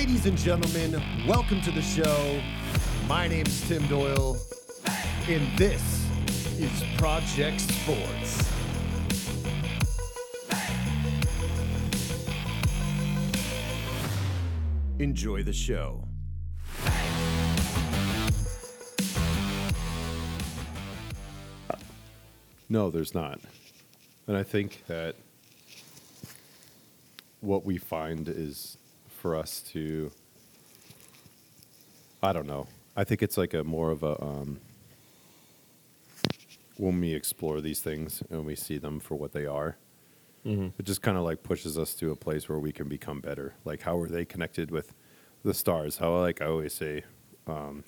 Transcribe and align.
Ladies 0.00 0.24
and 0.24 0.38
gentlemen, 0.38 1.02
welcome 1.28 1.60
to 1.60 1.70
the 1.70 1.82
show. 1.82 2.40
My 3.06 3.28
name 3.28 3.44
is 3.44 3.68
Tim 3.68 3.86
Doyle, 3.86 4.38
and 5.28 5.58
this 5.58 6.08
is 6.58 6.82
Project 6.96 7.60
Sports. 7.60 8.50
Enjoy 14.98 15.42
the 15.42 15.52
show. 15.52 16.02
No, 22.70 22.90
there's 22.90 23.14
not. 23.14 23.38
And 24.26 24.34
I 24.34 24.44
think 24.44 24.82
that 24.86 25.14
what 27.42 27.66
we 27.66 27.76
find 27.76 28.30
is 28.30 28.78
for 29.20 29.36
us 29.36 29.60
to 29.72 30.10
I 32.22 32.32
don't 32.32 32.46
know. 32.46 32.66
I 32.96 33.04
think 33.04 33.22
it's 33.22 33.36
like 33.38 33.54
a 33.54 33.64
more 33.64 33.90
of 33.90 34.02
a 34.02 34.22
um, 34.22 34.60
when 36.76 37.00
we 37.00 37.14
explore 37.14 37.60
these 37.60 37.80
things 37.80 38.22
and 38.30 38.44
we 38.46 38.54
see 38.56 38.78
them 38.78 39.00
for 39.00 39.14
what 39.16 39.32
they 39.32 39.46
are. 39.46 39.76
It 40.78 40.84
just 40.84 41.02
kind 41.02 41.16
of 41.18 41.24
like 41.24 41.42
pushes 41.42 41.76
us 41.78 41.94
to 41.96 42.10
a 42.10 42.16
place 42.16 42.48
where 42.48 42.58
we 42.58 42.72
can 42.72 42.88
become 42.88 43.20
better. 43.20 43.54
Like 43.64 43.82
how 43.82 43.98
are 43.98 44.08
they 44.08 44.24
connected 44.24 44.70
with 44.70 44.94
the 45.44 45.52
stars? 45.54 45.98
How 45.98 46.18
like 46.20 46.40
I 46.40 46.46
always 46.46 46.72
say, 46.74 47.04
um, 47.46 47.84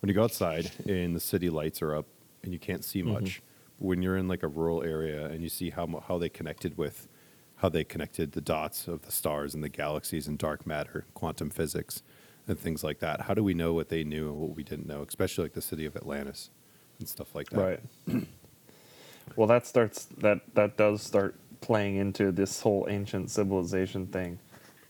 when 0.00 0.08
you 0.08 0.14
go 0.14 0.24
outside 0.24 0.70
and 0.86 1.14
the 1.14 1.20
city 1.20 1.48
lights 1.50 1.80
are 1.82 1.94
up 1.94 2.06
and 2.42 2.52
you 2.52 2.58
can't 2.58 2.84
see 2.84 3.02
much, 3.02 3.40
when 3.78 4.02
you're 4.02 4.16
in 4.16 4.28
like 4.28 4.42
a 4.42 4.48
rural 4.48 4.82
area 4.82 5.26
and 5.26 5.42
you 5.42 5.48
see 5.48 5.70
how 5.70 5.86
how 6.08 6.18
they 6.18 6.28
connected 6.28 6.76
with 6.76 7.08
how 7.56 7.68
they 7.68 7.84
connected 7.84 8.32
the 8.32 8.40
dots 8.40 8.88
of 8.88 9.02
the 9.02 9.12
stars 9.12 9.54
and 9.54 9.62
the 9.62 9.68
galaxies 9.68 10.26
and 10.26 10.38
dark 10.38 10.66
matter, 10.66 11.06
quantum 11.14 11.50
physics, 11.50 12.02
and 12.46 12.58
things 12.58 12.84
like 12.84 12.98
that. 13.00 13.22
How 13.22 13.34
do 13.34 13.42
we 13.42 13.54
know 13.54 13.72
what 13.72 13.88
they 13.88 14.04
knew 14.04 14.28
and 14.28 14.38
what 14.38 14.54
we 14.56 14.62
didn't 14.62 14.86
know, 14.86 15.04
especially 15.06 15.44
like 15.44 15.54
the 15.54 15.62
city 15.62 15.86
of 15.86 15.96
Atlantis 15.96 16.50
and 16.98 17.08
stuff 17.08 17.34
like 17.34 17.50
that? 17.50 17.80
Right. 18.08 18.26
well, 19.36 19.46
that 19.46 19.66
starts 19.66 20.06
that 20.18 20.40
that 20.54 20.76
does 20.76 21.02
start 21.02 21.36
playing 21.60 21.96
into 21.96 22.32
this 22.32 22.60
whole 22.60 22.86
ancient 22.90 23.30
civilization 23.30 24.06
thing. 24.06 24.38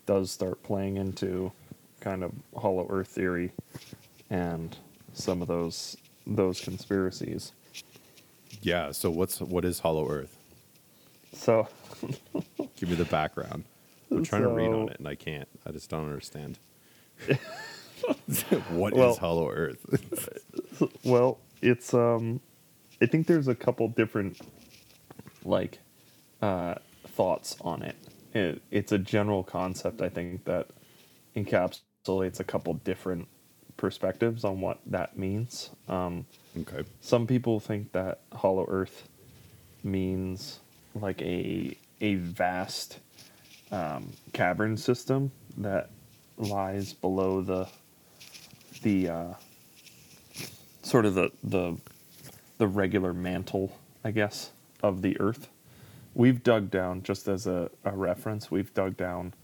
Does 0.06 0.30
start 0.30 0.62
playing 0.62 0.96
into 0.96 1.52
kind 2.00 2.22
of 2.22 2.32
hollow 2.56 2.86
Earth 2.90 3.08
theory 3.08 3.52
and 4.30 4.76
some 5.14 5.40
of 5.40 5.48
those 5.48 5.96
those 6.26 6.60
conspiracies. 6.60 7.52
Yeah. 8.62 8.92
So 8.92 9.10
what's 9.10 9.40
what 9.40 9.64
is 9.64 9.78
Hollow 9.78 10.08
Earth? 10.10 10.36
So 11.32 11.68
Give 12.84 12.98
me 12.98 13.02
the 13.02 13.10
background. 13.10 13.64
I'm 14.10 14.22
trying 14.24 14.42
to 14.42 14.48
read 14.48 14.68
on 14.70 14.90
it 14.90 14.98
and 14.98 15.08
I 15.08 15.14
can't. 15.14 15.48
I 15.64 15.70
just 15.72 15.88
don't 15.88 16.04
understand. 16.04 16.58
What 18.68 18.92
is 18.92 18.98
Well- 18.98 19.14
Hollow 19.14 19.50
Earth? 19.50 19.86
Well, 21.04 21.38
it's 21.62 21.94
um 21.94 22.40
I 23.00 23.06
think 23.06 23.26
there's 23.26 23.48
a 23.48 23.54
couple 23.54 23.88
different 23.88 24.38
like 25.46 25.78
uh 26.42 26.74
thoughts 27.06 27.56
on 27.62 27.82
it. 27.82 27.96
it. 28.34 28.60
It's 28.70 28.92
a 28.92 28.98
general 28.98 29.42
concept 29.42 30.02
I 30.02 30.10
think 30.10 30.44
that 30.44 30.66
encapsulates 31.34 32.38
a 32.38 32.44
couple 32.44 32.74
different 32.74 33.28
perspectives 33.78 34.44
on 34.44 34.60
what 34.60 34.80
that 34.84 35.16
means. 35.16 35.70
Um 35.88 36.26
okay. 36.58 36.84
some 37.00 37.26
people 37.26 37.60
think 37.60 37.92
that 37.92 38.20
hollow 38.32 38.66
earth 38.68 39.08
means 39.82 40.60
like 40.94 41.22
a 41.22 41.78
a 42.00 42.16
vast 42.16 42.98
um, 43.70 44.12
cavern 44.32 44.76
system 44.76 45.30
that 45.58 45.90
lies 46.36 46.92
below 46.92 47.40
the 47.40 47.68
the 48.82 49.08
uh, 49.08 49.34
sort 50.82 51.06
of 51.06 51.14
the 51.14 51.30
the 51.42 51.76
the 52.58 52.66
regular 52.66 53.12
mantle, 53.12 53.76
I 54.04 54.10
guess, 54.10 54.50
of 54.82 55.02
the 55.02 55.18
earth. 55.20 55.48
We've 56.14 56.42
dug 56.42 56.70
down 56.70 57.02
just 57.02 57.26
as 57.26 57.46
a, 57.46 57.70
a 57.84 57.90
reference. 57.90 58.50
We've 58.50 58.72
dug 58.72 58.96
down 58.96 59.34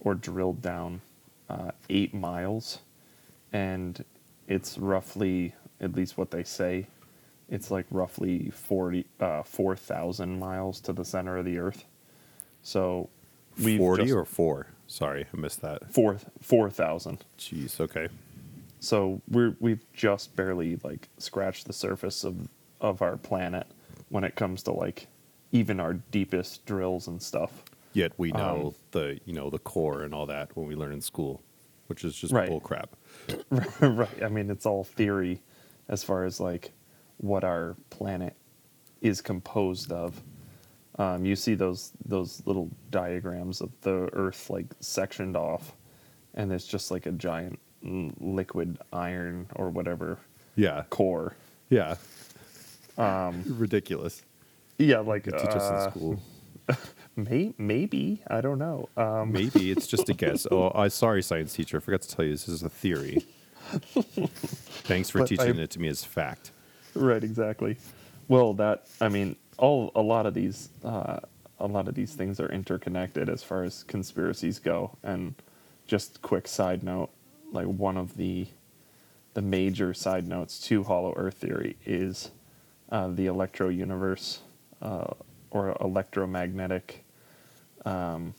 or 0.00 0.14
drilled 0.14 0.60
down 0.60 1.00
uh, 1.48 1.70
eight 1.88 2.12
miles, 2.12 2.80
and 3.52 4.04
it's 4.46 4.76
roughly, 4.76 5.54
at 5.80 5.94
least 5.94 6.18
what 6.18 6.30
they 6.30 6.44
say, 6.44 6.86
it's 7.52 7.70
like 7.70 7.86
roughly 7.90 8.50
40, 8.50 9.06
uh, 9.20 9.42
4,000 9.44 10.38
miles 10.38 10.80
to 10.80 10.92
the 10.92 11.04
center 11.04 11.36
of 11.36 11.44
the 11.44 11.58
earth. 11.58 11.84
So 12.62 13.08
we've 13.62 13.78
40 13.78 14.04
just- 14.04 14.14
or 14.16 14.24
4? 14.24 14.66
Sorry, 14.88 15.26
I 15.32 15.36
missed 15.38 15.60
that. 15.62 15.90
four, 15.92 16.18
4,000. 16.40 17.24
Jeez, 17.38 17.80
okay. 17.80 18.08
So 18.80 19.22
we're 19.30 19.54
we've 19.60 19.84
just 19.94 20.34
barely 20.36 20.76
like 20.82 21.08
scratched 21.16 21.66
the 21.66 21.72
surface 21.72 22.24
of 22.24 22.48
of 22.80 23.00
our 23.00 23.16
planet 23.16 23.66
when 24.10 24.24
it 24.24 24.34
comes 24.34 24.62
to 24.64 24.72
like 24.72 25.06
even 25.52 25.78
our 25.80 25.94
deepest 25.94 26.66
drills 26.66 27.06
and 27.06 27.22
stuff. 27.22 27.62
Yet 27.94 28.12
we 28.18 28.32
know 28.32 28.66
Um, 28.68 28.74
the, 28.90 29.20
you 29.24 29.32
know, 29.34 29.48
the 29.50 29.58
core 29.60 30.02
and 30.02 30.12
all 30.12 30.26
that 30.26 30.54
when 30.56 30.66
we 30.66 30.74
learn 30.74 30.92
in 30.92 31.00
school, 31.00 31.42
which 31.86 32.04
is 32.04 32.14
just 32.16 32.32
Right. 32.32 32.48
bull 32.48 32.60
crap. 32.60 32.96
right. 33.80 34.22
I 34.22 34.28
mean, 34.28 34.50
it's 34.50 34.66
all 34.66 34.82
theory 34.84 35.40
as 35.88 36.02
far 36.02 36.24
as 36.24 36.40
like 36.40 36.72
what 37.22 37.42
our 37.44 37.74
planet 37.88 38.36
is 39.00 39.20
composed 39.22 39.90
of. 39.90 40.20
Um, 40.98 41.24
you 41.24 41.34
see 41.36 41.54
those 41.54 41.92
those 42.04 42.42
little 42.44 42.68
diagrams 42.90 43.62
of 43.62 43.70
the 43.80 44.10
Earth 44.12 44.50
like 44.50 44.66
sectioned 44.80 45.36
off, 45.36 45.72
and 46.34 46.52
it's 46.52 46.66
just 46.66 46.90
like 46.90 47.06
a 47.06 47.12
giant 47.12 47.58
liquid 48.20 48.78
iron 48.92 49.46
or 49.56 49.70
whatever 49.70 50.18
Yeah. 50.54 50.84
core. 50.90 51.34
Yeah. 51.70 51.96
Um, 52.98 53.42
Ridiculous. 53.46 54.22
Yeah, 54.78 54.98
like 54.98 55.24
They 55.24 55.32
teach 55.32 55.46
us 55.48 55.62
uh, 55.70 55.84
in 55.86 55.90
school. 55.90 56.22
May, 57.16 57.54
maybe 57.58 58.22
I 58.28 58.40
don't 58.40 58.58
know. 58.58 58.88
Um, 58.96 59.32
Maybe 59.32 59.70
it's 59.70 59.86
just 59.86 60.08
a 60.08 60.14
guess. 60.14 60.46
Oh, 60.52 60.70
I 60.74 60.88
sorry, 60.88 61.22
science 61.22 61.54
teacher. 61.54 61.78
I 61.78 61.80
forgot 61.80 62.02
to 62.02 62.08
tell 62.08 62.24
you 62.24 62.30
this 62.32 62.48
is 62.48 62.62
a 62.62 62.68
theory. 62.68 63.24
Thanks 64.84 65.10
for 65.10 65.20
But 65.20 65.28
teaching 65.28 65.58
I- 65.58 65.62
it 65.62 65.70
to 65.70 65.80
me 65.80 65.88
as 65.88 66.04
fact. 66.04 66.52
Right, 66.94 67.22
exactly. 67.22 67.76
Well, 68.28 68.54
that 68.54 68.86
I 69.00 69.08
mean, 69.08 69.36
all 69.58 69.92
a 69.94 70.02
lot 70.02 70.26
of 70.26 70.34
these 70.34 70.68
uh, 70.84 71.20
a 71.58 71.66
lot 71.66 71.88
of 71.88 71.94
these 71.94 72.14
things 72.14 72.40
are 72.40 72.50
interconnected 72.50 73.28
as 73.28 73.42
far 73.42 73.64
as 73.64 73.84
conspiracies 73.84 74.58
go. 74.58 74.96
And 75.02 75.34
just 75.86 76.22
quick 76.22 76.48
side 76.48 76.82
note, 76.82 77.10
like 77.52 77.66
one 77.66 77.96
of 77.96 78.16
the 78.16 78.46
the 79.34 79.42
major 79.42 79.94
side 79.94 80.26
notes 80.28 80.60
to 80.60 80.82
Hollow 80.84 81.14
Earth 81.16 81.36
theory 81.36 81.76
is 81.86 82.30
uh, 82.90 83.08
the 83.08 83.26
electro 83.26 83.68
universe 83.68 84.40
uh, 84.82 85.06
or 85.50 85.76
electromagnetic 85.80 87.04
um, 87.84 88.34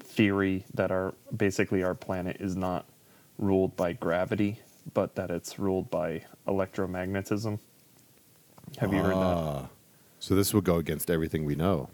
theory 0.00 0.64
that 0.74 0.90
our 0.90 1.14
basically 1.36 1.82
our 1.82 1.94
planet 1.94 2.38
is 2.40 2.56
not 2.56 2.86
ruled 3.38 3.76
by 3.76 3.92
gravity, 3.92 4.60
but 4.94 5.14
that 5.16 5.30
it's 5.30 5.58
ruled 5.58 5.90
by 5.90 6.22
electromagnetism. 6.46 7.58
Have 8.78 8.92
you 8.92 9.00
heard 9.00 9.12
that? 9.12 9.36
Ah. 9.36 9.68
So 10.18 10.34
this 10.34 10.52
would 10.54 10.64
go 10.64 10.76
against 10.76 11.10
everything 11.10 11.44
we 11.44 11.54
know. 11.54 11.88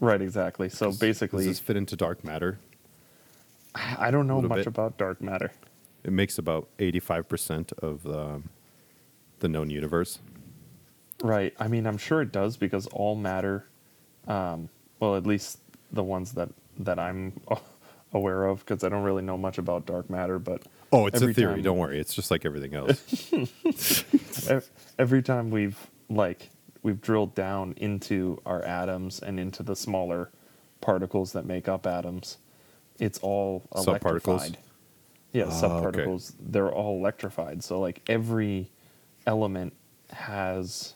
Right, 0.00 0.22
exactly. 0.22 0.68
So 0.68 0.86
Does 0.86 0.98
basically, 0.98 1.44
this 1.44 1.58
fit 1.58 1.76
into 1.76 1.96
dark 1.96 2.24
matter? 2.24 2.58
I 3.74 4.10
don't 4.10 4.26
know 4.26 4.36
little 4.36 4.48
much 4.48 4.58
bit. 4.58 4.66
about 4.68 4.96
dark 4.96 5.20
matter. 5.20 5.52
It 6.04 6.12
makes 6.12 6.38
about 6.38 6.68
85% 6.78 7.72
of 7.80 8.06
um, 8.06 8.48
the 9.40 9.48
known 9.48 9.70
universe. 9.70 10.20
Right. 11.22 11.52
I 11.58 11.68
mean, 11.68 11.86
I'm 11.86 11.98
sure 11.98 12.22
it 12.22 12.32
does 12.32 12.56
because 12.56 12.86
all 12.88 13.16
matter, 13.16 13.66
um, 14.28 14.68
well, 15.00 15.16
at 15.16 15.26
least 15.26 15.58
the 15.92 16.04
ones 16.04 16.32
that 16.32 16.50
that 16.78 16.98
I'm 16.98 17.40
aware 18.12 18.46
of, 18.46 18.60
because 18.60 18.84
I 18.84 18.88
don't 18.88 19.02
really 19.02 19.22
know 19.22 19.36
much 19.36 19.58
about 19.58 19.84
dark 19.84 20.08
matter. 20.08 20.38
But 20.38 20.62
Oh, 20.92 21.06
it's 21.06 21.16
every 21.20 21.32
a 21.32 21.34
theory. 21.34 21.54
time- 21.54 21.62
Don't 21.62 21.78
worry. 21.78 21.98
It's 22.00 22.14
just 22.14 22.30
like 22.30 22.44
everything 22.46 22.74
else. 22.74 23.32
every 24.98 25.22
time 25.22 25.50
we've 25.50 25.78
like 26.08 26.50
we've 26.82 27.00
drilled 27.00 27.34
down 27.34 27.74
into 27.76 28.40
our 28.46 28.62
atoms 28.64 29.20
and 29.20 29.38
into 29.38 29.62
the 29.62 29.76
smaller 29.76 30.30
particles 30.80 31.32
that 31.32 31.44
make 31.44 31.68
up 31.68 31.86
atoms, 31.86 32.38
it's 32.98 33.18
all 33.18 33.64
Subparticles? 33.74 33.86
electrified. 33.88 34.58
Yeah, 35.32 35.44
Ah, 35.50 35.78
okay. 35.86 35.98
subparticles. 36.04 36.32
They're 36.40 36.72
all 36.72 36.98
electrified. 36.98 37.62
So 37.62 37.78
like 37.80 38.00
every 38.08 38.70
element 39.26 39.74
has 40.10 40.94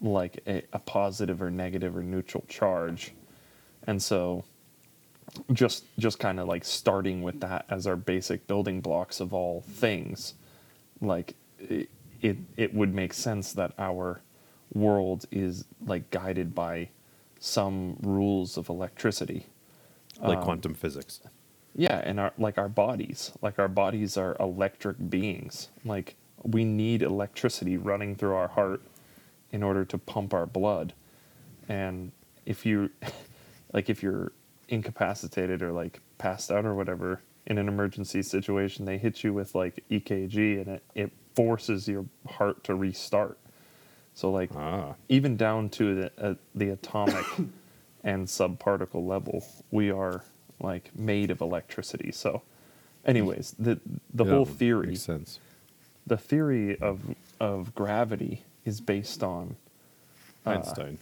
like 0.00 0.40
a, 0.46 0.62
a 0.72 0.78
positive 0.78 1.42
or 1.42 1.50
negative 1.50 1.96
or 1.96 2.02
neutral 2.02 2.44
charge, 2.48 3.12
and 3.86 4.02
so 4.02 4.44
just 5.52 5.84
just 5.98 6.18
kind 6.18 6.40
of 6.40 6.48
like 6.48 6.64
starting 6.64 7.22
with 7.22 7.40
that 7.40 7.66
as 7.70 7.86
our 7.86 7.96
basic 7.96 8.46
building 8.46 8.80
blocks 8.80 9.20
of 9.20 9.34
all 9.34 9.62
things 9.62 10.34
like 11.00 11.34
it, 11.58 11.90
it 12.22 12.38
it 12.56 12.74
would 12.74 12.94
make 12.94 13.12
sense 13.14 13.52
that 13.54 13.72
our 13.78 14.22
world 14.74 15.26
is 15.32 15.64
like 15.86 16.10
guided 16.10 16.54
by 16.54 16.88
some 17.40 17.96
rules 18.02 18.56
of 18.58 18.68
electricity 18.68 19.46
like 20.22 20.40
Um, 20.40 20.44
quantum 20.44 20.74
physics. 20.74 21.20
Yeah, 21.74 22.02
and 22.04 22.20
our 22.20 22.32
like 22.38 22.58
our 22.58 22.68
bodies, 22.68 23.32
like 23.42 23.58
our 23.58 23.68
bodies 23.68 24.16
are 24.16 24.36
electric 24.40 25.10
beings. 25.10 25.68
Like 25.84 26.16
we 26.42 26.64
need 26.64 27.02
electricity 27.02 27.76
running 27.76 28.16
through 28.16 28.34
our 28.34 28.48
heart 28.48 28.82
in 29.52 29.62
order 29.62 29.84
to 29.86 29.98
pump 29.98 30.34
our 30.34 30.46
blood. 30.46 30.94
And 31.68 32.12
if 32.46 32.66
you 32.66 32.90
like 33.72 33.90
if 33.90 34.02
you're 34.02 34.32
incapacitated 34.72 35.62
or 35.62 35.72
like 35.72 36.00
passed 36.18 36.52
out 36.52 36.66
or 36.66 36.74
whatever 36.74 37.22
in 37.46 37.58
an 37.58 37.68
emergency 37.68 38.22
situation, 38.22 38.86
they 38.86 38.98
hit 38.98 39.24
you 39.24 39.34
with 39.34 39.54
like 39.54 39.84
EKG 39.90 40.60
and 40.62 40.68
it, 40.68 40.84
it 40.96 41.12
forces 41.36 41.88
your 41.88 42.06
heart 42.28 42.64
to 42.64 42.74
restart. 42.76 43.38
So 44.14 44.30
like 44.32 44.50
Ah. 44.56 44.94
even 45.08 45.36
down 45.36 45.70
to 45.70 45.96
the 45.96 46.12
uh, 46.18 46.34
the 46.54 46.70
atomic 46.70 47.24
and 48.04 48.26
subparticle 48.28 49.06
level, 49.06 49.44
we 49.70 49.90
are 49.92 50.24
like 50.60 50.90
made 50.96 51.30
of 51.30 51.42
electricity. 51.42 52.12
So, 52.12 52.42
anyways, 53.06 53.54
the 53.58 53.80
the 54.14 54.24
Yeah, 54.24 54.30
whole 54.30 54.46
theory, 54.46 54.88
makes 54.88 55.02
sense. 55.02 55.40
the 56.06 56.18
theory 56.18 56.80
of 56.80 57.00
of 57.40 57.74
gravity 57.74 58.44
is 58.64 58.80
based 58.80 59.22
on 59.24 59.56
Einstein. 60.46 60.98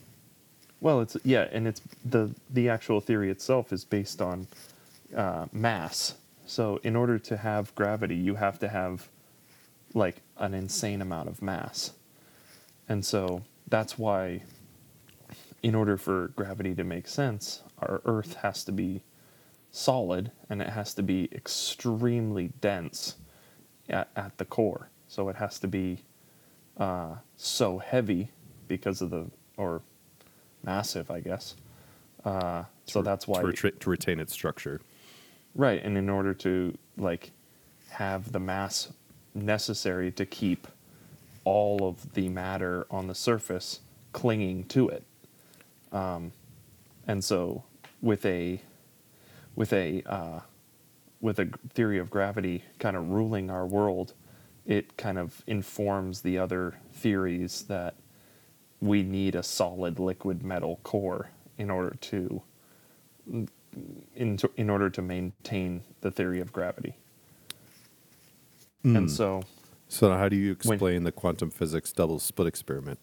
Well, 0.80 1.00
it's 1.00 1.16
yeah, 1.24 1.48
and 1.52 1.66
it's 1.66 1.82
the 2.04 2.34
the 2.50 2.68
actual 2.68 3.00
theory 3.00 3.30
itself 3.30 3.72
is 3.72 3.84
based 3.84 4.20
on 4.22 4.46
uh, 5.16 5.46
mass. 5.52 6.14
So, 6.46 6.80
in 6.82 6.96
order 6.96 7.18
to 7.18 7.36
have 7.36 7.74
gravity, 7.74 8.16
you 8.16 8.34
have 8.36 8.58
to 8.60 8.68
have 8.68 9.08
like 9.94 10.22
an 10.38 10.54
insane 10.54 11.02
amount 11.02 11.28
of 11.28 11.42
mass, 11.42 11.92
and 12.88 13.04
so 13.04 13.42
that's 13.68 13.98
why, 13.98 14.42
in 15.62 15.74
order 15.74 15.96
for 15.96 16.28
gravity 16.28 16.74
to 16.74 16.84
make 16.84 17.08
sense, 17.08 17.62
our 17.78 18.00
Earth 18.04 18.34
has 18.36 18.64
to 18.64 18.72
be 18.72 19.02
solid 19.70 20.32
and 20.48 20.60
it 20.60 20.68
has 20.68 20.94
to 20.94 21.02
be 21.02 21.28
extremely 21.32 22.52
dense 22.60 23.16
at, 23.88 24.08
at 24.16 24.36
the 24.38 24.44
core. 24.44 24.90
So 25.08 25.28
it 25.28 25.36
has 25.36 25.58
to 25.60 25.68
be 25.68 26.04
uh, 26.76 27.16
so 27.36 27.78
heavy 27.78 28.30
because 28.68 29.00
of 29.02 29.10
the 29.10 29.30
or 29.56 29.82
massive, 30.62 31.10
I 31.10 31.20
guess. 31.20 31.54
Uh, 32.24 32.64
so 32.86 33.00
To- 33.00 33.04
that's 33.04 33.26
why 33.26 33.40
to, 33.40 33.46
retra- 33.48 33.78
to 33.78 33.90
retain 33.90 34.20
its 34.20 34.32
structure. 34.32 34.80
right, 35.54 35.82
and 35.82 35.96
in 35.96 36.08
order 36.08 36.34
to 36.34 36.76
like 36.96 37.30
have 37.90 38.32
the 38.32 38.40
mass 38.40 38.92
necessary 39.34 40.10
to 40.12 40.26
keep 40.26 40.66
all 41.44 41.86
of 41.88 42.12
the 42.14 42.28
matter 42.28 42.86
on 42.90 43.06
the 43.06 43.14
surface 43.14 43.80
clinging 44.12 44.64
to 44.64 44.88
it. 44.88 45.04
Um, 45.92 46.32
and 47.06 47.24
so 47.24 47.64
with 48.02 48.24
a 48.26 48.60
with 49.56 49.72
a 49.72 50.02
uh, 50.06 50.40
with 51.20 51.38
a 51.38 51.48
theory 51.74 51.98
of 51.98 52.10
gravity 52.10 52.64
kind 52.78 52.96
of 52.96 53.08
ruling 53.10 53.50
our 53.50 53.66
world, 53.66 54.14
it 54.66 54.96
kind 54.96 55.18
of 55.18 55.42
informs 55.46 56.20
the 56.22 56.38
other 56.38 56.74
theories 56.92 57.62
that 57.68 57.94
we 58.80 59.02
need 59.02 59.34
a 59.34 59.42
solid 59.42 59.98
liquid 59.98 60.42
metal 60.42 60.80
core 60.82 61.30
in 61.58 61.70
order 61.70 61.96
to 62.00 62.42
in, 64.16 64.38
in 64.56 64.70
order 64.70 64.90
to 64.90 65.02
maintain 65.02 65.82
the 66.00 66.10
theory 66.10 66.40
of 66.40 66.52
gravity. 66.52 66.96
And 68.82 68.96
hmm. 68.96 69.08
so 69.08 69.42
So 69.88 70.12
how 70.14 70.28
do 70.28 70.36
you 70.36 70.56
When- 70.64 70.74
explain 70.74 71.04
the 71.04 71.12
quantum 71.12 71.50
physics 71.50 71.92
double 71.92 72.18
split 72.18 72.48
experiment? 72.48 72.98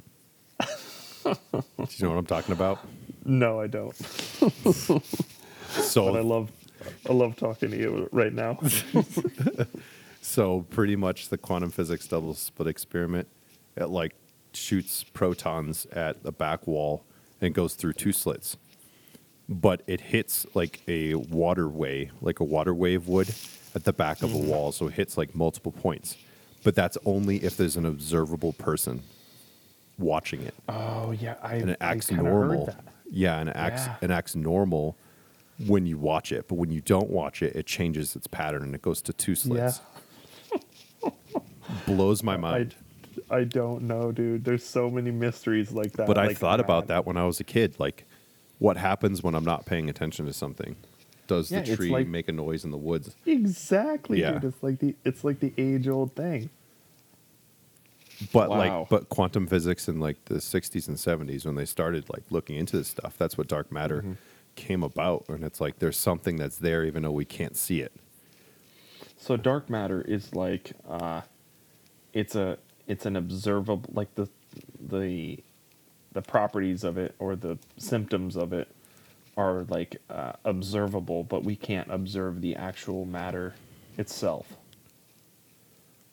do 1.23 1.23
you 1.23 1.33
know 2.01 2.09
what 2.09 2.17
I'm 2.17 2.25
talking 2.25 2.53
about? 2.53 2.79
no, 3.23 3.61
I 3.61 3.67
don't. 3.67 3.95
So 3.95 5.01
But 6.11 6.17
I 6.17 6.21
love 6.21 6.51
I 7.09 7.13
love 7.13 7.35
talking 7.35 7.71
to 7.71 7.77
you 7.77 8.09
right 8.11 8.33
now. 8.33 8.59
So 10.21 10.65
pretty 10.69 10.97
much 10.97 11.29
the 11.29 11.37
quantum 11.37 11.71
physics 11.71 12.05
double 12.05 12.33
split 12.33 12.67
experiment, 12.67 13.29
it 13.77 13.87
like 13.89 14.13
shoots 14.57 15.03
protons 15.03 15.85
at 15.91 16.23
the 16.23 16.31
back 16.31 16.67
wall 16.67 17.03
and 17.41 17.53
goes 17.53 17.75
through 17.75 17.93
two 17.93 18.11
slits. 18.11 18.57
But 19.49 19.81
it 19.87 20.01
hits 20.01 20.45
like 20.53 20.81
a 20.87 21.15
waterway, 21.15 22.11
like 22.21 22.39
a 22.39 22.43
water 22.43 22.73
wave 22.73 23.07
would 23.07 23.33
at 23.73 23.85
the 23.85 23.93
back 23.93 24.21
of 24.21 24.33
a 24.33 24.37
mm-hmm. 24.37 24.47
wall. 24.47 24.71
So 24.71 24.87
it 24.87 24.95
hits 24.95 25.17
like 25.17 25.33
multiple 25.35 25.71
points. 25.71 26.17
But 26.63 26.75
that's 26.75 26.97
only 27.05 27.37
if 27.37 27.55
there's 27.55 27.77
an 27.77 27.85
observable 27.85 28.53
person 28.53 29.03
watching 29.97 30.41
it. 30.41 30.53
Oh 30.67 31.11
yeah, 31.11 31.35
I 31.41 31.55
And 31.55 31.69
it 31.69 31.77
acts 31.79 32.11
normal. 32.11 32.65
Heard 32.65 32.75
that. 32.75 32.83
Yeah, 33.09 33.39
and 33.39 33.49
it 33.49 33.55
acts 33.55 33.85
Yeah. 33.85 33.95
it 34.01 34.11
acts 34.11 34.35
normal 34.35 34.97
when 35.65 35.85
you 35.85 35.97
watch 35.97 36.31
it. 36.31 36.47
But 36.47 36.55
when 36.55 36.71
you 36.71 36.81
don't 36.81 37.09
watch 37.09 37.41
it, 37.41 37.55
it 37.55 37.65
changes 37.65 38.15
its 38.15 38.27
pattern 38.27 38.63
and 38.63 38.75
it 38.75 38.81
goes 38.81 39.01
to 39.03 39.13
two 39.13 39.35
slits. 39.35 39.81
Yeah. 41.03 41.09
Blows 41.85 42.23
my 42.23 42.37
mind. 42.37 42.75
I 42.77 42.83
don't 43.43 43.83
know, 43.83 44.11
dude. 44.11 44.43
There's 44.45 44.63
so 44.65 44.89
many 44.89 45.11
mysteries 45.11 45.71
like 45.71 45.91
that. 45.93 46.07
But 46.07 46.17
I 46.17 46.27
like 46.27 46.37
thought 46.37 46.59
about 46.59 46.87
that. 46.87 46.93
that 46.95 47.05
when 47.05 47.17
I 47.17 47.25
was 47.25 47.39
a 47.39 47.43
kid. 47.43 47.75
Like, 47.79 48.05
what 48.59 48.77
happens 48.77 49.21
when 49.21 49.35
I'm 49.35 49.43
not 49.45 49.65
paying 49.65 49.89
attention 49.89 50.25
to 50.25 50.33
something? 50.33 50.75
Does 51.27 51.51
Yeah, 51.51 51.61
the 51.61 51.75
tree 51.75 51.89
like- 51.89 52.07
make 52.07 52.29
a 52.29 52.31
noise 52.31 52.63
in 52.63 52.71
the 52.71 52.77
woods? 52.77 53.15
Exactly, 53.25 54.21
Yeah. 54.21 54.33
dude. 54.33 54.45
It's 54.45 54.63
like 54.63 54.79
the 54.79 54.95
it's 55.03 55.23
like 55.23 55.39
the 55.41 55.53
age 55.57 55.87
old 55.87 56.15
thing. 56.15 56.49
But 58.33 58.49
Wow. 58.49 58.57
like, 58.79 58.89
but 58.89 59.09
quantum 59.09 59.45
physics 59.45 59.87
in 59.87 59.99
like 59.99 60.23
the 60.25 60.39
60s 60.41 60.87
and 60.87 60.97
70s 60.97 61.45
when 61.45 61.55
they 61.55 61.65
started 61.65 62.05
like 62.09 62.23
looking 62.31 62.55
into 62.55 62.77
this 62.77 62.87
stuff, 62.87 63.15
that's 63.17 63.37
what 63.37 63.47
dark 63.47 63.71
matter 63.71 63.99
Mm-hmm. 63.99 64.13
came 64.55 64.81
about. 64.83 65.25
And 65.29 65.43
it's 65.43 65.61
like 65.61 65.79
there's 65.79 65.97
something 65.97 66.37
that's 66.37 66.57
there 66.57 66.83
even 66.83 67.03
though 67.03 67.11
we 67.11 67.25
can't 67.25 67.55
see 67.55 67.81
it. 67.81 67.91
So 69.17 69.35
dark 69.37 69.69
matter 69.69 70.01
is 70.01 70.33
like 70.33 70.71
uh 70.87 71.21
it's 72.13 72.35
a 72.35 72.57
it's 72.87 73.05
an 73.05 73.15
observable 73.15 73.89
like 73.93 74.13
the 74.15 74.27
the 74.79 75.39
the 76.13 76.21
properties 76.21 76.83
of 76.83 76.97
it 76.97 77.13
or 77.19 77.35
the 77.35 77.57
symptoms 77.77 78.35
of 78.35 78.53
it 78.53 78.69
are 79.35 79.65
like 79.69 79.97
uh, 80.09 80.33
observable, 80.45 81.23
but 81.23 81.43
we 81.43 81.55
can't 81.55 81.91
observe 81.91 82.41
the 82.41 82.55
actual 82.55 83.05
matter 83.05 83.53
itself. 83.97 84.47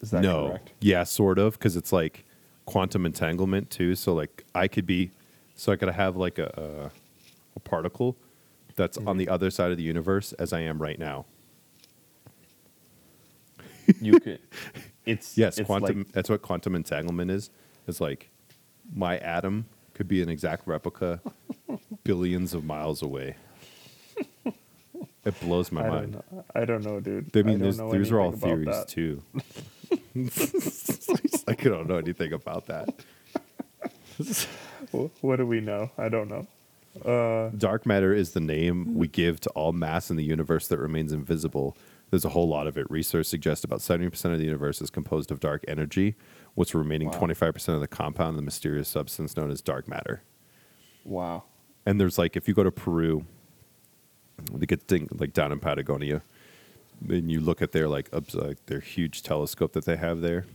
Is 0.03 0.11
that 0.11 0.23
no. 0.23 0.49
correct? 0.49 0.73
Yeah, 0.81 1.05
sort 1.05 1.39
of, 1.39 1.55
because 1.55 1.77
it's 1.77 1.93
like 1.93 2.25
quantum 2.67 3.07
entanglement 3.07 3.71
too. 3.71 3.95
So 3.95 4.13
like 4.15 4.45
I 4.55 4.69
could 4.69 4.87
be, 4.87 5.11
so 5.55 5.73
I 5.73 5.77
could 5.77 5.89
have 5.89 6.17
like 6.17 6.39
a 6.39 6.91
a, 6.93 7.57
a 7.57 7.61
particle 7.61 8.17
that's 8.77 8.99
Mm-hmm. 8.99 9.09
on 9.09 9.17
the 9.17 9.29
other 9.29 9.51
side 9.51 9.71
of 9.71 9.77
the 9.79 9.83
universe 9.85 10.33
as 10.35 10.53
I 10.53 10.61
am 10.61 10.83
right 10.83 10.99
now. 10.99 11.25
You 14.01 14.19
could. 14.21 14.41
It's 15.07 15.37
Yes, 15.37 15.59
it's 15.59 15.67
quantum. 15.67 15.99
like- 15.99 16.13
that's 16.13 16.29
what 16.31 16.43
quantum 16.43 16.75
entanglement 16.75 17.31
is. 17.31 17.51
It's 17.87 18.01
like 18.01 18.31
my 18.95 19.19
atom 19.19 19.67
could 19.95 20.09
be 20.09 20.23
an 20.23 20.29
exact 20.29 20.67
replica, 20.67 21.21
billions 22.05 22.55
of 22.55 22.65
miles 22.65 23.03
away. 23.03 23.37
It 25.25 25.41
blows 25.41 25.73
my 25.73 25.87
I 25.87 25.89
mind. 25.89 26.13
don't 26.13 26.33
know. 26.33 26.45
I 26.55 26.65
don't 26.67 26.85
know, 26.85 27.01
dude. 27.01 27.35
I 27.35 27.43
mean, 27.43 27.59
don't 27.59 27.77
know 27.79 27.91
these 27.93 28.11
are 28.13 28.21
all 28.21 28.33
theories 28.33 28.85
too. 28.87 29.23
I 31.49 31.55
don't 31.55 31.89
know 31.89 31.97
anything 31.97 32.33
about 32.35 32.67
that. 32.67 32.89
What 35.21 35.37
do 35.37 35.47
we 35.47 35.61
know? 35.61 35.91
I 35.99 36.09
don't 36.09 36.29
know. 36.29 36.47
Uh, 37.05 37.51
Dark 37.57 37.87
matter 37.87 38.15
is 38.15 38.33
the 38.33 38.41
name 38.41 38.95
we 38.95 39.09
give 39.09 39.41
to 39.41 39.51
all 39.51 39.73
mass 39.73 40.11
in 40.11 40.17
the 40.17 40.23
universe 40.25 40.69
that 40.69 40.79
remains 40.79 41.13
invisible. 41.13 41.77
There's 42.15 42.25
a 42.25 42.29
whole 42.29 42.47
lot 42.47 42.69
of 42.69 42.79
it. 42.79 42.89
Research 42.89 43.27
suggests 43.27 43.65
about 43.65 43.81
70% 43.81 44.33
of 44.33 44.39
the 44.39 44.45
universe 44.45 44.81
is 44.81 44.89
composed 44.89 45.33
of 45.33 45.41
dark 45.41 45.65
energy, 45.67 46.15
what's 46.55 46.73
remaining 46.73 47.09
Wow. 47.09 47.19
25% 47.19 47.75
of 47.75 47.81
the 47.81 47.89
compound, 47.89 48.39
the 48.39 48.43
mysterious 48.43 48.87
substance 48.87 49.37
known 49.37 49.51
as 49.51 49.61
dark 49.61 49.89
matter. 49.89 50.23
wow. 51.03 51.43
And 51.85 52.01
there's 52.01 52.17
like, 52.17 52.37
if 52.37 52.47
you 52.47 52.55
go 52.55 52.63
to 52.63 52.71
Peru, 52.71 53.27
they 54.53 54.65
get 54.65 54.83
thing 54.83 55.09
like 55.11 55.33
down 55.33 55.51
in 55.51 55.59
Patagonia, 55.59 56.23
and 57.09 57.33
you 57.33 57.41
look 57.41 57.61
at 57.61 57.73
their 57.73 57.89
like, 57.89 58.11
like 58.33 58.65
their 58.67 58.79
huge 58.79 59.25
telescope 59.25 59.73
that 59.73 59.85
they 59.85 59.97
have 59.97 60.21
there. 60.21 60.47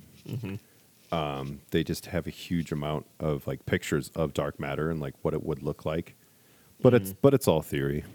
Um, 1.11 1.59
they 1.71 1.83
just 1.83 2.05
have 2.05 2.25
a 2.25 2.29
huge 2.29 2.71
amount 2.71 3.05
of 3.19 3.45
like 3.47 3.65
pictures 3.65 4.11
of 4.15 4.33
dark 4.33 4.61
matter 4.61 4.89
and 4.89 5.01
like 5.01 5.15
what 5.23 5.33
it 5.33 5.43
would 5.43 5.61
look 5.61 5.85
like, 5.85 6.15
but 6.81 6.93
it's 6.93 7.11
but 7.11 7.33
it's 7.33 7.49
all 7.49 7.61
theory. 7.61 8.05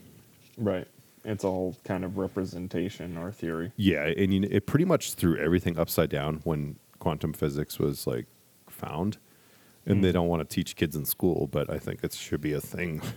Right. 0.56 0.88
It's 1.24 1.44
all 1.44 1.76
kind 1.84 2.04
of 2.04 2.18
representation 2.18 3.16
or 3.16 3.32
theory. 3.32 3.72
Yeah, 3.76 4.04
and 4.06 4.32
you 4.32 4.40
know, 4.40 4.48
it 4.50 4.66
pretty 4.66 4.84
much 4.84 5.14
threw 5.14 5.36
everything 5.38 5.78
upside 5.78 6.10
down 6.10 6.40
when 6.44 6.76
quantum 6.98 7.32
physics 7.32 7.78
was 7.78 8.06
like 8.06 8.26
found. 8.68 9.18
And 9.86 10.02
they 10.02 10.12
don't 10.12 10.28
want 10.28 10.40
to 10.48 10.54
teach 10.54 10.76
kids 10.76 10.96
in 10.96 11.04
school, 11.04 11.46
but 11.46 11.68
I 11.68 11.78
think 11.78 12.02
it 12.02 12.14
should 12.14 12.40
be 12.40 12.52
a 12.52 12.60
thing. 12.60 13.02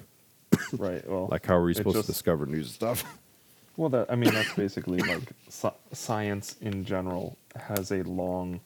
Right. 0.78 1.08
Well, 1.08 1.28
like, 1.32 1.46
how 1.46 1.56
are 1.56 1.64
we 1.64 1.74
supposed 1.74 1.96
just- 1.96 2.08
to 2.08 2.12
discover 2.14 2.46
new 2.46 2.64
stuff? 2.64 3.04
Well, 3.78 3.90
that 3.90 4.12
I 4.12 4.16
mean, 4.16 4.34
that's 4.34 4.54
basically 4.56 4.98
like 5.00 5.22
sci- 5.50 5.70
science 5.94 6.56
in 6.62 6.84
general 6.84 7.38
has 7.56 7.92
a 7.92 8.02
long 8.04 8.60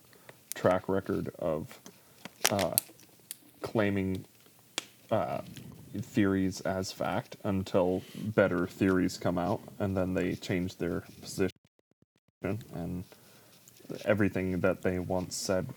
track 0.55 0.87
record 0.87 1.29
of 1.37 1.67
uh, 2.49 2.75
claiming 3.61 4.23
uh, 5.11 5.41
theories 5.99 6.61
as 6.61 6.91
fact 6.91 7.35
until 7.43 8.03
better 8.15 8.67
theories 8.67 9.17
come 9.17 9.37
out, 9.37 9.61
and 9.79 9.95
then 9.95 10.13
they 10.13 10.35
change 10.35 10.77
their 10.77 11.03
position, 11.21 11.51
and 12.73 13.03
everything 14.05 14.59
that 14.61 14.81
they 14.81 14.99
once 14.99 15.35
said 15.35 15.67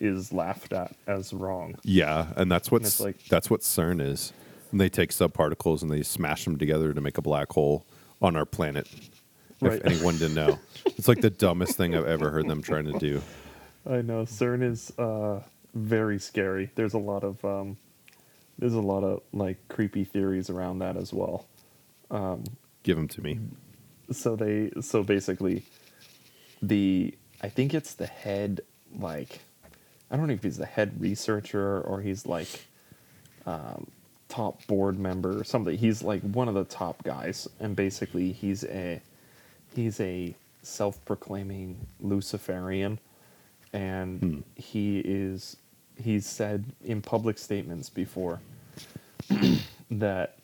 is 0.00 0.32
laughed 0.32 0.72
at 0.72 0.94
as 1.06 1.32
wrong. 1.32 1.76
Yeah, 1.84 2.28
and 2.36 2.50
that's 2.50 2.70
what's 2.70 2.98
like- 3.00 3.24
that's 3.26 3.48
what 3.50 3.60
CERN 3.60 4.00
is. 4.00 4.32
And 4.70 4.80
they 4.80 4.88
take 4.88 5.10
subparticles 5.10 5.82
and 5.82 5.90
they 5.90 6.02
smash 6.02 6.44
them 6.44 6.56
together 6.56 6.94
to 6.94 7.00
make 7.00 7.18
a 7.18 7.22
black 7.22 7.52
hole 7.52 7.84
on 8.22 8.36
our 8.36 8.46
planet. 8.46 8.88
Right. 9.60 9.74
If 9.74 9.84
anyone 9.86 10.16
didn't 10.16 10.34
know, 10.34 10.58
it's 10.86 11.06
like 11.06 11.20
the 11.20 11.30
dumbest 11.30 11.76
thing 11.76 11.94
I've 11.94 12.06
ever 12.06 12.30
heard 12.30 12.48
them 12.48 12.62
trying 12.62 12.86
to 12.86 12.98
do. 12.98 13.22
I 13.88 14.00
know 14.00 14.22
CERN 14.24 14.62
is 14.62 14.90
uh, 14.98 15.42
very 15.74 16.18
scary. 16.18 16.70
There's 16.74 16.94
a 16.94 16.98
lot 16.98 17.22
of 17.22 17.44
um, 17.44 17.76
there's 18.58 18.74
a 18.74 18.80
lot 18.80 19.04
of 19.04 19.22
like 19.32 19.58
creepy 19.68 20.04
theories 20.04 20.50
around 20.50 20.80
that 20.80 20.96
as 20.96 21.12
well. 21.12 21.46
Give 22.82 22.96
them 22.96 23.08
to 23.08 23.22
me. 23.22 23.40
so 24.12 24.36
they 24.36 24.70
so 24.80 25.02
basically 25.02 25.64
the 26.62 27.14
i 27.42 27.48
think 27.48 27.74
it's 27.74 27.94
the 27.94 28.06
head 28.06 28.60
like 28.98 29.40
i 30.10 30.16
don't 30.16 30.26
know 30.28 30.34
if 30.34 30.42
he's 30.42 30.58
the 30.58 30.66
head 30.66 31.00
researcher 31.00 31.80
or 31.82 32.00
he's 32.02 32.26
like 32.26 32.66
um, 33.46 33.88
top 34.28 34.66
board 34.66 34.98
member 34.98 35.38
or 35.40 35.44
something 35.44 35.76
he's 35.78 36.02
like 36.02 36.22
one 36.22 36.48
of 36.48 36.54
the 36.54 36.64
top 36.64 37.02
guys 37.04 37.48
and 37.60 37.76
basically 37.76 38.32
he's 38.32 38.64
a 38.64 39.00
he's 39.74 40.00
a 40.00 40.34
self-proclaiming 40.62 41.86
luciferian 42.00 42.98
and 43.72 44.44
he 44.56 45.00
is 45.00 45.56
he's 45.96 46.26
said 46.26 46.64
in 46.84 47.00
public 47.02 47.38
statements 47.38 47.88
before 47.88 48.40
that 49.90 50.36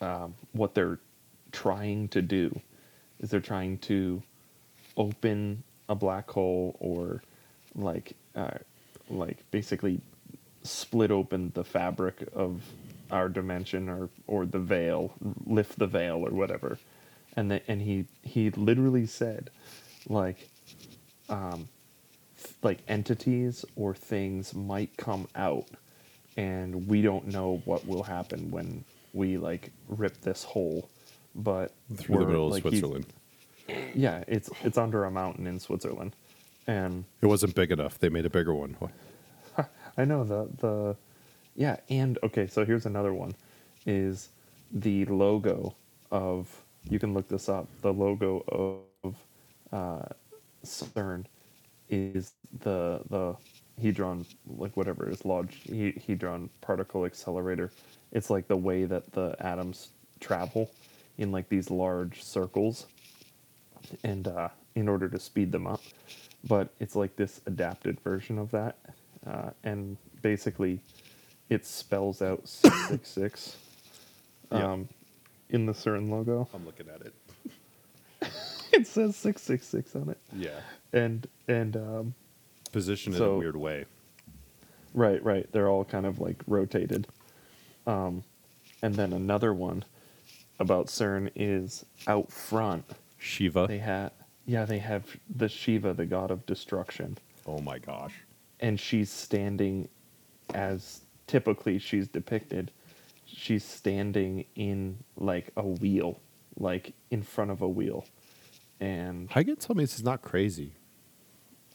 um, 0.00 0.34
what 0.52 0.74
they're 0.74 0.98
trying 1.52 2.08
to 2.08 2.22
do 2.22 2.60
is 3.20 3.30
they're 3.30 3.40
trying 3.40 3.78
to 3.78 4.22
open 4.96 5.62
a 5.88 5.94
black 5.94 6.30
hole 6.30 6.76
or 6.80 7.22
like 7.74 8.14
uh, 8.34 8.58
like 9.10 9.38
basically 9.50 10.00
split 10.62 11.10
open 11.10 11.50
the 11.54 11.64
fabric 11.64 12.28
of 12.34 12.62
our 13.10 13.28
dimension 13.28 13.88
or 13.88 14.08
or 14.26 14.44
the 14.46 14.58
veil 14.58 15.12
lift 15.46 15.78
the 15.78 15.86
veil 15.86 16.26
or 16.26 16.30
whatever. 16.30 16.78
And 17.36 17.60
and 17.68 17.82
he 17.82 18.06
he 18.22 18.50
literally 18.50 19.06
said 19.06 19.50
like 20.08 20.48
um 21.28 21.68
like 22.62 22.78
entities 22.88 23.64
or 23.76 23.94
things 23.94 24.54
might 24.54 24.96
come 24.96 25.26
out 25.34 25.66
and 26.36 26.86
we 26.88 27.02
don't 27.02 27.26
know 27.26 27.60
what 27.64 27.86
will 27.86 28.02
happen 28.04 28.50
when 28.50 28.84
we 29.12 29.36
like 29.38 29.70
rip 29.88 30.20
this 30.20 30.44
hole 30.44 30.88
but 31.34 31.72
Through 31.96 32.18
the 32.20 32.26
middle 32.26 32.46
of 32.46 32.52
like, 32.52 32.62
he's- 32.62 32.72
Switzerland. 32.80 33.06
yeah 33.94 34.24
it's 34.28 34.50
it's 34.62 34.78
under 34.78 35.04
a 35.04 35.10
mountain 35.10 35.46
in 35.46 35.58
switzerland 35.58 36.14
and 36.66 37.04
It 37.22 37.26
wasn't 37.26 37.54
big 37.54 37.72
enough. 37.72 37.98
They 37.98 38.10
made 38.10 38.26
a 38.26 38.30
bigger 38.30 38.54
one. 38.54 38.76
i 39.96 40.04
know 40.04 40.22
the 40.24 40.48
the 40.58 40.96
yeah 41.56 41.76
and 41.88 42.18
okay 42.22 42.46
so 42.46 42.64
here's 42.64 42.86
another 42.86 43.12
one 43.12 43.34
is 43.86 44.28
the 44.70 45.04
logo 45.06 45.74
of 46.12 46.62
you 46.88 46.98
can 46.98 47.14
look 47.14 47.26
this 47.28 47.48
up 47.48 47.66
the 47.82 47.92
logo 47.92 48.44
of 49.04 49.14
uh 49.72 50.06
cern 50.64 51.24
is 51.90 52.32
the 52.60 53.00
the 53.10 53.34
hadron 53.80 54.26
like 54.46 54.76
whatever 54.76 55.08
is 55.08 55.24
large 55.24 55.56
he- 55.64 56.00
hadron 56.06 56.50
particle 56.60 57.04
accelerator 57.04 57.70
it's 58.12 58.30
like 58.30 58.48
the 58.48 58.56
way 58.56 58.84
that 58.84 59.12
the 59.12 59.36
atoms 59.40 59.90
travel 60.20 60.70
in 61.18 61.30
like 61.32 61.48
these 61.48 61.70
large 61.70 62.22
circles 62.22 62.86
and 64.04 64.28
uh, 64.28 64.48
in 64.74 64.88
order 64.88 65.08
to 65.08 65.18
speed 65.18 65.52
them 65.52 65.66
up 65.66 65.80
but 66.48 66.68
it's 66.80 66.96
like 66.96 67.14
this 67.16 67.40
adapted 67.46 68.00
version 68.00 68.38
of 68.38 68.50
that 68.50 68.76
uh, 69.26 69.50
and 69.64 69.96
basically 70.22 70.80
it 71.50 71.64
spells 71.66 72.20
out 72.22 72.46
666 72.48 73.56
Yeah. 74.52 74.72
um, 74.72 74.88
in 75.50 75.66
the 75.66 75.72
CERN 75.72 76.10
logo 76.10 76.48
I'm 76.54 76.64
looking 76.66 76.88
at 76.88 77.00
it. 77.02 77.14
It 78.78 78.86
says 78.86 79.16
666 79.16 79.96
on 79.96 80.08
it 80.10 80.18
Yeah. 80.36 80.60
and 80.92 81.26
and 81.46 81.76
um, 81.76 82.14
Positioned 82.72 83.16
in 83.16 83.22
a 83.22 83.36
weird 83.36 83.56
way. 83.56 83.86
Right, 84.94 85.22
right. 85.22 85.50
They're 85.52 85.68
all 85.68 85.84
kind 85.84 86.06
of 86.06 86.18
like 86.20 86.42
rotated. 86.46 87.06
Um, 87.86 88.24
and 88.82 88.94
then 88.94 89.12
another 89.12 89.52
one 89.54 89.84
about 90.60 90.86
CERN 90.88 91.30
is 91.34 91.84
out 92.06 92.30
front. 92.30 92.84
Shiva. 93.18 93.66
They 93.68 93.78
have, 93.78 94.12
yeah, 94.46 94.64
they 94.64 94.78
have 94.78 95.04
the 95.34 95.48
Shiva, 95.48 95.94
the 95.94 96.04
god 96.06 96.30
of 96.30 96.44
destruction, 96.46 97.16
oh 97.46 97.58
my 97.60 97.78
gosh. 97.78 98.14
and 98.60 98.78
she's 98.78 99.10
standing 99.10 99.88
as 100.54 101.00
typically 101.26 101.78
she's 101.78 102.06
depicted. 102.08 102.70
She's 103.26 103.64
standing 103.64 104.44
in 104.56 104.98
like 105.16 105.50
a 105.56 105.62
wheel, 105.66 106.20
like 106.58 106.92
in 107.10 107.22
front 107.22 107.50
of 107.50 107.62
a 107.62 107.68
wheel, 107.68 108.04
and 108.80 109.30
How 109.30 109.40
you 109.40 109.46
gonna 109.46 109.56
tell 109.56 109.76
me 109.76 109.84
this 109.84 109.96
is 109.96 110.04
not 110.04 110.22
crazy? 110.22 110.72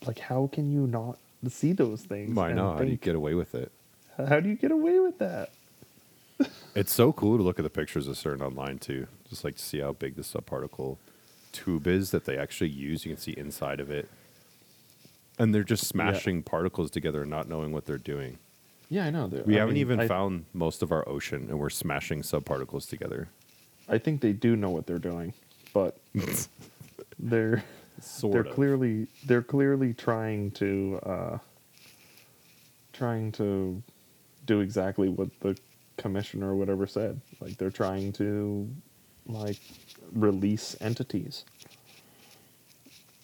like, 0.06 0.18
how 0.18 0.50
can 0.52 0.70
you 0.70 0.86
not 0.86 1.18
see 1.48 1.72
those 1.72 2.02
things? 2.02 2.34
Why 2.34 2.52
not? 2.52 2.56
know. 2.56 2.72
How 2.78 2.84
do 2.84 2.90
you 2.90 2.96
get 2.96 3.14
away 3.14 3.34
with 3.34 3.54
it? 3.54 3.72
how 4.28 4.38
do 4.40 4.48
you 4.48 4.54
get 4.54 4.70
away 4.70 4.98
with 5.00 5.18
that? 5.18 5.50
It's 6.74 6.92
so 6.92 7.12
cool 7.12 7.36
to 7.36 7.42
look 7.44 7.58
at 7.60 7.62
the 7.62 7.70
pictures 7.70 8.08
of 8.08 8.18
certain 8.18 8.44
online 8.44 8.78
too. 8.78 9.06
Just 9.30 9.44
like 9.44 9.54
to 9.56 9.62
see 9.62 9.78
how 9.78 9.92
big 9.92 10.16
the 10.16 10.22
subparticle 10.22 10.96
tube 11.52 11.86
is 11.86 12.10
that 12.10 12.24
they 12.24 12.36
actually 12.36 12.70
use. 12.70 13.06
You 13.06 13.12
can 13.14 13.20
see 13.20 13.30
inside 13.36 13.78
of 13.78 13.90
it. 13.90 14.08
And 15.38 15.54
they're 15.54 15.62
just 15.64 15.86
smashing 15.86 16.42
particles 16.42 16.90
together 16.90 17.22
and 17.22 17.30
not 17.30 17.48
knowing 17.48 17.70
what 17.72 17.86
they're 17.86 17.96
doing. 17.98 18.38
Yeah, 18.90 19.06
I 19.06 19.10
know. 19.10 19.26
We 19.46 19.54
I 19.56 19.60
haven't 19.60 19.74
mean, 19.74 19.80
even 19.82 20.00
I- 20.00 20.08
found 20.08 20.46
most 20.52 20.82
of 20.82 20.90
our 20.92 21.08
ocean 21.08 21.46
and 21.48 21.58
we're 21.60 21.70
smashing 21.70 22.22
subparticles 22.22 22.88
together. 22.88 23.28
I 23.88 23.98
think 23.98 24.20
they 24.20 24.32
do 24.32 24.56
know 24.56 24.70
what 24.70 24.86
they're 24.86 24.98
doing, 24.98 25.32
but 25.72 25.96
they're 27.18 27.64
Sort 28.00 28.32
they're 28.32 28.42
of. 28.42 28.50
clearly 28.50 29.08
they're 29.24 29.42
clearly 29.42 29.94
trying 29.94 30.50
to 30.52 31.00
uh, 31.04 31.38
trying 32.92 33.32
to 33.32 33.82
do 34.46 34.60
exactly 34.60 35.08
what 35.08 35.28
the 35.40 35.56
commissioner 35.96 36.50
or 36.50 36.56
whatever 36.56 36.86
said. 36.86 37.20
Like 37.40 37.56
they're 37.58 37.70
trying 37.70 38.12
to 38.14 38.68
like 39.26 39.60
release 40.12 40.76
entities. 40.80 41.44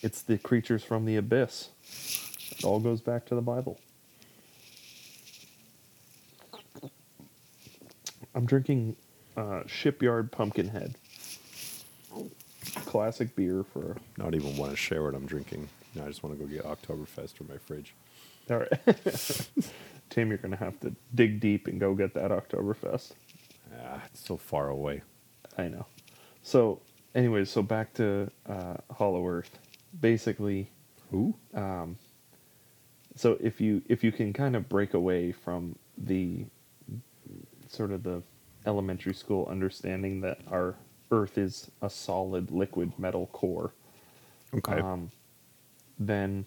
It's 0.03 0.23
the 0.23 0.39
creatures 0.39 0.85
from 0.85 1.05
the 1.05 1.17
abyss. 1.17 1.71
It 2.53 2.65
all 2.65 2.81
goes 2.81 3.01
back 3.01 3.27
to 3.27 3.35
the 3.35 3.43
Bible. 3.43 3.79
I'm 8.35 8.47
drinking 8.47 8.97
uh, 9.37 9.63
Shipyard 9.67 10.33
Pumpkinhead. 10.33 10.95
Classic 12.91 13.35
beer 13.37 13.63
for 13.63 13.97
Not 14.19 14.35
even 14.35 14.57
want 14.57 14.73
to 14.73 14.77
share 14.77 15.05
what 15.05 15.15
I'm 15.15 15.27
drinking. 15.27 15.69
No, 15.95 16.05
I 16.05 16.09
just 16.09 16.25
want 16.25 16.37
to 16.37 16.45
go 16.45 16.51
get 16.51 16.65
Oktoberfest 16.65 17.35
from 17.35 17.47
my 17.49 17.57
fridge. 17.59 17.95
All 18.51 18.59
right. 18.59 18.71
Tim, 20.11 20.29
you're 20.29 20.39
going 20.39 20.51
to 20.51 20.57
have 20.57 20.81
to 20.81 20.93
dig 21.15 21.39
deep 21.39 21.69
and 21.69 21.79
go 21.79 21.95
get 21.95 22.15
that 22.15 22.33
Oktoberfest. 22.33 23.13
Ah, 23.81 24.03
it's 24.07 24.27
so 24.27 24.37
far 24.37 24.71
away. 24.71 25.03
I 25.57 25.69
know. 25.69 25.87
So, 26.43 26.81
anyways, 27.15 27.49
so 27.49 27.63
back 27.63 27.95
to 27.95 28.29
uh, 28.49 28.75
Hollow 28.93 29.25
Earth. 29.25 29.59
Basically, 30.01 30.69
Who? 31.13 31.35
Um, 31.55 31.97
so 33.15 33.37
if 33.41 33.61
you 33.61 33.83
if 33.89 34.03
you 34.03 34.13
can 34.13 34.33
kind 34.33 34.57
of 34.57 34.69
break 34.69 34.95
away 34.95 35.33
from 35.33 35.77
the 35.97 36.47
sort 37.69 37.93
of 37.93 38.03
the 38.03 38.23
elementary 38.67 39.15
school 39.15 39.47
understanding 39.51 40.21
that 40.23 40.41
our 40.51 40.75
Earth 41.11 41.39
is 41.39 41.71
a 41.83 41.91
solid 41.91 42.51
liquid 42.51 42.93
metal 42.99 43.27
core, 43.29 43.73
Okay. 44.55 44.81
um, 44.81 45.11
then 45.99 46.47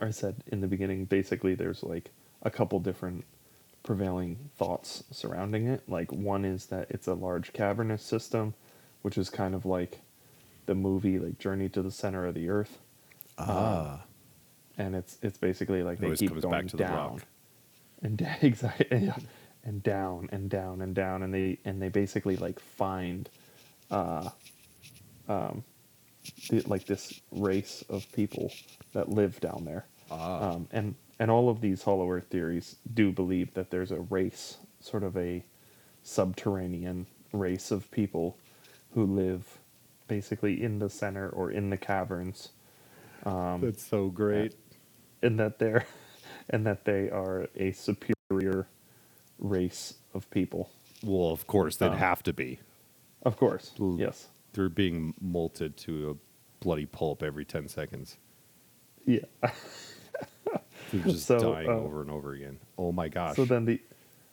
I 0.00 0.10
said 0.10 0.36
in 0.48 0.60
the 0.60 0.66
beginning, 0.68 1.04
basically, 1.06 1.54
there's 1.54 1.82
like 1.82 2.10
a 2.42 2.50
couple 2.50 2.80
different 2.80 3.24
prevailing 3.82 4.50
thoughts 4.56 5.04
surrounding 5.10 5.66
it. 5.68 5.88
Like, 5.88 6.12
one 6.12 6.44
is 6.44 6.66
that 6.66 6.90
it's 6.90 7.06
a 7.06 7.14
large 7.14 7.52
cavernous 7.52 8.02
system, 8.02 8.54
which 9.02 9.18
is 9.18 9.30
kind 9.30 9.54
of 9.54 9.66
like 9.66 10.00
the 10.66 10.74
movie, 10.74 11.18
like 11.18 11.38
Journey 11.38 11.68
to 11.70 11.82
the 11.82 11.90
Center 11.92 12.26
of 12.26 12.34
the 12.34 12.48
Earth. 12.48 12.78
ah. 13.38 14.02
And 14.78 14.94
it's 14.94 15.18
it's 15.22 15.38
basically 15.38 15.82
like 15.82 15.98
It 15.98 16.02
they 16.02 16.12
keep 16.16 16.30
going 16.40 16.52
back 16.52 16.66
to 16.68 16.76
the 16.76 16.84
down 16.84 17.22
and 18.02 18.20
exactly 18.42 19.12
and 19.64 19.82
down 19.82 20.28
and 20.32 20.50
down 20.50 20.82
and 20.82 20.94
down 20.94 21.22
and 21.22 21.32
they 21.34 21.58
and 21.64 21.80
they 21.82 21.88
basically 21.88 22.36
like 22.36 22.60
find 22.60 23.28
uh 23.90 24.28
um 25.28 25.62
the, 26.50 26.60
like 26.66 26.86
this 26.86 27.20
race 27.32 27.84
of 27.88 28.10
people 28.12 28.52
that 28.92 29.08
live 29.08 29.38
down 29.40 29.64
there 29.64 29.86
Ah. 30.10 30.50
um 30.52 30.68
and 30.72 30.94
and 31.18 31.30
all 31.30 31.48
of 31.48 31.60
these 31.60 31.82
hollow 31.82 32.10
earth 32.10 32.26
theories 32.30 32.76
do 32.92 33.10
believe 33.12 33.54
that 33.54 33.70
there's 33.70 33.90
a 33.92 34.00
race 34.00 34.56
sort 34.80 35.02
of 35.02 35.16
a 35.16 35.44
subterranean 36.02 37.06
race 37.32 37.70
of 37.70 37.90
people 37.90 38.36
who 38.94 39.04
live 39.04 39.58
basically 40.08 40.62
in 40.62 40.78
the 40.78 40.88
center 40.88 41.28
or 41.28 41.50
in 41.50 41.70
the 41.70 41.76
caverns 41.76 42.50
That's 43.24 43.84
so 43.84 44.08
great. 44.08 44.54
and 45.22 45.38
that 45.40 45.58
they're 45.58 45.84
and 46.50 46.64
that 46.66 46.84
they 46.84 47.10
are 47.10 47.48
a 47.56 47.72
superior 47.72 48.68
race 49.38 49.94
of 50.14 50.30
people. 50.30 50.70
Well, 51.02 51.32
of 51.32 51.46
course, 51.48 51.76
they'd 51.76 51.86
Um, 51.88 51.96
have 51.98 52.22
to 52.22 52.32
be. 52.32 52.60
Of 53.22 53.36
course. 53.36 53.72
L- 53.80 53.96
Yes. 53.98 54.28
They're 54.52 54.68
being 54.68 55.14
molted 55.24 55.76
to 55.76 56.10
a 56.10 56.64
bloody 56.64 56.86
pulp 56.86 57.22
every 57.22 57.44
10 57.44 57.68
seconds. 57.68 58.16
Yeah. 59.04 59.20
They're 60.92 61.02
just 61.02 61.26
So, 61.26 61.38
dying 61.52 61.68
uh, 61.68 61.72
over 61.72 62.00
and 62.02 62.10
over 62.10 62.32
again. 62.32 62.58
Oh 62.78 62.92
my 62.92 63.08
gosh. 63.08 63.36
So 63.36 63.44
then 63.44 63.64
the 63.64 63.80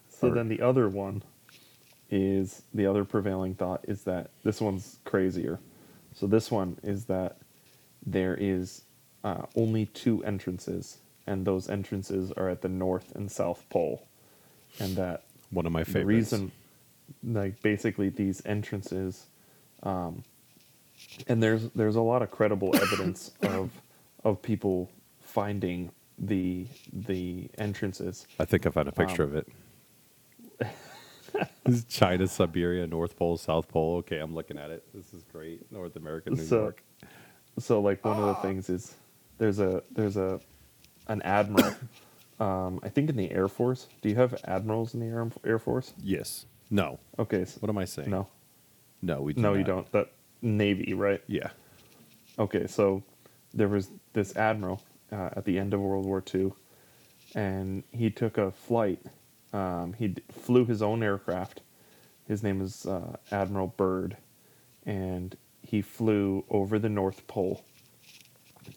so 0.07 0.29
then 0.29 0.47
the 0.47 0.61
other 0.61 0.87
one 0.87 1.23
is 2.09 2.61
the 2.73 2.85
other 2.85 3.03
prevailing 3.03 3.55
thought 3.55 3.83
is 3.87 4.03
that 4.03 4.29
this 4.43 4.61
one's 4.61 4.99
crazier. 5.03 5.59
So 6.13 6.27
this 6.27 6.51
one 6.51 6.77
is 6.83 7.05
that 7.05 7.37
there 8.05 8.35
is 8.39 8.83
uh, 9.23 9.45
only 9.55 9.87
two 9.87 10.23
entrances, 10.23 10.99
and 11.27 11.43
those 11.45 11.69
entrances 11.69 12.31
are 12.33 12.49
at 12.49 12.61
the 12.61 12.69
north 12.69 13.13
and 13.15 13.29
south 13.31 13.65
pole, 13.69 14.07
and 14.79 14.95
that 14.95 15.23
One 15.49 15.65
of 15.65 15.71
my 15.71 15.83
the 15.83 15.91
favorites. 15.91 16.31
reason, 16.31 16.51
like 17.23 17.61
basically 17.61 18.09
these 18.09 18.41
entrances, 18.45 19.27
um, 19.83 20.23
and 21.27 21.41
there's 21.41 21.69
there's 21.71 21.95
a 21.95 22.01
lot 22.01 22.21
of 22.21 22.31
credible 22.31 22.75
evidence 22.81 23.31
of 23.43 23.71
of 24.23 24.41
people 24.41 24.89
finding 25.21 25.91
the 26.19 26.65
the 26.91 27.49
entrances. 27.57 28.27
I 28.39 28.45
think 28.45 28.65
I 28.65 28.69
found 28.69 28.87
a 28.87 28.91
picture 28.91 29.23
Um, 29.23 29.29
of 29.29 29.35
it. 29.35 29.47
this 31.65 31.75
is 31.75 31.83
China, 31.85 32.27
Siberia, 32.27 32.85
North 32.87 33.15
Pole, 33.17 33.37
South 33.37 33.67
Pole. 33.67 33.97
Okay, 33.97 34.19
I'm 34.19 34.35
looking 34.35 34.57
at 34.57 34.69
it. 34.71 34.83
This 34.93 35.13
is 35.13 35.23
great. 35.23 35.69
North 35.71 35.95
America, 35.95 36.29
New 36.29 36.37
So- 36.37 36.61
York. 36.61 36.83
So 37.59 37.81
like 37.81 38.03
one 38.03 38.17
of 38.17 38.25
the 38.25 38.35
things 38.47 38.69
is 38.69 38.95
there's 39.37 39.59
a 39.59 39.83
there's 39.91 40.17
a 40.17 40.39
an 41.07 41.21
admiral. 41.23 41.73
um, 42.39 42.79
I 42.83 42.89
think 42.89 43.09
in 43.09 43.15
the 43.15 43.31
Air 43.31 43.47
Force. 43.47 43.87
Do 44.01 44.09
you 44.09 44.15
have 44.15 44.35
admirals 44.45 44.93
in 44.93 44.99
the 45.01 45.05
Air, 45.07 45.29
Air 45.45 45.59
Force? 45.59 45.93
Yes. 46.01 46.45
No. 46.73 46.99
Okay. 47.19 47.45
So, 47.45 47.59
What 47.59 47.69
am 47.69 47.77
I 47.77 47.85
saying? 47.85 48.09
no, 48.09 48.27
No, 49.01 49.21
we 49.21 49.33
do 49.33 49.41
no, 49.41 49.53
you 49.53 49.59
not. 49.59 49.67
don't. 49.67 49.91
That 49.91 50.11
Navy, 50.41 50.93
right? 50.93 51.21
Yeah. 51.27 51.49
Okay, 52.39 52.65
so 52.65 53.03
there 53.53 53.67
was 53.67 53.89
this 54.13 54.35
admiral 54.35 54.81
uh, 55.11 55.29
at 55.35 55.45
the 55.45 55.59
end 55.59 55.73
of 55.75 55.79
World 55.81 56.05
War 56.05 56.23
II, 56.33 56.51
and 57.35 57.83
he 57.91 58.09
took 58.09 58.39
a 58.39 58.51
flight. 58.51 58.99
Um, 59.53 59.93
he 59.93 60.07
d- 60.09 60.23
flew 60.31 60.65
his 60.65 60.81
own 60.81 61.03
aircraft. 61.03 61.61
His 62.27 62.41
name 62.41 62.59
is 62.59 62.87
uh, 62.87 63.17
Admiral 63.31 63.67
Byrd, 63.67 64.17
and 64.83 65.37
he 65.61 65.83
flew 65.83 66.43
over 66.49 66.79
the 66.79 66.89
North 66.89 67.27
Pole. 67.27 67.63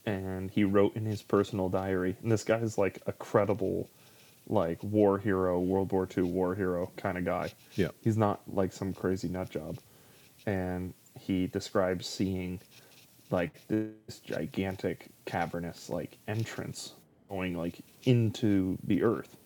And 0.05 0.51
he 0.51 0.65
wrote 0.65 0.95
in 0.97 1.07
his 1.07 1.23
personal 1.23 1.71
diary, 1.71 2.17
and 2.23 2.31
this 2.31 2.45
guy's 2.45 2.77
like 2.77 3.01
a 3.07 3.13
credible, 3.13 3.89
like 4.49 4.83
war 4.83 5.19
hero, 5.19 5.61
World 5.61 5.93
War 5.93 6.09
II 6.17 6.25
war 6.25 6.55
hero 6.55 6.91
kind 6.97 7.19
of 7.19 7.25
guy. 7.25 7.53
Yeah. 7.75 7.89
He's 8.03 8.17
not 8.17 8.41
like 8.47 8.73
some 8.73 8.93
crazy 8.93 9.29
nut 9.29 9.51
job. 9.51 9.79
And 10.47 10.95
he 11.19 11.47
describes 11.49 12.07
seeing 12.07 12.61
like 13.31 13.67
this 13.67 14.21
gigantic 14.25 15.09
cavernous 15.25 15.91
like 15.91 16.17
entrance 16.29 16.93
going 17.29 17.57
like 17.57 17.81
into 18.05 18.79
the 18.85 19.03
earth. 19.03 19.37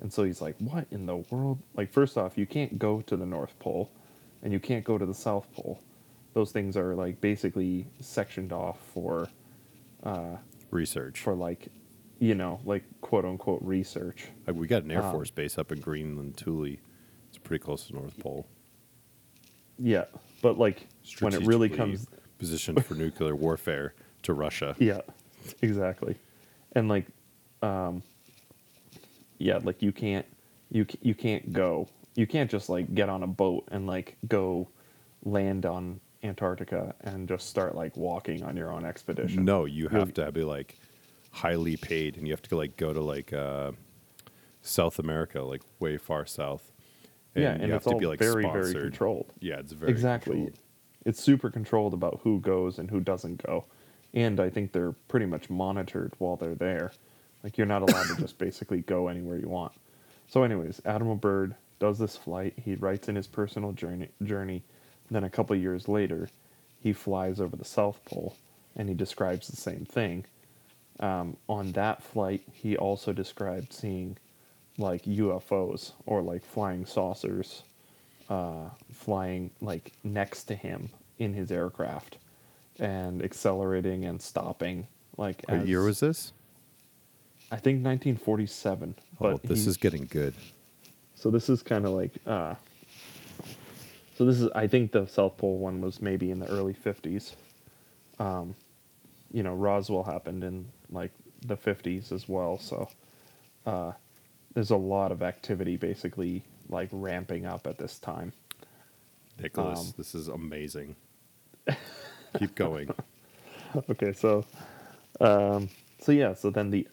And 0.00 0.12
so 0.12 0.24
he's 0.24 0.40
like, 0.40 0.56
"What 0.58 0.86
in 0.90 1.06
the 1.06 1.16
world? 1.16 1.58
Like 1.74 1.92
first 1.92 2.16
off, 2.16 2.36
you 2.38 2.46
can't 2.46 2.78
go 2.78 3.00
to 3.02 3.16
the 3.16 3.26
North 3.26 3.58
Pole 3.58 3.90
and 4.42 4.52
you 4.52 4.60
can't 4.60 4.84
go 4.84 4.98
to 4.98 5.06
the 5.06 5.14
South 5.14 5.46
Pole. 5.54 5.80
Those 6.34 6.52
things 6.52 6.76
are 6.76 6.94
like 6.94 7.20
basically 7.20 7.86
sectioned 8.00 8.52
off 8.52 8.78
for 8.92 9.28
uh, 10.04 10.36
Research. 10.70 11.20
for 11.20 11.34
like 11.34 11.68
you 12.18 12.34
know, 12.34 12.60
like 12.64 12.84
quote 13.00 13.24
unquote 13.24 13.62
research. 13.62 14.28
Uh, 14.48 14.54
we 14.54 14.66
got 14.66 14.82
an 14.82 14.90
Air 14.90 15.02
um, 15.02 15.12
Force 15.12 15.30
base 15.30 15.58
up 15.58 15.72
in 15.72 15.80
Greenland, 15.80 16.36
Thule. 16.36 16.76
It's 17.28 17.38
pretty 17.42 17.62
close 17.62 17.86
to 17.86 17.92
the 17.92 17.98
North 17.98 18.18
Pole. 18.18 18.46
Yeah, 19.78 20.04
but 20.40 20.58
like 20.58 20.86
when 21.20 21.34
it 21.34 21.44
really 21.46 21.68
comes 21.68 22.06
positioned 22.38 22.84
for 22.84 22.94
nuclear 22.94 23.34
warfare 23.34 23.94
to 24.22 24.34
Russia. 24.34 24.76
Yeah, 24.84 25.00
exactly. 25.62 26.16
And 26.72 26.88
like, 26.88 27.06
um, 27.62 28.02
yeah, 29.38 29.58
like 29.62 29.82
you 29.82 29.92
can't, 29.92 30.26
you 30.70 30.86
you 31.02 31.14
can't 31.14 31.52
go, 31.52 31.88
you 32.14 32.26
can't 32.26 32.50
just 32.50 32.68
like 32.68 32.94
get 32.94 33.08
on 33.08 33.22
a 33.22 33.26
boat 33.26 33.68
and 33.70 33.86
like 33.86 34.16
go 34.28 34.68
land 35.24 35.66
on 35.66 36.00
Antarctica 36.22 36.94
and 37.00 37.28
just 37.28 37.48
start 37.48 37.74
like 37.74 37.96
walking 37.96 38.42
on 38.42 38.56
your 38.56 38.72
own 38.72 38.84
expedition. 38.84 39.44
No, 39.44 39.64
you 39.64 39.88
have 39.88 40.14
to 40.14 40.32
be 40.32 40.42
like 40.42 40.78
highly 41.34 41.76
paid, 41.76 42.16
and 42.16 42.26
you 42.26 42.32
have 42.32 42.42
to 42.42 42.56
like 42.56 42.76
go 42.76 42.92
to 42.92 43.00
like 43.00 43.32
uh, 43.32 43.72
South 44.62 44.98
America, 44.98 45.42
like 45.42 45.62
way 45.80 45.96
far 45.96 46.24
south. 46.26 46.72
yeah, 47.34 47.52
and 47.52 47.68
you 47.68 47.74
it's 47.74 47.86
all 47.86 47.98
very 47.98 48.16
very 48.16 48.42
sponsored. 48.44 48.82
controlled. 48.82 49.32
Yeah, 49.40 49.58
it's 49.58 49.72
very 49.72 49.90
exactly. 49.90 50.34
controlled. 50.36 50.58
It's 51.04 51.22
super 51.22 51.50
controlled 51.50 51.92
about 51.92 52.20
who 52.22 52.40
goes 52.40 52.78
and 52.78 52.88
who 52.90 53.00
doesn't 53.00 53.44
go, 53.44 53.64
and 54.14 54.40
I 54.40 54.48
think 54.48 54.72
they're 54.72 54.94
pretty 55.08 55.26
much 55.26 55.50
monitored 55.50 56.12
while 56.18 56.36
they're 56.36 56.54
there. 56.54 56.92
Like 57.42 57.58
you're 57.58 57.66
not 57.66 57.82
allowed 57.82 58.06
to 58.06 58.16
just 58.16 58.38
basically 58.46 58.80
go 58.80 59.08
anywhere 59.08 59.38
you 59.38 59.48
want. 59.48 59.72
So, 60.28 60.44
anyways, 60.44 60.80
Admiral 60.84 61.16
Byrd 61.16 61.56
does 61.78 61.98
this 61.98 62.16
flight. 62.16 62.54
He 62.56 62.76
writes 62.76 63.08
in 63.08 63.16
his 63.16 63.26
personal 63.26 63.72
journey. 63.72 64.08
Journey. 64.22 64.62
Then 65.10 65.24
a 65.24 65.30
couple 65.30 65.54
years 65.54 65.86
later, 65.86 66.30
he 66.80 66.94
flies 66.94 67.40
over 67.40 67.56
the 67.56 67.64
South 67.64 68.02
Pole, 68.06 68.36
and 68.74 68.88
he 68.88 68.94
describes 68.94 69.48
the 69.48 69.56
same 69.56 69.84
thing. 69.84 70.24
Um, 71.00 71.36
on 71.48 71.72
that 71.72 72.02
flight, 72.02 72.42
he 72.52 72.76
also 72.76 73.12
described 73.12 73.72
seeing 73.72 74.16
like 74.78 75.02
UFOs 75.04 75.92
or 76.06 76.22
like 76.22 76.44
flying 76.44 76.86
saucers 76.86 77.62
uh, 78.28 78.70
flying 78.92 79.50
like 79.60 79.92
next 80.02 80.44
to 80.44 80.54
him 80.54 80.88
in 81.18 81.34
his 81.34 81.50
aircraft 81.50 82.18
and 82.78 83.22
accelerating 83.22 84.04
and 84.04 84.20
stopping. 84.20 84.86
Like 85.16 85.42
What 85.48 85.60
as- 85.60 85.68
year 85.68 85.82
was 85.82 86.00
this? 86.00 86.32
I 87.52 87.56
think 87.56 87.84
1947. 87.84 88.94
But 89.20 89.34
oh, 89.34 89.40
this 89.44 89.64
he- 89.64 89.70
is 89.70 89.76
getting 89.76 90.06
good. 90.06 90.34
so 91.14 91.30
this 91.30 91.48
is 91.48 91.62
kind 91.62 91.84
of 91.84 91.92
like 91.92 92.12
uh, 92.26 92.54
so 94.16 94.24
this 94.24 94.40
is 94.40 94.48
I 94.54 94.66
think 94.66 94.92
the 94.92 95.06
South 95.06 95.36
Pole 95.36 95.58
one 95.58 95.80
was 95.80 96.00
maybe 96.00 96.30
in 96.30 96.38
the 96.38 96.46
early 96.46 96.74
50s. 96.74 97.34
Um, 98.18 98.54
you 99.32 99.42
know, 99.42 99.54
Roswell 99.54 100.04
happened 100.04 100.44
in 100.44 100.66
like 100.94 101.12
the 101.46 101.56
50s 101.56 102.12
as 102.12 102.28
well, 102.28 102.58
so 102.58 102.88
uh, 103.66 103.92
there's 104.54 104.70
a 104.70 104.76
lot 104.76 105.12
of 105.12 105.22
activity 105.22 105.76
basically 105.76 106.44
like 106.68 106.88
ramping 106.92 107.46
up 107.46 107.66
at 107.66 107.78
this 107.78 107.98
time. 107.98 108.32
Nicholas, 109.40 109.80
Um, 109.80 109.94
this 109.98 110.14
is 110.14 110.28
amazing. 110.28 110.96
Keep 112.38 112.54
going. 112.56 112.94
okay, 113.90 114.12
so 114.12 114.44
um 115.20 115.68
so 116.00 116.12
yeah, 116.12 116.34
so 116.34 116.50
then 116.50 116.70
the 116.70 116.86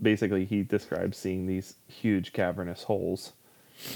basically 0.00 0.44
he 0.44 0.62
describes 0.62 1.18
seeing 1.18 1.46
these 1.46 1.76
huge 1.88 2.32
cavernous 2.32 2.84
holes. 2.84 3.32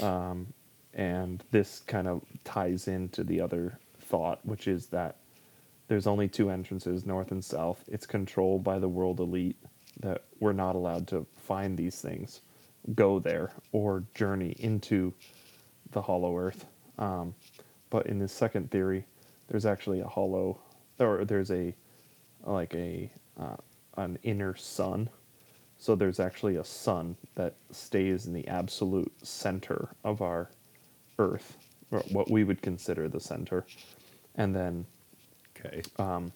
Um 0.01 0.53
and 0.93 1.43
this 1.51 1.79
kind 1.79 2.07
of 2.07 2.23
ties 2.43 2.87
into 2.87 3.23
the 3.23 3.41
other 3.41 3.79
thought, 4.01 4.39
which 4.45 4.67
is 4.67 4.87
that 4.87 5.17
there's 5.87 6.07
only 6.07 6.27
two 6.27 6.49
entrances, 6.49 7.05
north 7.05 7.31
and 7.31 7.43
south. 7.43 7.83
It's 7.87 8.05
controlled 8.05 8.63
by 8.63 8.79
the 8.79 8.89
world 8.89 9.19
elite 9.19 9.57
that 10.01 10.23
we're 10.39 10.53
not 10.53 10.75
allowed 10.75 11.07
to 11.07 11.25
find 11.37 11.77
these 11.77 12.01
things, 12.01 12.41
go 12.93 13.19
there, 13.19 13.51
or 13.71 14.03
journey 14.13 14.55
into 14.59 15.13
the 15.91 16.01
hollow 16.01 16.37
earth. 16.37 16.65
Um, 16.97 17.33
but 17.89 18.07
in 18.07 18.19
this 18.19 18.33
second 18.33 18.69
theory, 18.69 19.05
there's 19.47 19.65
actually 19.65 20.01
a 20.01 20.07
hollow, 20.07 20.59
or 20.99 21.23
there's 21.25 21.51
a 21.51 21.73
like 22.43 22.73
a 22.75 23.09
uh, 23.39 23.55
an 23.95 24.19
inner 24.23 24.55
sun. 24.55 25.09
So 25.79 25.95
there's 25.95 26.19
actually 26.19 26.55
a 26.57 26.63
sun 26.63 27.15
that 27.35 27.55
stays 27.71 28.25
in 28.25 28.33
the 28.33 28.47
absolute 28.47 29.11
center 29.25 29.89
of 30.03 30.21
our 30.21 30.49
Earth, 31.19 31.57
or 31.91 31.99
what 32.11 32.29
we 32.29 32.43
would 32.43 32.61
consider 32.61 33.07
the 33.07 33.19
center, 33.19 33.65
and 34.35 34.55
then 34.55 34.85
Okay. 35.65 35.81
um, 35.99 36.31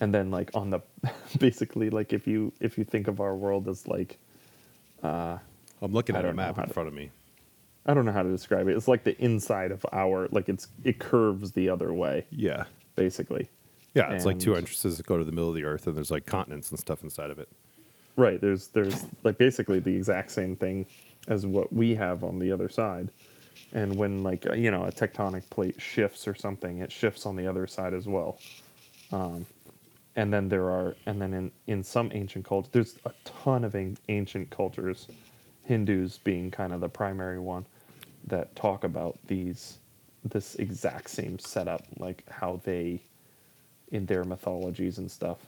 and 0.00 0.12
then 0.14 0.30
like 0.30 0.50
on 0.54 0.70
the 0.70 0.80
basically 1.38 1.90
like 1.90 2.12
if 2.12 2.26
you 2.26 2.52
if 2.60 2.76
you 2.78 2.84
think 2.84 3.08
of 3.08 3.20
our 3.20 3.34
world 3.36 3.68
as 3.68 3.86
like 3.86 4.18
uh, 5.02 5.38
I'm 5.80 5.92
looking 5.92 6.16
I 6.16 6.20
at 6.20 6.24
a 6.26 6.32
map 6.32 6.58
in 6.58 6.66
to- 6.66 6.72
front 6.72 6.88
of 6.88 6.94
me. 6.94 7.10
I 7.84 7.94
don't 7.94 8.04
know 8.04 8.12
how 8.12 8.22
to 8.22 8.30
describe 8.30 8.68
it. 8.68 8.76
It's 8.76 8.86
like 8.86 9.02
the 9.02 9.20
inside 9.20 9.72
of 9.72 9.84
our 9.92 10.28
like 10.30 10.48
it's 10.48 10.68
it 10.84 10.98
curves 11.00 11.50
the 11.52 11.68
other 11.68 11.92
way 11.92 12.24
Yeah. 12.30 12.64
basically. 12.94 13.48
Yeah, 13.94 14.10
it's 14.12 14.24
like 14.24 14.38
two 14.38 14.54
entrances 14.54 14.96
that 14.96 15.04
go 15.06 15.18
to 15.18 15.24
the 15.24 15.32
middle 15.32 15.50
of 15.50 15.54
the 15.54 15.64
earth, 15.64 15.86
and 15.86 15.94
there's 15.94 16.10
like 16.10 16.24
continents 16.24 16.70
and 16.70 16.80
stuff 16.80 17.02
inside 17.02 17.30
of 17.30 17.38
it. 17.38 17.48
Right. 18.16 18.40
There's 18.40 18.68
there's 18.68 19.04
like 19.22 19.36
basically 19.36 19.80
the 19.80 19.94
exact 19.94 20.30
same 20.30 20.56
thing 20.56 20.86
as 21.28 21.44
what 21.44 21.70
we 21.72 21.94
have 21.96 22.24
on 22.24 22.38
the 22.38 22.52
other 22.52 22.68
side. 22.70 23.10
And 23.72 23.96
when 23.96 24.22
like 24.22 24.46
uh, 24.46 24.54
you 24.54 24.70
know 24.70 24.84
a 24.84 24.92
tectonic 24.92 25.48
plate 25.50 25.80
shifts 25.80 26.28
or 26.28 26.34
something, 26.34 26.78
it 26.78 26.92
shifts 26.92 27.26
on 27.26 27.36
the 27.36 27.46
other 27.46 27.66
side 27.66 27.94
as 27.94 28.06
well. 28.06 28.38
Um, 29.12 29.46
and 30.16 30.32
then 30.32 30.48
there 30.48 30.70
are 30.70 30.96
and 31.06 31.20
then 31.20 31.34
in 31.34 31.52
in 31.66 31.82
some 31.84 32.10
ancient 32.14 32.44
cultures, 32.46 32.72
there's 32.72 32.98
a 33.06 33.12
ton 33.24 33.64
of 33.64 33.74
an- 33.74 33.98
ancient 34.08 34.50
cultures, 34.50 35.08
Hindus 35.64 36.18
being 36.18 36.50
kind 36.50 36.72
of 36.72 36.80
the 36.80 36.88
primary 36.88 37.38
one, 37.38 37.66
that 38.26 38.54
talk 38.56 38.84
about 38.84 39.18
these 39.26 39.78
this 40.24 40.54
exact 40.56 41.10
same 41.10 41.38
setup, 41.38 41.82
like 41.98 42.24
how 42.30 42.60
they 42.64 43.02
in 43.92 44.06
their 44.06 44.24
mythologies 44.24 44.98
and 44.98 45.10
stuff 45.10 45.38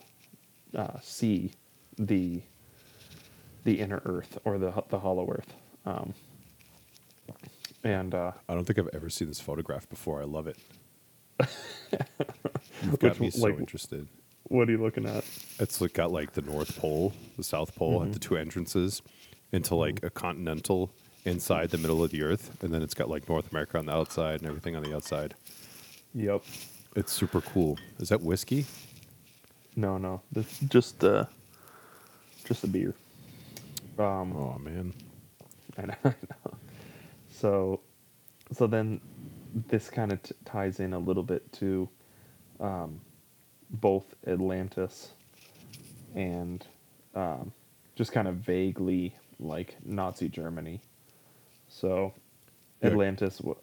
uh, 0.76 0.98
see 1.02 1.52
the 1.98 2.40
the 3.64 3.80
inner 3.80 4.02
earth 4.04 4.38
or 4.44 4.58
the 4.58 4.72
the 4.88 4.98
hollow 4.98 5.28
earth. 5.30 5.54
Um, 5.86 6.14
and 7.84 8.14
uh, 8.14 8.32
I 8.48 8.54
don't 8.54 8.64
think 8.64 8.78
I've 8.78 8.88
ever 8.92 9.08
seen 9.10 9.28
this 9.28 9.40
photograph 9.40 9.88
before. 9.88 10.20
I 10.20 10.24
love 10.24 10.48
it. 10.48 10.56
You've 12.82 12.92
Which 12.92 13.00
got 13.00 13.20
me 13.20 13.30
so 13.30 13.42
like- 13.46 13.58
interested. 13.58 14.08
what 14.44 14.68
are 14.68 14.72
you 14.72 14.78
looking 14.82 15.06
at? 15.06 15.24
It's 15.58 15.80
like 15.80 15.92
got 15.94 16.10
like 16.12 16.32
the 16.32 16.42
North 16.42 16.76
Pole, 16.78 17.12
the 17.36 17.44
South 17.44 17.74
Pole, 17.76 18.00
Mm-hmm. 18.00 18.06
at 18.08 18.12
the 18.14 18.18
two 18.18 18.36
entrances 18.36 19.02
into 19.52 19.74
like 19.74 20.02
a 20.02 20.10
continental 20.10 20.90
inside 21.24 21.70
the 21.70 21.78
middle 21.78 22.02
of 22.02 22.10
the 22.10 22.22
Earth, 22.22 22.56
and 22.62 22.72
then 22.74 22.82
it's 22.82 22.94
got 22.94 23.08
like 23.08 23.28
North 23.28 23.50
America 23.50 23.78
on 23.78 23.86
the 23.86 23.92
outside 23.92 24.40
and 24.40 24.48
everything 24.48 24.76
on 24.76 24.82
the 24.82 24.94
outside. 24.94 25.34
Yep. 26.14 26.42
It's 26.96 27.12
super 27.12 27.40
cool. 27.40 27.78
Is 27.98 28.08
that 28.10 28.20
whiskey? 28.20 28.66
No, 29.76 29.98
no, 29.98 30.20
that's 30.32 30.58
just 30.60 31.02
uh, 31.02 31.24
just 32.44 32.62
a 32.64 32.66
beer. 32.68 32.94
Um, 33.98 34.36
Oh 34.36 34.58
man, 34.60 34.92
I 35.78 35.82
know, 35.86 35.94
I 36.04 36.08
know. 36.08 36.54
So, 37.34 37.80
so 38.52 38.66
then 38.66 39.00
this 39.68 39.90
kind 39.90 40.12
of 40.12 40.22
t- 40.22 40.34
ties 40.44 40.80
in 40.80 40.92
a 40.92 40.98
little 40.98 41.22
bit 41.22 41.52
to 41.54 41.88
um, 42.60 43.00
both 43.70 44.14
Atlantis 44.26 45.12
and 46.14 46.64
um, 47.14 47.52
just 47.96 48.12
kind 48.12 48.28
of 48.28 48.36
vaguely 48.36 49.16
like 49.40 49.76
Nazi 49.84 50.28
Germany. 50.28 50.80
So, 51.68 52.14
Atlantis 52.82 53.40
wa- 53.40 53.54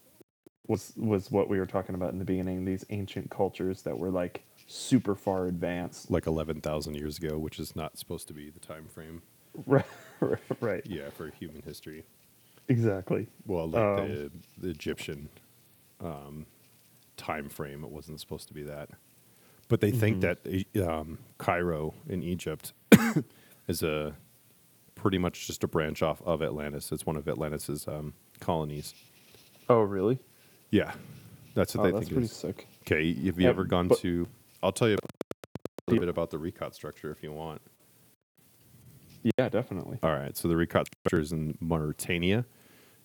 was 0.68 0.94
was 0.98 1.32
what 1.32 1.48
we 1.48 1.58
were 1.58 1.66
talking 1.66 1.96
about 1.96 2.12
in 2.12 2.20
the 2.20 2.26
beginning. 2.26 2.66
These 2.66 2.86
ancient 2.90 3.30
cultures 3.30 3.84
that 3.84 3.98
were 3.98 4.10
like 4.10 4.44
super 4.68 5.16
far 5.16 5.48
advanced. 5.48 6.12
like 6.12 6.28
eleven 6.28 6.60
thousand 6.60 6.96
years 6.96 7.18
ago, 7.18 7.38
which 7.38 7.58
is 7.60 7.76
not 7.76 7.98
supposed 7.98 8.28
to 8.28 8.34
be 8.34 8.50
the 8.50 8.60
time 8.60 8.88
frame. 8.88 9.22
Right, 9.66 9.86
right, 10.60 10.86
Yeah, 10.86 11.10
for 11.10 11.30
human 11.40 11.62
history. 11.62 12.04
Exactly. 12.72 13.28
Well, 13.46 13.68
like 13.70 13.84
Um, 13.84 14.08
the, 14.08 14.32
the 14.60 14.70
Egyptian 14.70 15.28
um, 16.00 16.46
time 17.18 17.50
frame, 17.50 17.84
it 17.84 17.90
wasn't 17.92 18.20
supposed 18.20 18.48
to 18.48 18.54
be 18.54 18.64
that. 18.64 18.90
But 19.68 19.82
they 19.82 19.92
think 19.92 20.22
that 20.22 20.40
um, 20.86 21.18
Cairo 21.38 21.94
in 22.10 22.24
Egypt 22.24 22.74
is 23.68 23.84
a 23.84 24.16
pretty 24.96 25.18
much 25.18 25.48
just 25.48 25.64
a 25.64 25.68
branch 25.68 26.02
off 26.02 26.22
of 26.24 26.42
Atlantis. 26.42 26.92
It's 26.92 27.06
one 27.06 27.16
of 27.18 27.28
Atlantis's 27.28 27.88
um, 27.88 28.14
colonies. 28.40 28.94
Oh, 29.70 29.82
really? 29.82 30.20
Yeah, 30.70 30.94
that's 31.56 31.76
what 31.76 31.82
Oh, 31.82 31.86
they 31.88 31.92
that's 31.92 32.00
think 32.08 32.12
it 32.12 32.16
pretty 32.16 32.26
is. 32.26 32.32
sick. 32.32 32.68
Okay, 32.84 33.14
have 33.26 33.38
you 33.40 33.44
Yeah, 33.46 33.50
ever 33.50 33.64
gone 33.66 33.88
but- 33.90 34.00
to? 34.00 34.28
I'll 34.64 34.72
tell 34.72 34.88
you 34.90 34.96
a 34.96 35.92
little 35.92 36.00
bit 36.02 36.10
about 36.10 36.30
the 36.30 36.38
Richat 36.38 36.74
structure 36.74 37.12
if 37.12 37.22
you 37.24 37.32
want. 37.34 37.62
Yeah, 39.38 39.50
definitely. 39.50 40.00
All 40.04 40.12
right, 40.14 40.36
so 40.38 40.48
the 40.48 40.54
Richat 40.56 40.86
structure 40.88 41.20
is 41.20 41.32
in 41.32 41.58
Mauritania, 41.60 42.46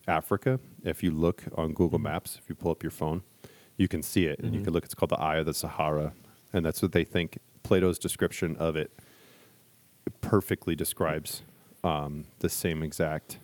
Africa. 0.07 0.61
If 0.85 1.03
you 1.03 1.11
look 1.11 1.45
on 1.55 1.73
Google 1.73 1.99
Maps, 1.99 2.38
if 2.40 2.49
you 2.49 2.55
pull 2.55 2.71
up 2.71 2.83
your 2.83 2.90
phone, 2.90 3.23
you 3.77 3.88
can 3.88 4.03
see 4.03 4.27
it, 4.27 4.38
and 4.38 4.55
you 4.55 4.62
can 4.62 4.73
look. 4.73 4.85
It's 4.85 4.95
called 4.95 5.11
the 5.11 5.21
Eye 5.21 5.37
of 5.37 5.47
the 5.47 5.55
Sahara, 5.55 6.12
and 6.53 6.64
that's 6.64 6.81
what 6.81 6.92
they 6.92 7.05
think. 7.05 7.38
Plato's 7.62 7.99
description 7.99 8.57
of 8.57 8.77
it 8.77 8.90
perfectly 10.21 10.75
describes 10.75 11.42
um, 11.85 12.27
the 12.38 12.49
same 12.49 12.83
exact 12.83 13.38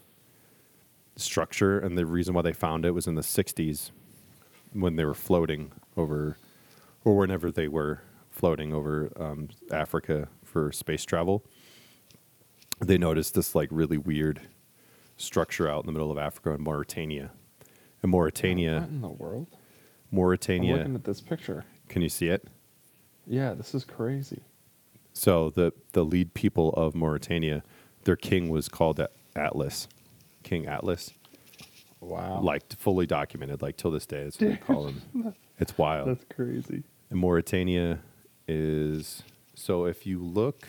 structure, 1.17 1.79
and 1.79 1.99
the 1.99 2.07
reason 2.07 2.35
why 2.35 2.43
they 2.43 2.53
found 2.53 2.87
it 2.87 2.93
was 2.93 3.07
in 3.07 3.15
the 3.15 3.23
'60s 3.23 3.91
when 4.73 4.97
they 4.97 5.05
were 5.05 5.15
floating 5.15 5.73
over, 5.97 6.39
or 7.05 7.17
whenever 7.17 7.51
they 7.51 7.69
were 7.69 8.03
floating 8.31 8.73
over 8.73 9.13
um, 9.17 9.49
Africa 9.71 10.29
for 10.45 10.73
space 10.73 11.05
travel 11.05 11.45
they 12.87 12.99
noticed 12.99 13.35
this 13.35 13.55
like 13.55 13.69
really 13.71 13.97
weird 13.99 14.41
structure 15.23 15.69
out 15.69 15.81
in 15.83 15.87
the 15.87 15.93
middle 15.93 16.11
of 16.11 16.19
Africa 16.19 16.51
in 16.51 16.63
Mauritania. 16.63 17.31
And 18.03 18.11
Mauritania, 18.11 18.81
What 18.81 18.89
in 18.89 19.01
the 19.01 19.09
world? 19.09 19.47
I'm 19.53 20.17
Mauritania, 20.17 20.77
looking 20.77 20.95
at 20.95 21.05
this 21.05 21.21
picture. 21.21 21.65
can 21.89 22.03
you 22.03 22.09
see 22.09 22.29
it? 22.29 22.49
Yeah, 23.27 23.55
this 23.55 23.75
is 23.75 23.85
crazy. 23.85 24.43
So 25.13 25.51
the 25.51 25.73
the 25.93 26.05
lead 26.05 26.35
people 26.35 26.71
of 26.71 26.95
Mauritania, 26.95 27.63
their 28.05 28.17
king 28.17 28.49
was 28.49 28.69
called 28.69 29.01
Atlas, 29.37 29.87
King 30.43 30.67
Atlas, 30.67 31.13
Wow. 32.01 32.41
like 32.43 32.73
fully 32.77 33.07
documented, 33.07 33.63
like 33.63 33.77
till 33.77 33.91
this 33.93 34.07
day. 34.07 34.25
That's 34.25 34.41
what 34.41 34.51
they 34.51 34.57
call 34.67 34.89
him. 34.89 35.35
It's 35.59 35.79
wild. 35.79 36.09
that's 36.09 36.25
crazy. 36.35 36.83
And 37.11 37.21
Mauritania 37.21 38.01
is 38.49 39.23
so 39.55 39.85
if 39.85 40.05
you 40.07 40.19
look 40.23 40.67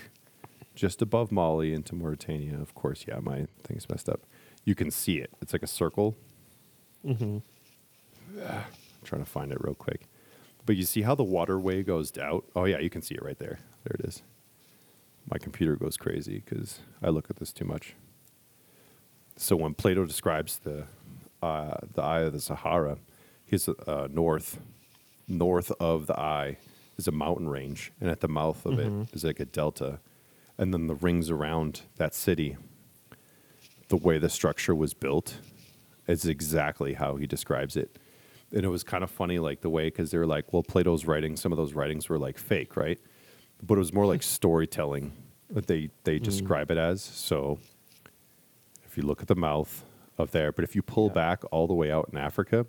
just 0.76 1.02
above 1.02 1.32
Mali 1.32 1.74
into 1.74 1.96
Mauritania, 1.96 2.60
of 2.60 2.76
course, 2.76 3.06
yeah, 3.08 3.20
my 3.20 3.48
thing's 3.64 3.90
messed 3.90 4.08
up. 4.10 4.22
You 4.66 4.76
can 4.76 4.92
see 4.92 5.18
it. 5.18 5.30
It's 5.42 5.54
like 5.54 5.64
a 5.64 5.68
circle. 5.68 6.16
Mm-hmm. 7.06 7.40
I'm 8.42 8.64
trying 9.04 9.24
to 9.24 9.30
find 9.30 9.52
it 9.52 9.58
real 9.62 9.76
quick. 9.76 10.08
But 10.66 10.76
you 10.78 10.84
see 10.84 11.02
how 11.02 11.16
the 11.16 11.24
waterway 11.24 11.84
goes 11.84 12.18
out? 12.18 12.46
Oh 12.56 12.66
yeah, 12.66 12.80
you 12.80 12.90
can 12.90 13.02
see 13.02 13.16
it 13.16 13.24
right 13.24 13.38
there. 13.38 13.60
There 13.84 13.98
it 14.00 14.06
is. 14.06 14.24
My 15.30 15.38
computer 15.38 15.76
goes 15.76 15.98
crazy 15.98 16.42
because 16.46 16.80
I 17.02 17.10
look 17.10 17.30
at 17.30 17.38
this 17.38 17.52
too 17.52 17.66
much. 17.66 17.96
So 19.36 19.56
when 19.56 19.74
Plato 19.74 20.06
describes 20.06 20.60
the 20.60 20.86
uh, 21.42 21.78
the 21.94 22.02
eye 22.02 22.22
of 22.22 22.34
the 22.34 22.40
Sahara, 22.40 22.98
he's 23.46 23.68
uh, 23.68 24.08
north 24.12 24.60
north 25.28 25.72
of 25.80 26.08
the 26.08 26.18
eye 26.18 26.58
is 26.98 27.08
a 27.08 27.12
mountain 27.12 27.50
range, 27.50 27.92
and 28.00 28.10
at 28.10 28.22
the 28.22 28.28
mouth 28.28 28.66
of 28.66 28.80
it 28.80 29.10
is 29.14 29.24
like 29.24 29.40
a 29.40 29.46
delta, 29.46 30.00
and 30.58 30.74
then 30.74 30.88
the 30.88 30.96
rings 30.96 31.30
around 31.30 31.82
that 31.98 32.14
city. 32.14 32.56
The 33.94 33.98
way 33.98 34.18
the 34.18 34.28
structure 34.28 34.74
was 34.74 34.96
built 34.96 35.36
is 36.08 36.26
exactly 36.26 36.94
how 36.96 37.16
he 37.18 37.28
describes 37.28 37.78
it, 37.78 38.00
and 38.52 38.64
it 38.66 38.68
was 38.70 38.84
kind 38.84 39.04
of 39.04 39.12
funny, 39.12 39.38
like 39.38 39.62
the 39.62 39.70
way 39.70 39.86
because 39.86 40.10
they're 40.10 40.26
like, 40.26 40.52
well, 40.52 40.64
Plato's 40.64 41.06
writing, 41.06 41.36
some 41.36 41.52
of 41.52 41.58
those 41.60 41.74
writings 41.76 42.10
were 42.10 42.18
like 42.18 42.40
fake, 42.40 42.76
right? 42.76 43.00
But 43.62 43.76
it 43.76 43.78
was 43.78 43.94
more 43.94 44.08
like 44.08 44.24
storytelling 44.24 45.14
that 45.52 45.68
they 45.68 45.92
they 46.06 46.18
describe 46.18 46.72
it 46.72 46.78
as. 46.80 47.04
So 47.04 47.60
if 48.84 48.98
you 48.98 49.04
look 49.04 49.22
at 49.22 49.28
the 49.28 49.36
mouth 49.36 49.86
of 50.18 50.32
there, 50.32 50.52
but 50.52 50.64
if 50.64 50.76
you 50.76 50.82
pull 50.82 51.10
Yeah. 51.10 51.14
back 51.14 51.44
all 51.52 51.68
the 51.68 51.76
way 51.76 51.92
out 51.92 52.10
in 52.12 52.18
Africa, 52.18 52.66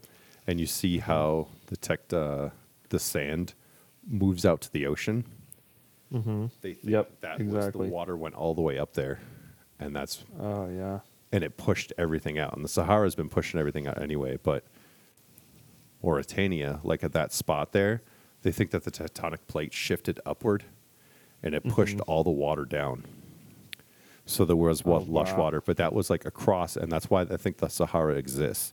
and 0.47 0.61
you 0.61 0.67
see 0.67 0.99
how 0.99 1.49
the 1.69 1.77
tech, 1.79 2.13
uh, 2.13 2.51
the 2.91 2.99
sand 2.99 3.55
moves 4.07 4.45
out 4.45 4.61
to 4.61 4.71
the 4.71 4.85
ocean, 4.85 5.25
Mm-hmm. 6.13 6.47
they 6.61 6.75
think 6.75 6.93
Yep, 6.93 7.21
that 7.23 7.39
was 7.39 7.47
exactly. 7.49 7.87
the 7.89 7.95
water 7.95 8.15
went 8.15 8.35
all 8.35 8.53
the 8.55 8.61
way 8.61 8.79
up 8.79 8.93
there, 8.93 9.21
and 9.81 9.97
that's 9.97 10.23
Oh 10.39 10.69
yeah. 10.69 11.01
And 11.35 11.43
it 11.43 11.57
pushed 11.57 11.93
everything 11.99 12.39
out. 12.39 12.55
And 12.55 12.65
the 12.65 12.69
Sahara's 12.69 13.17
been 13.17 13.29
pushing 13.29 13.59
everything 13.59 13.89
out 13.89 14.01
anyway, 14.01 14.39
but 14.41 14.63
Mauritania, 16.01 16.79
like 16.85 17.03
at 17.03 17.13
that 17.13 17.33
spot 17.33 17.73
there, 17.73 18.03
they 18.43 18.53
think 18.53 18.71
that 18.71 18.85
the 18.85 18.91
tectonic 18.93 19.39
plate 19.49 19.73
shifted 19.73 20.21
upward 20.25 20.65
and 21.43 21.55
it 21.55 21.65
pushed 21.65 21.97
Mm-hmm. 21.97 22.11
all 22.11 22.23
the 22.23 22.31
water 22.31 22.65
down. 22.65 23.05
So 24.27 24.45
there 24.45 24.55
was 24.57 24.85
what 24.85 25.03
Oh, 25.03 25.07
lush 25.09 25.33
wow. 25.33 25.39
water, 25.41 25.61
but 25.61 25.77
that 25.77 25.93
was 25.93 26.09
like 26.09 26.25
across, 26.25 26.77
and 26.77 26.91
that's 26.91 27.11
why 27.11 27.23
I 27.23 27.37
think 27.37 27.59
the 27.59 27.69
Sahara 27.69 28.15
exists 28.15 28.73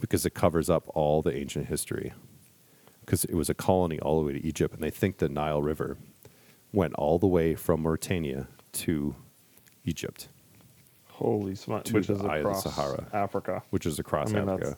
because 0.00 0.24
it 0.24 0.32
covers 0.34 0.70
up 0.70 0.84
all 0.94 1.22
the 1.22 1.34
ancient 1.36 1.66
history. 1.66 2.12
Because 3.00 3.24
it 3.24 3.34
was 3.34 3.48
a 3.50 3.54
colony 3.54 3.98
all 4.00 4.20
the 4.20 4.26
way 4.26 4.32
to 4.34 4.46
Egypt, 4.46 4.74
and 4.74 4.82
they 4.82 4.90
think 4.90 5.18
the 5.18 5.28
Nile 5.28 5.60
River 5.62 5.96
went 6.72 6.94
all 6.94 7.18
the 7.18 7.26
way 7.26 7.54
from 7.54 7.82
Mauritania 7.82 8.48
to 8.72 9.14
Egypt. 9.84 10.28
Holy 11.16 11.54
smokes! 11.54 11.92
Which 11.92 12.10
is 12.10 12.20
across 12.20 12.64
Sahara. 12.64 13.06
Africa. 13.14 13.62
which 13.70 13.86
is 13.86 13.98
across 13.98 14.30
I 14.34 14.40
mean, 14.40 14.48
Africa, 14.50 14.76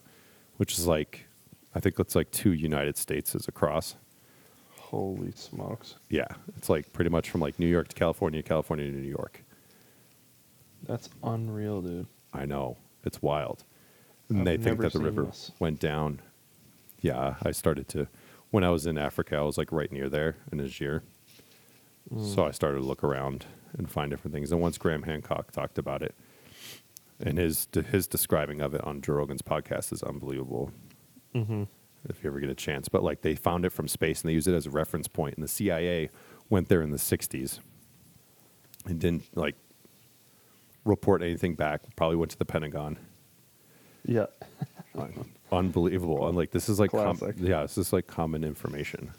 which 0.59 0.79
is 0.79 0.87
like, 0.87 1.27
I 1.75 1.81
think 1.81 1.99
it's 1.99 2.15
like 2.15 2.31
two 2.31 2.53
United 2.53 2.97
States 2.97 3.35
is 3.35 3.49
across. 3.49 3.97
Holy 4.79 5.33
smokes! 5.33 5.97
Yeah, 6.09 6.29
it's 6.57 6.69
like 6.69 6.93
pretty 6.93 7.11
much 7.11 7.29
from 7.29 7.41
like 7.41 7.59
New 7.59 7.67
York 7.67 7.89
to 7.89 7.97
California, 7.97 8.41
California 8.45 8.87
to 8.89 8.97
New 8.97 9.09
York. 9.09 9.43
That's 10.87 11.09
unreal, 11.25 11.83
dude. 11.83 12.07
I 12.33 12.45
know 12.47 12.77
it's 13.05 13.21
wild, 13.21 13.65
and 14.29 14.39
I've 14.39 14.45
they 14.45 14.57
think 14.59 14.81
that 14.81 14.93
the 14.93 15.01
river 15.01 15.25
this. 15.25 15.51
went 15.59 15.81
down. 15.81 16.21
Yeah, 17.01 17.35
I 17.43 17.51
started 17.51 17.89
to 17.89 18.07
when 18.53 18.63
I 18.63 18.71
was 18.71 18.87
in 18.87 18.97
Africa. 18.97 19.37
I 19.39 19.43
was 19.43 19.59
like 19.59 19.73
right 19.73 19.91
near 19.91 20.09
there 20.09 20.37
in 20.53 20.61
Algiers, 20.61 21.03
Mm. 22.15 22.35
so 22.35 22.47
I 22.47 22.53
started 22.53 22.79
to 22.79 22.85
look 22.85 23.05
around 23.05 23.45
and 23.77 23.91
find 23.91 24.09
different 24.11 24.33
things. 24.33 24.51
And 24.51 24.61
once 24.63 24.79
Graham 24.79 25.03
Hancock 25.03 25.51
talked 25.53 25.77
about 25.77 26.01
it, 26.01 26.15
and 27.21 27.39
his 27.39 27.69
his 27.91 28.07
describing 28.07 28.61
of 28.61 28.75
it 28.75 28.83
on 28.85 29.01
Joe 29.01 29.15
Rogan's 29.15 29.43
podcast 29.43 29.93
is 29.93 30.03
unbelievable. 30.03 30.73
Mm-hmm. 31.35 31.65
If 32.09 32.23
you 32.23 32.31
ever 32.31 32.41
get 32.41 32.49
a 32.49 32.55
chance, 32.55 32.89
but 32.89 33.03
like 33.03 33.23
they 33.23 33.35
found 33.35 33.65
it 33.65 33.71
from 33.71 33.89
space 33.89 34.23
and 34.23 34.31
they 34.31 34.35
use 34.35 34.47
it 34.47 34.55
as 34.55 34.67
a 34.67 34.71
reference 34.71 35.09
point, 35.09 35.35
and 35.35 35.43
the 35.43 35.49
CIA 35.49 36.11
went 36.49 36.69
there 36.69 36.81
in 36.81 36.91
the 36.91 36.97
'60s 36.97 37.59
and 38.87 39.01
didn't 39.01 39.25
like 39.37 39.57
report 40.85 41.23
anything 41.23 41.55
back. 41.55 41.83
Probably 41.97 42.17
went 42.17 42.31
to 42.31 42.39
the 42.39 42.45
Pentagon. 42.45 42.99
Yeah. 44.05 44.27
Unbelievable! 45.53 46.29
And 46.29 46.37
like 46.37 46.51
this 46.51 46.69
is 46.69 46.79
like 46.79 46.91
com- 46.91 47.19
yeah, 47.37 47.63
this 47.63 47.79
is 47.79 47.93
like 47.93 48.07
common 48.07 48.45
information. 48.45 49.13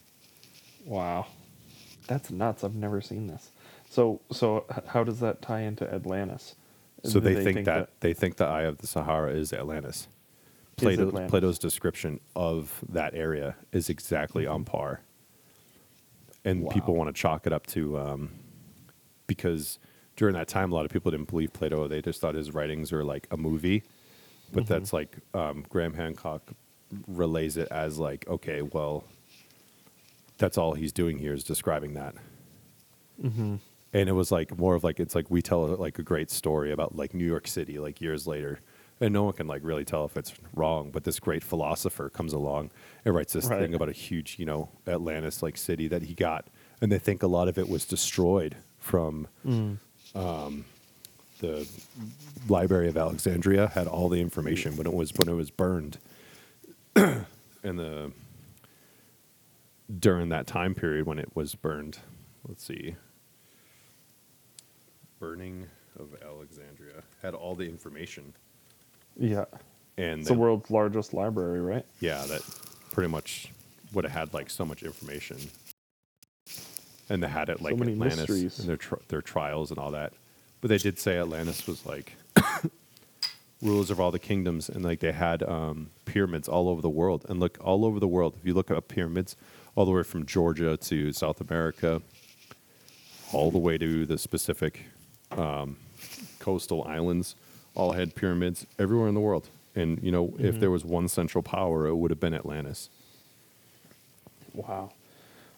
Wow. 0.85 1.27
That's 2.07 2.31
nuts. 2.31 2.63
I've 2.63 2.75
never 2.75 3.01
seen 3.01 3.27
this. 3.27 3.51
So 3.89 4.21
so 4.31 4.65
how 4.87 5.03
does 5.03 5.19
that 5.19 5.41
tie 5.41 5.61
into 5.61 5.91
Atlantis? 5.93 6.55
So 7.03 7.19
they, 7.19 7.43
think, 7.43 7.65
that, 7.65 7.91
they 8.01 8.13
think 8.13 8.37
the 8.37 8.45
Eye 8.45 8.63
of 8.63 8.79
the 8.79 8.87
Sahara 8.87 9.31
is 9.31 9.53
Atlantis. 9.53 10.07
Plato, 10.75 11.07
Atlantis. 11.07 11.29
Plato's 11.29 11.59
description 11.59 12.19
of 12.35 12.83
that 12.89 13.13
area 13.13 13.55
is 13.71 13.89
exactly 13.89 14.47
on 14.47 14.63
par, 14.63 15.01
and 16.45 16.63
Wow. 16.63 16.71
people 16.71 16.95
want 16.95 17.13
to 17.13 17.21
chalk 17.21 17.45
it 17.45 17.53
up 17.53 17.67
to 17.67 17.97
um, 17.99 18.29
because 19.27 19.79
during 20.15 20.35
that 20.35 20.47
time, 20.47 20.71
a 20.71 20.75
lot 20.75 20.85
of 20.85 20.91
people 20.91 21.11
didn't 21.11 21.29
believe 21.29 21.53
Plato. 21.53 21.87
They 21.87 22.01
just 22.01 22.21
thought 22.21 22.35
his 22.35 22.53
writings 22.53 22.91
were 22.91 23.03
like 23.03 23.27
a 23.31 23.37
movie, 23.37 23.83
but 24.51 24.67
that's 24.67 24.93
like 24.93 25.17
um, 25.33 25.65
Graham 25.69 25.93
Hancock 25.93 26.41
relays 27.07 27.57
it 27.57 27.67
as 27.71 27.99
like, 27.99 28.27
okay, 28.27 28.61
well, 28.61 29.03
that's 30.37 30.57
all 30.57 30.73
he's 30.73 30.91
doing 30.91 31.17
here 31.19 31.33
is 31.33 31.43
describing 31.43 31.93
that 31.93 32.15
mm-hmm. 33.21 33.57
And 33.93 34.07
it 34.09 34.13
was 34.13 34.31
like 34.31 34.57
more 34.57 34.75
of 34.75 34.83
like 34.83 34.99
it's 34.99 35.15
like 35.15 35.29
we 35.29 35.41
tell 35.41 35.65
like 35.75 35.97
a 35.99 36.03
great 36.03 36.29
story 36.31 36.71
about 36.71 36.95
like 36.95 37.13
New 37.13 37.25
York 37.25 37.47
City 37.47 37.79
like 37.79 38.01
years 38.01 38.27
later, 38.27 38.59
and 39.01 39.13
no 39.13 39.23
one 39.23 39.33
can 39.33 39.47
like 39.47 39.61
really 39.63 39.85
tell 39.85 40.05
if 40.05 40.15
it's 40.17 40.33
wrong. 40.53 40.91
But 40.91 41.03
this 41.03 41.19
great 41.19 41.43
philosopher 41.43 42.09
comes 42.09 42.33
along 42.33 42.71
and 43.05 43.15
writes 43.15 43.33
this 43.33 43.45
Right. 43.45 43.59
thing 43.61 43.73
about 43.73 43.89
a 43.89 43.93
huge 43.93 44.37
you 44.39 44.45
know 44.45 44.69
Atlantis 44.87 45.41
like 45.41 45.57
city 45.57 45.87
that 45.87 46.03
he 46.03 46.13
got, 46.13 46.47
and 46.81 46.91
they 46.91 46.99
think 46.99 47.23
a 47.23 47.27
lot 47.27 47.47
of 47.47 47.57
it 47.57 47.67
was 47.69 47.85
destroyed 47.85 48.55
from 48.77 49.27
um, 50.15 50.65
the 51.41 51.67
Library 52.47 52.87
of 52.89 52.97
Alexandria 52.97 53.67
had 53.67 53.87
all 53.87 54.09
the 54.09 54.21
information 54.21 54.75
when 54.77 54.85
it 54.87 54.93
was 54.93 55.11
when 55.15 55.27
it 55.29 55.35
was 55.35 55.49
burned, 55.51 55.97
and 56.95 57.25
the 57.63 58.11
during 59.99 60.29
that 60.29 60.45
time 60.45 60.75
period 60.75 61.05
when 61.07 61.17
it 61.17 61.35
was 61.35 61.55
burned. 61.55 61.99
Let's 62.47 62.63
see. 62.63 62.95
Burning 65.19 65.67
of 65.99 66.15
Alexandria 66.23 67.03
had 67.21 67.33
all 67.33 67.55
the 67.55 67.65
information, 67.65 68.33
Yeah. 69.17 69.45
and 69.97 70.21
It's 70.21 70.29
the 70.29 70.33
world's 70.33 70.71
largest 70.71 71.13
library, 71.13 71.59
right? 71.61 71.85
yeah, 71.99 72.25
that 72.25 72.41
pretty 72.91 73.09
much 73.09 73.49
would 73.93 74.05
have 74.05 74.13
had 74.13 74.33
like 74.33 74.49
so 74.49 74.63
much 74.65 74.81
information, 74.83 75.37
and 77.09 77.21
they 77.21 77.27
had 77.27 77.49
it 77.49 77.61
like 77.61 77.75
many 77.77 77.93
Atlantis 77.93 78.17
mysteries. 78.19 78.59
and 78.59 78.69
their 78.69 78.77
tr- 78.77 78.95
their 79.09 79.21
trials 79.21 79.71
and 79.71 79.79
all 79.79 79.91
that. 79.91 80.13
But 80.61 80.69
they 80.69 80.77
did 80.77 80.99
say 80.99 81.17
Atlantis 81.17 81.67
was 81.67 81.85
like 81.85 82.13
rulers 83.61 83.89
of 83.91 83.99
all 83.99 84.11
the 84.11 84.19
kingdoms, 84.19 84.69
and 84.69 84.83
like 84.85 84.99
they 85.01 85.11
had 85.11 85.43
um, 85.43 85.89
pyramids 86.05 86.47
all 86.47 86.69
over 86.69 86.81
the 86.81 86.89
world. 86.89 87.25
And 87.27 87.39
look, 87.41 87.57
all 87.61 87.83
over 87.83 87.99
the 87.99 88.07
world, 88.07 88.35
if 88.39 88.45
you 88.45 88.53
look 88.53 88.71
up 88.71 88.87
pyramids, 88.87 89.35
all 89.75 89.83
the 89.85 89.91
way 89.91 90.03
from 90.03 90.25
Georgia 90.25 90.77
to 90.77 91.11
South 91.11 91.41
America, 91.41 92.01
all 93.33 93.51
the 93.51 93.57
way 93.57 93.77
to 93.77 94.05
the 94.05 94.17
specific 94.17 94.85
um, 95.31 95.77
coastal 96.39 96.83
islands, 96.85 97.35
all 97.75 97.93
had 97.93 98.15
pyramids 98.15 98.65
everywhere 98.77 99.07
in 99.07 99.13
the 99.13 99.21
world. 99.21 99.49
And 99.75 100.01
you 100.03 100.11
know, 100.11 100.33
if 100.39 100.59
there 100.59 100.71
was 100.71 100.83
one 100.83 101.07
central 101.07 101.43
power, 101.43 101.87
it 101.87 101.95
would 101.95 102.11
have 102.11 102.19
been 102.19 102.33
Atlantis. 102.33 102.89
Wow. 104.53 104.91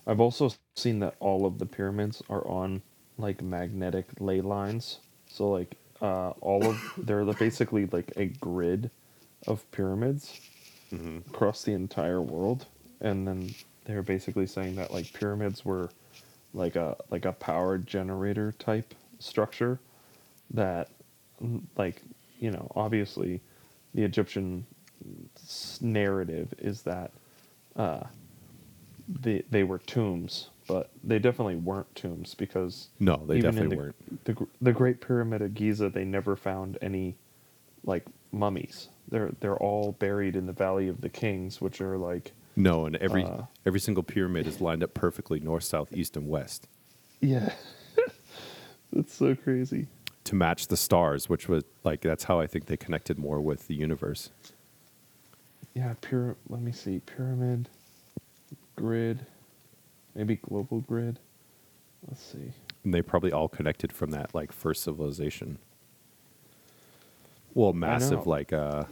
I've 0.06 0.20
also 0.20 0.52
seen 0.76 1.00
that 1.00 1.16
all 1.20 1.46
of 1.46 1.60
the 1.60 1.66
pyramids 1.66 2.22
are 2.30 2.46
on 2.48 2.82
like 3.18 3.42
magnetic 3.42 4.06
ley 4.20 4.42
lines. 4.42 5.00
So 5.28 5.50
like 5.50 5.76
uh, 6.02 6.32
all 6.42 6.66
of 6.66 6.82
they're 6.98 7.26
basically 7.26 7.86
like 7.88 8.12
a 8.18 8.26
grid 8.26 8.90
of 9.48 9.70
pyramids 9.72 10.40
across 11.30 11.64
the 11.64 11.74
entire 11.74 12.22
world, 12.22 12.66
and 13.00 13.28
then 13.28 13.54
they're 13.86 14.04
basically 14.04 14.48
saying 14.48 14.76
that 14.76 14.94
like 14.94 15.12
pyramids 15.14 15.66
were 15.66 15.90
like 16.54 16.76
a 16.76 16.98
like 17.10 17.26
a 17.26 17.32
power 17.32 17.78
generator 17.78 18.54
type 18.60 18.94
structure 19.22 19.80
that 20.52 20.90
like 21.78 22.02
you 22.40 22.52
know 22.52 22.72
obviously 22.76 23.42
the 23.94 24.04
Egyptian 24.04 24.66
narrative 25.82 26.54
is 26.58 26.84
that 26.84 27.12
uh, 27.76 28.04
they 29.08 29.44
they 29.50 29.64
were 29.64 29.80
tombs, 29.80 30.50
but 30.68 30.90
they 31.04 31.20
definitely 31.20 31.56
weren't 31.56 31.94
tombs 31.96 32.36
because 32.36 32.90
No, 33.00 33.24
they 33.26 33.40
definitely 33.40 33.76
the, 33.76 33.82
weren't. 33.82 34.26
The, 34.26 34.48
the 34.62 34.72
Great 34.72 35.02
Pyramid 35.02 35.42
of 35.42 35.54
Giza, 35.54 35.90
they 35.90 36.06
never 36.06 36.36
found 36.36 36.78
any 36.82 37.16
like 37.84 38.06
mummies. 38.32 38.90
They're 39.10 39.32
they're 39.40 39.58
all 39.58 39.94
buried 39.94 40.36
in 40.36 40.46
the 40.46 40.54
Valley 40.54 40.88
of 40.88 41.02
the 41.02 41.10
Kings, 41.10 41.60
which 41.60 41.82
are 41.82 41.98
like 41.98 42.32
No, 42.56 42.86
and 42.86 42.96
every 42.98 43.24
Uh, 43.24 43.44
every 43.66 43.80
single 43.80 44.04
pyramid 44.04 44.48
is 44.48 44.62
lined 44.62 44.84
up 44.84 44.94
perfectly 44.94 45.40
north, 45.40 45.64
south, 45.64 45.92
east, 45.94 46.16
and 46.16 46.28
west 46.28 46.68
yeah, 47.22 47.54
that's 48.94 49.14
so 49.14 49.36
crazy. 49.36 49.88
to 50.26 50.36
match 50.36 50.68
the 50.68 50.78
stars, 50.78 51.30
which 51.30 51.48
was 51.48 51.64
like 51.84 52.02
that's 52.02 52.26
how 52.26 52.40
I 52.40 52.48
think 52.48 52.66
they 52.66 52.78
connected 52.78 53.18
more 53.18 53.42
with 53.42 53.68
the 53.68 53.76
universe. 53.76 54.30
Yeah, 55.74 55.94
pyra- 56.02 56.36
Let 56.50 56.62
me 56.62 56.72
see, 56.74 57.00
pyramid, 57.00 57.70
grid, 58.76 59.26
maybe 60.16 60.36
global 60.36 60.82
grid. 60.82 61.20
Let's 62.08 62.22
see. 62.22 62.52
And 62.84 62.94
they 62.94 63.02
probably 63.02 63.32
all 63.32 63.48
connected 63.48 63.94
from 63.94 64.12
that 64.12 64.34
like 64.36 64.52
first 64.52 64.84
civilization. 64.84 65.60
Well, 67.54 67.74
massive 67.74 68.28
like 68.28 68.54
uh, 68.54 68.86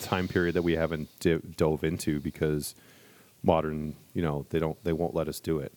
time 0.00 0.26
period 0.28 0.54
that 0.54 0.62
we 0.62 0.74
haven't 0.76 1.08
di- 1.20 1.40
dove 1.56 1.84
into 1.84 2.20
because 2.20 2.74
modern, 3.42 3.94
you 4.14 4.22
know, 4.22 4.46
they 4.50 4.58
don't 4.58 4.82
they 4.84 4.92
won't 4.92 5.14
let 5.14 5.28
us 5.28 5.38
do 5.40 5.58
it. 5.58 5.72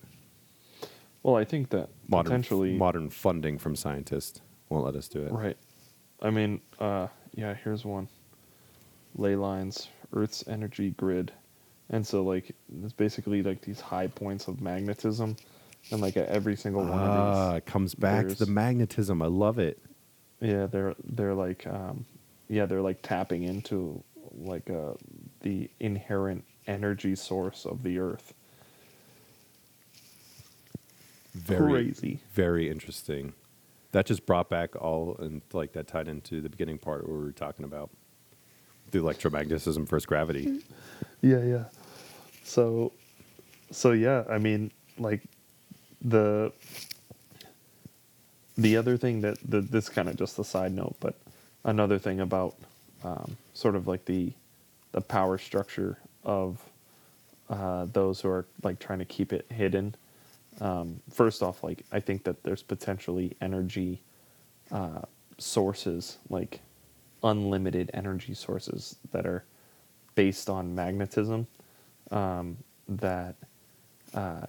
Well, 1.23 1.35
I 1.35 1.45
think 1.45 1.69
that 1.69 1.89
Modern 2.07 2.25
potentially 2.25 2.73
modern 2.77 3.09
funding 3.09 3.57
from 3.57 3.75
scientists 3.75 4.41
won't 4.69 4.85
let 4.85 4.95
us 4.95 5.07
do 5.07 5.23
it. 5.23 5.31
Right. 5.31 5.57
I 6.21 6.29
mean, 6.29 6.61
uh, 6.79 7.07
yeah, 7.33 7.55
here's 7.63 7.85
one. 7.85 8.07
Ley 9.15 9.35
lines, 9.35 9.87
Earth's 10.13 10.43
energy 10.47 10.91
grid. 10.91 11.31
And 11.89 12.05
so, 12.05 12.23
like, 12.23 12.55
it's 12.83 12.93
basically 12.93 13.43
like 13.43 13.61
these 13.61 13.79
high 13.79 14.07
points 14.07 14.47
of 14.47 14.61
magnetism. 14.61 15.35
And, 15.91 16.01
like, 16.01 16.15
at 16.17 16.27
every 16.29 16.55
single 16.55 16.81
one 16.83 16.93
Ah, 16.93 17.51
of 17.51 17.57
it 17.57 17.65
comes 17.65 17.93
back 17.93 18.27
to 18.27 18.35
the 18.35 18.45
magnetism. 18.45 19.21
I 19.21 19.27
love 19.27 19.59
it. 19.59 19.79
Yeah, 20.39 20.65
they're, 20.65 20.95
they're 21.03 21.33
like, 21.33 21.67
um, 21.67 22.05
yeah, 22.47 22.65
they're 22.65 22.81
like 22.81 23.01
tapping 23.01 23.43
into, 23.43 24.01
like, 24.31 24.69
uh, 24.69 24.93
the 25.41 25.69
inherent 25.79 26.45
energy 26.67 27.15
source 27.15 27.65
of 27.65 27.83
the 27.83 27.99
Earth. 27.99 28.33
Very 31.33 31.85
Crazy. 31.85 32.19
very 32.33 32.69
interesting. 32.69 33.33
That 33.91 34.05
just 34.05 34.25
brought 34.25 34.49
back 34.49 34.75
all 34.75 35.15
and 35.19 35.41
like 35.51 35.73
that 35.73 35.87
tied 35.87 36.07
into 36.07 36.41
the 36.41 36.49
beginning 36.49 36.77
part 36.77 37.07
where 37.07 37.17
we 37.17 37.25
were 37.25 37.31
talking 37.31 37.65
about 37.65 37.89
the 38.91 38.99
electromagnetism 38.99 39.87
versus 39.87 40.05
gravity. 40.05 40.61
Yeah, 41.21 41.41
yeah. 41.41 41.63
So, 42.43 42.91
so 43.71 43.93
yeah, 43.93 44.25
I 44.29 44.39
mean, 44.39 44.71
like 44.99 45.21
the 46.01 46.51
the 48.57 48.75
other 48.75 48.97
thing 48.97 49.21
that 49.21 49.37
the, 49.47 49.61
this 49.61 49.87
kind 49.87 50.09
of 50.09 50.17
just 50.17 50.37
a 50.37 50.43
side 50.43 50.73
note, 50.73 50.95
but 50.99 51.15
another 51.63 51.97
thing 51.97 52.19
about 52.19 52.55
um, 53.05 53.37
sort 53.53 53.75
of 53.75 53.87
like 53.87 54.03
the 54.03 54.33
the 54.91 54.99
power 54.99 55.37
structure 55.37 55.97
of 56.25 56.61
uh, 57.49 57.87
those 57.93 58.19
who 58.19 58.27
are 58.29 58.45
like 58.63 58.79
trying 58.79 58.99
to 58.99 59.05
keep 59.05 59.31
it 59.31 59.45
hidden. 59.49 59.95
Um, 60.61 61.01
first 61.11 61.41
off, 61.41 61.63
like 61.63 61.83
I 61.91 61.99
think 61.99 62.23
that 62.25 62.43
there's 62.43 62.63
potentially 62.63 63.35
energy 63.41 64.01
uh, 64.71 65.01
sources, 65.37 66.17
like 66.29 66.61
unlimited 67.23 67.89
energy 67.93 68.33
sources 68.33 68.97
that 69.11 69.25
are 69.25 69.43
based 70.15 70.49
on 70.49 70.75
magnetism 70.75 71.47
um, 72.11 72.57
that 72.87 73.35
uh, 74.13 74.45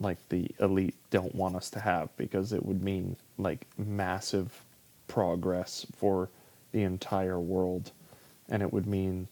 like 0.00 0.18
the 0.28 0.48
elite 0.60 0.94
don't 1.10 1.34
want 1.34 1.56
us 1.56 1.70
to 1.70 1.80
have 1.80 2.14
because 2.16 2.52
it 2.52 2.64
would 2.64 2.82
mean 2.82 3.16
like 3.36 3.66
massive 3.76 4.62
progress 5.08 5.86
for 5.96 6.28
the 6.72 6.82
entire 6.82 7.40
world. 7.40 7.90
And 8.48 8.62
it 8.62 8.72
would 8.72 8.86
mean 8.86 9.28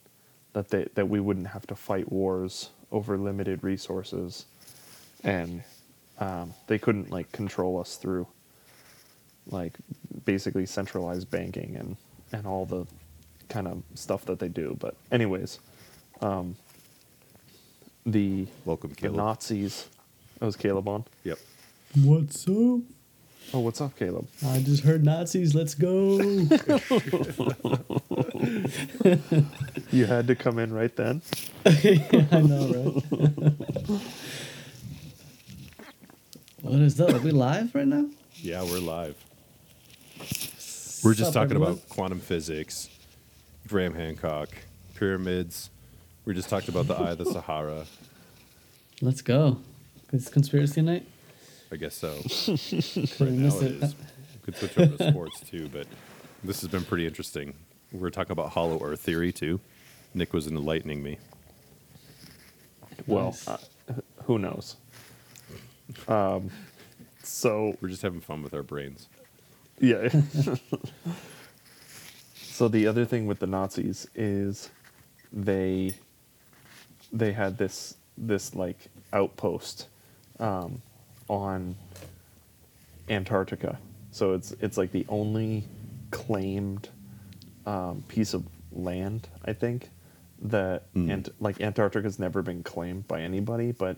that 0.53 0.71
they, 0.71 0.87
that 0.95 1.09
we 1.09 1.21
wouldn't 1.21 1.49
have 1.49 1.67
to 1.69 1.75
fight 1.75 2.11
wars 2.11 2.71
over 2.91 3.17
limited 3.17 3.62
resources. 3.62 4.47
And 5.23 5.62
um, 6.18 6.55
they 6.66 6.79
couldn't 6.79 7.11
like 7.11 7.31
control 7.33 7.79
us 7.81 7.96
through 7.96 8.26
like 9.48 9.74
basically 10.24 10.66
centralized 10.66 11.31
banking 11.31 11.76
and 11.76 11.96
and 12.33 12.46
all 12.46 12.66
the 12.66 12.87
kind 13.48 13.68
of 13.68 13.83
stuff 13.94 14.24
that 14.26 14.38
they 14.38 14.48
do. 14.48 14.76
But 14.79 14.96
anyways, 15.12 15.61
um, 16.20 16.57
the 18.05 18.46
Welcome, 18.64 18.90
the 18.90 18.96
Caleb. 18.96 19.16
Nazis. 19.16 19.88
That 20.40 20.46
was 20.46 20.57
Caleb 20.57 20.88
on. 20.88 21.05
Yep. 21.24 21.38
What's 22.05 22.46
up? 22.48 22.81
Oh, 23.55 23.61
what's 23.61 23.81
up, 23.81 23.96
Caleb? 23.96 24.26
I 24.44 24.59
just 24.59 24.83
heard 24.83 25.05
Nazis. 25.05 25.55
Let's 25.55 25.74
go. 25.74 26.18
You 29.92 30.05
had 30.07 30.26
to 30.26 30.35
come 30.35 30.59
in 30.59 30.72
right 30.72 30.94
then. 30.96 31.22
I 31.66 32.42
know, 32.42 33.00
right? 33.11 34.00
what 36.62 36.81
is 36.81 36.97
that? 36.97 37.11
Are 37.12 37.19
we 37.19 37.31
live 37.31 37.75
right 37.75 37.87
now? 37.87 38.07
Yeah, 38.37 38.62
we're 38.62 38.79
live. 38.81 39.16
We're 41.05 41.14
just 41.14 41.33
Sup, 41.33 41.35
talking 41.35 41.57
everyone? 41.57 41.73
about 41.73 41.88
quantum 41.88 42.21
physics, 42.21 42.88
Graham 43.69 43.95
Hancock, 43.95 44.49
pyramids. 44.95 45.71
We 46.25 46.35
just 46.35 46.49
talked 46.49 46.69
about 46.69 46.87
the 46.88 46.95
Eye 46.95 47.11
of 47.12 47.19
the 47.19 47.27
Sahara. 47.27 47.85
Let's 49.01 49.23
go. 49.23 49.59
It's 50.12 50.29
conspiracy 50.29 50.83
night. 50.83 51.07
I 51.71 51.77
guess 51.77 51.95
so. 51.95 52.09
Right 52.49 53.21
Right 53.21 53.31
now 53.38 53.57
it 53.59 53.83
is. 53.83 53.95
We 53.95 54.53
could 54.53 54.57
switch 54.57 54.79
over 54.79 54.97
to 54.97 55.11
sports 55.11 55.40
too, 55.40 55.69
but 55.73 55.87
this 56.45 56.61
has 56.62 56.71
been 56.71 56.85
pretty 56.85 57.07
interesting. 57.07 57.55
We're 57.92 58.11
talking 58.11 58.33
about 58.33 58.51
hollow 58.51 58.81
earth 58.83 59.01
theory 59.01 59.33
too. 59.33 59.61
Nick 60.14 60.33
was 60.33 60.47
enlightening 60.47 61.03
me. 61.03 61.19
Well, 63.07 63.27
Nice. 63.27 63.49
uh, 63.49 63.59
who 64.25 64.38
knows? 64.38 64.77
Um, 66.09 66.50
so 67.22 67.76
We're 67.80 67.88
just 67.88 68.02
having 68.02 68.20
fun 68.20 68.42
with 68.42 68.54
our 68.54 68.62
brains. 68.62 69.09
yeah. 69.80 70.09
so 72.35 72.68
the 72.68 72.87
other 72.87 73.04
thing 73.04 73.26
with 73.26 73.38
the 73.40 73.46
Nazis 73.46 74.06
is 74.14 74.70
they 75.32 75.92
they 77.12 77.32
had 77.32 77.59
this 77.59 77.96
this 78.16 78.54
like 78.54 78.78
outpost 79.12 79.88
um, 80.40 80.80
on 81.28 81.76
Antarctica. 83.09 83.78
So 84.11 84.32
it's 84.35 84.52
it's 84.61 84.76
like 84.78 84.92
the 84.92 85.04
only 85.09 85.64
claimed 86.11 86.88
um, 87.66 88.02
piece 88.09 88.32
of 88.35 88.44
land 88.72 89.28
I 89.44 89.52
think 89.52 89.90
that 90.42 90.92
Mm. 90.94 91.11
and 91.12 91.28
like 91.40 91.61
Antarctica's 91.61 92.18
never 92.18 92.42
been 92.42 92.62
claimed 92.62 93.06
by 93.09 93.22
anybody, 93.22 93.72
but 93.72 93.96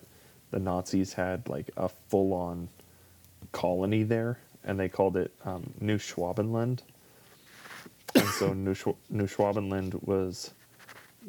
the 0.50 0.58
Nazis 0.58 1.12
had 1.12 1.48
like 1.48 1.70
a 1.76 1.88
full 1.88 2.32
on 2.32 2.68
colony 3.52 4.02
there, 4.02 4.38
and 4.64 4.78
they 4.78 4.88
called 4.88 5.16
it 5.16 5.32
um, 5.44 5.72
New 5.80 5.98
Schwabenland. 5.98 6.80
And 8.14 8.28
so 8.28 8.52
New, 8.52 8.74
New 9.11 9.26
Schwabenland 9.26 10.02
was 10.02 10.52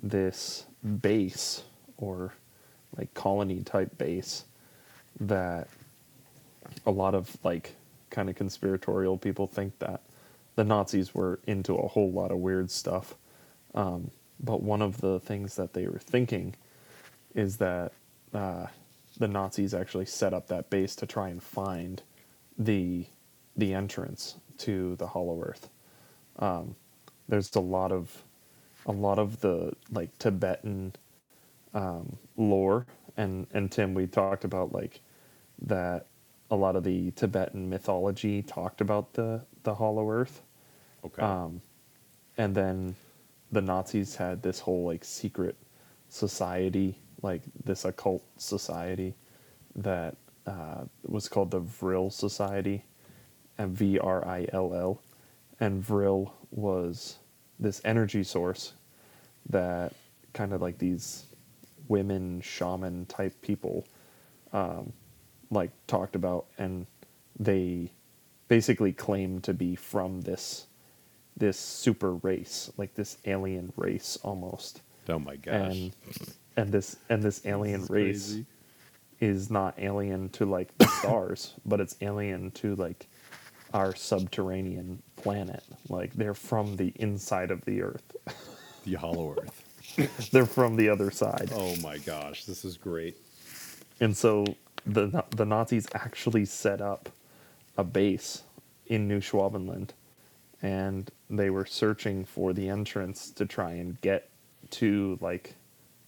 this 0.02 0.66
base 1.02 1.64
or 1.98 2.34
like 2.98 3.14
colony 3.14 3.62
type 3.62 3.98
base 3.98 4.46
that 5.20 5.68
a 6.86 6.92
lot 6.92 7.14
of 7.16 7.38
like 7.44 7.76
kind 8.10 8.30
of 8.30 8.36
conspiratorial 8.36 9.18
people 9.18 9.48
think 9.48 9.78
that 9.80 10.02
the 10.56 10.64
Nazis 10.64 11.14
were 11.14 11.40
into 11.48 11.76
a 11.76 11.88
whole 11.88 12.12
lot 12.12 12.32
of 12.32 12.38
weird 12.38 12.72
stuff. 12.72 13.16
Um, 13.76 14.12
but 14.40 14.64
one 14.64 14.82
of 14.82 15.02
the 15.02 15.20
things 15.20 15.56
that 15.56 15.74
they 15.74 15.88
were 15.88 16.00
thinking 16.00 16.56
is 17.36 17.58
that 17.58 17.92
uh, 18.34 18.68
the 19.20 19.28
Nazis 19.28 19.74
actually 19.74 20.06
set 20.06 20.34
up 20.34 20.48
that 20.48 20.70
base 20.70 20.96
to 20.96 21.06
try 21.06 21.30
and 21.30 21.44
find 21.44 22.02
the 22.58 23.06
the 23.56 23.74
entrance 23.74 24.38
to 24.58 24.96
the 24.96 25.08
Hollow 25.08 25.42
Earth. 25.44 25.70
Um, 26.38 26.76
there's 27.28 27.54
a 27.56 27.60
lot 27.60 27.92
of 27.92 28.24
a 28.86 28.92
lot 28.92 29.20
of 29.20 29.42
the 29.42 29.74
like 29.92 30.18
Tibetan 30.18 30.94
um, 31.74 32.18
lore, 32.38 32.86
and 33.18 33.48
and 33.54 33.72
Tim, 33.72 33.94
we 33.94 34.08
talked 34.08 34.44
about 34.44 34.74
like 34.74 35.02
that. 35.62 36.06
A 36.52 36.56
lot 36.56 36.76
of 36.76 36.84
the 36.84 37.12
Tibetan 37.12 37.70
mythology 37.70 38.42
talked 38.42 38.82
about 38.82 39.14
the 39.14 39.42
the 39.64 39.76
Hollow 39.76 40.10
Earth. 40.10 40.42
Okay. 41.06 41.22
Um, 41.22 41.62
and 42.38 42.56
then 42.56 42.96
the 43.52 43.62
Nazis 43.62 44.16
had 44.16 44.42
this 44.42 44.60
whole 44.60 44.86
like 44.86 45.04
secret 45.04 45.56
society, 46.10 46.98
like 47.22 47.42
this 47.64 47.86
occult 47.86 48.24
society 48.38 49.16
that 49.76 50.16
uh, 50.48 50.84
was 51.06 51.28
called 51.28 51.52
the 51.52 51.60
Vril 51.60 52.10
Society, 52.10 52.84
and 53.58 53.76
V 53.76 54.00
R 54.00 54.26
I 54.26 54.48
L 54.52 54.74
L, 54.74 55.02
and 55.60 55.84
Vril 55.84 56.34
was 56.52 57.18
this 57.60 57.82
energy 57.84 58.24
source 58.24 58.74
that 59.50 59.94
kind 60.34 60.54
of 60.54 60.62
like 60.62 60.78
these 60.78 61.26
women 61.88 62.40
shaman 62.42 63.06
type 63.08 63.42
people 63.42 63.86
um, 64.54 64.94
like 65.52 65.72
talked 65.88 66.16
about 66.16 66.46
and 66.58 66.86
they 67.40 67.92
basically 68.48 68.94
claim 68.94 69.40
to 69.42 69.54
be 69.54 69.76
from 69.76 70.22
this 70.22 70.68
this 71.38 71.58
super 71.58 72.14
race 72.16 72.72
like 72.78 72.94
this 72.96 73.18
alien 73.26 73.72
race 73.76 74.18
almost 74.24 74.82
oh 75.08 75.20
my 75.20 75.36
gosh. 75.36 75.54
and 75.54 75.92
and 76.60 76.72
this 76.74 76.98
and 77.10 77.24
this 77.24 77.46
alien 77.46 77.84
is 77.84 77.90
race 77.90 78.28
crazy. 78.28 78.46
is 79.22 79.52
not 79.52 79.76
alien 79.80 80.30
to 80.30 80.46
like 80.46 80.78
the 80.80 80.88
stars 80.88 81.56
but 81.66 81.80
it's 81.82 81.96
alien 82.02 82.52
to 82.52 82.76
like 82.76 83.08
our 83.74 83.96
subterranean 83.96 85.02
planet 85.18 85.64
like 85.90 86.14
they're 86.16 86.34
from 86.36 86.76
the 86.78 86.94
inside 86.98 87.52
of 87.52 87.64
the 87.66 87.82
earth 87.82 88.16
the 88.86 88.96
hollow 88.96 89.36
earth. 89.40 89.64
they're 90.32 90.46
from 90.46 90.76
the 90.78 90.90
other 90.90 91.12
side 91.12 91.52
Oh 91.56 91.76
my 91.78 91.98
gosh, 92.00 92.46
this 92.46 92.66
is 92.66 92.78
great. 92.78 93.18
And 94.00 94.16
so 94.18 94.46
the 94.86 95.24
the 95.32 95.46
Nazis 95.46 95.88
actually 95.94 96.46
set 96.46 96.82
up 96.82 97.10
a 97.78 97.84
base 97.84 98.44
in 98.88 99.08
New 99.08 99.20
Schwabenland, 99.22 99.92
and 100.62 101.12
they 101.30 101.50
were 101.50 101.66
searching 101.66 102.26
for 102.26 102.54
the 102.54 102.70
entrance 102.70 103.32
to 103.32 103.46
try 103.46 103.74
and 103.74 104.00
get 104.02 104.30
to 104.72 105.18
like 105.22 105.56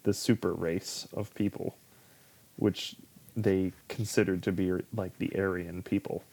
the 0.04 0.14
super 0.14 0.54
race 0.54 1.08
of 1.14 1.34
people, 1.36 1.76
which 2.58 2.96
they 3.36 3.72
considered 3.88 4.44
to 4.44 4.52
be 4.52 4.72
like 4.94 5.18
the 5.20 5.32
Aryan 5.38 5.82
people. 5.84 6.24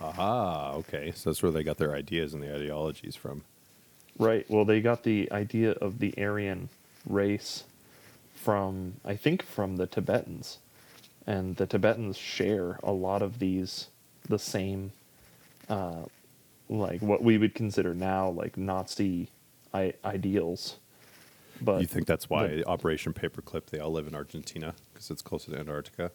Aha, 0.00 0.72
okay. 0.76 1.12
So 1.14 1.30
that's 1.30 1.42
where 1.42 1.52
they 1.52 1.62
got 1.62 1.76
their 1.76 1.94
ideas 1.94 2.32
and 2.32 2.42
the 2.42 2.54
ideologies 2.54 3.16
from. 3.16 3.42
Right. 4.18 4.46
Well, 4.50 4.64
they 4.64 4.80
got 4.80 5.02
the 5.02 5.30
idea 5.30 5.72
of 5.72 5.98
the 5.98 6.14
Aryan 6.16 6.68
race 7.06 7.64
from, 8.34 8.94
I 9.04 9.16
think, 9.16 9.42
from 9.42 9.76
the 9.76 9.86
Tibetans. 9.86 10.58
And 11.26 11.56
the 11.56 11.66
Tibetans 11.66 12.16
share 12.16 12.78
a 12.82 12.92
lot 12.92 13.22
of 13.22 13.38
these, 13.38 13.88
the 14.28 14.38
same, 14.38 14.92
uh, 15.68 16.04
like 16.68 17.02
what 17.02 17.22
we 17.22 17.36
would 17.36 17.54
consider 17.54 17.94
now 17.94 18.30
like 18.30 18.56
Nazi 18.56 19.28
I- 19.74 19.94
ideals. 20.04 20.76
But 21.60 21.80
you 21.80 21.86
think 21.86 22.06
that's 22.06 22.28
why 22.30 22.46
the- 22.48 22.66
Operation 22.66 23.12
Paperclip, 23.12 23.66
they 23.66 23.78
all 23.78 23.90
live 23.92 24.06
in 24.06 24.14
Argentina 24.14 24.74
because 24.92 25.10
it's 25.10 25.22
closer 25.22 25.50
to 25.52 25.58
Antarctica? 25.58 26.10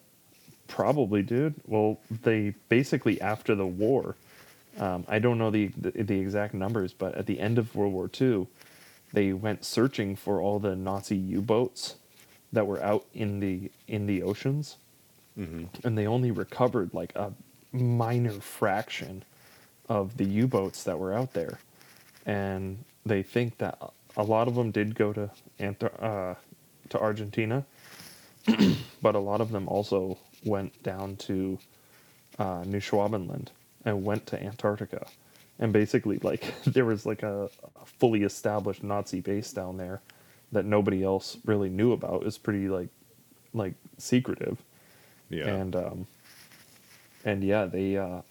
Probably, 0.68 1.22
dude. 1.22 1.54
Well, 1.66 2.00
they 2.10 2.54
basically 2.68 3.20
after 3.20 3.54
the 3.54 3.66
war, 3.66 4.16
um, 4.78 5.04
I 5.08 5.18
don't 5.20 5.38
know 5.38 5.50
the, 5.50 5.68
the 5.76 5.90
the 6.02 6.18
exact 6.20 6.54
numbers, 6.54 6.92
but 6.92 7.14
at 7.14 7.26
the 7.26 7.38
end 7.40 7.58
of 7.58 7.74
World 7.74 7.92
War 7.92 8.10
II, 8.20 8.48
they 9.12 9.32
went 9.32 9.64
searching 9.64 10.16
for 10.16 10.40
all 10.40 10.58
the 10.58 10.74
Nazi 10.74 11.16
U-boats 11.16 11.94
that 12.52 12.66
were 12.66 12.82
out 12.82 13.04
in 13.14 13.40
the 13.40 13.70
in 13.86 14.06
the 14.06 14.22
oceans, 14.22 14.76
and 15.36 15.98
they 15.98 16.06
only 16.06 16.30
recovered 16.30 16.92
like 16.94 17.14
a 17.14 17.32
minor 17.72 18.32
fraction 18.32 19.22
of 19.88 20.16
the 20.16 20.24
U-boats 20.24 20.82
that 20.84 20.98
were 20.98 21.12
out 21.12 21.32
there, 21.34 21.60
and 22.24 22.78
they 23.04 23.22
think 23.22 23.58
that 23.58 23.78
a 24.16 24.22
lot 24.22 24.48
of 24.48 24.54
them 24.54 24.70
did 24.70 24.94
go 24.94 25.12
to 25.12 25.30
uh, 26.02 26.34
to 26.88 27.00
Argentina, 27.00 27.64
but 29.02 29.14
a 29.14 29.18
lot 29.18 29.40
of 29.40 29.50
them 29.50 29.68
also 29.68 30.18
went 30.44 30.82
down 30.82 31.16
to 31.16 31.58
uh, 32.38 32.62
New 32.64 32.80
Schwabenland 32.80 33.48
and 33.84 34.04
went 34.04 34.26
to 34.26 34.42
Antarctica. 34.42 35.06
And 35.58 35.72
basically, 35.72 36.18
like, 36.22 36.54
there 36.64 36.84
was 36.84 37.06
like 37.06 37.22
a, 37.22 37.44
a 37.82 37.86
fully 37.86 38.22
established 38.22 38.82
Nazi 38.82 39.20
base 39.20 39.52
down 39.52 39.76
there 39.76 40.00
that 40.52 40.64
nobody 40.64 41.02
else 41.02 41.36
really 41.44 41.68
knew 41.68 41.92
about. 41.92 42.22
It 42.22 42.24
was 42.24 42.38
pretty 42.38 42.68
like, 42.68 42.88
like 43.52 43.74
secretive. 43.98 44.58
Yeah. 45.28 45.48
And 45.48 45.74
um, 45.74 46.06
and 47.24 47.42
yeah, 47.42 47.64
they 47.64 47.96
uh, 47.96 48.22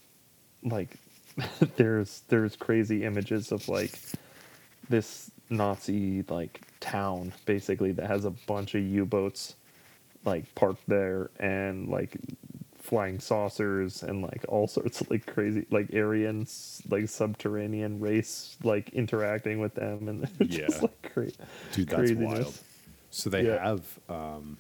like, 0.64 0.96
there's 1.76 2.22
there's 2.30 2.56
crazy 2.56 3.04
images 3.04 3.52
of 3.52 3.68
like 3.68 4.00
this 4.88 5.30
Nazi 5.50 6.24
like 6.30 6.62
town 6.80 7.34
basically 7.46 7.92
that 7.94 8.08
has 8.08 8.26
a 8.26 8.32
bunch 8.32 8.76
of 8.76 8.84
U-boats 8.84 9.56
like 10.24 10.54
parked 10.56 10.84
there 10.88 11.30
and 11.40 11.88
like 11.90 12.18
flying 12.80 13.20
saucers 13.20 14.04
and 14.04 14.22
like 14.22 14.44
all 14.48 14.68
sorts 14.78 15.02
of 15.02 15.10
like 15.10 15.26
crazy 15.26 15.66
like 15.72 15.94
Aryans 15.94 16.82
like 16.90 17.08
subterranean 17.10 18.00
race 18.00 18.58
like 18.64 18.90
interacting 18.90 19.60
with 19.60 19.76
them 19.76 20.08
and 20.08 20.24
it's 20.40 20.58
Yeah. 20.58 20.68
just 20.68 20.82
like 20.82 21.02
cra- 21.14 21.32
Dude, 21.74 21.88
that's 21.90 21.96
craziness. 22.00 22.32
wild. 22.40 22.60
So 23.12 23.30
they 23.30 23.46
Yeah. 23.48 23.64
have 23.64 24.00
um, 24.10 24.58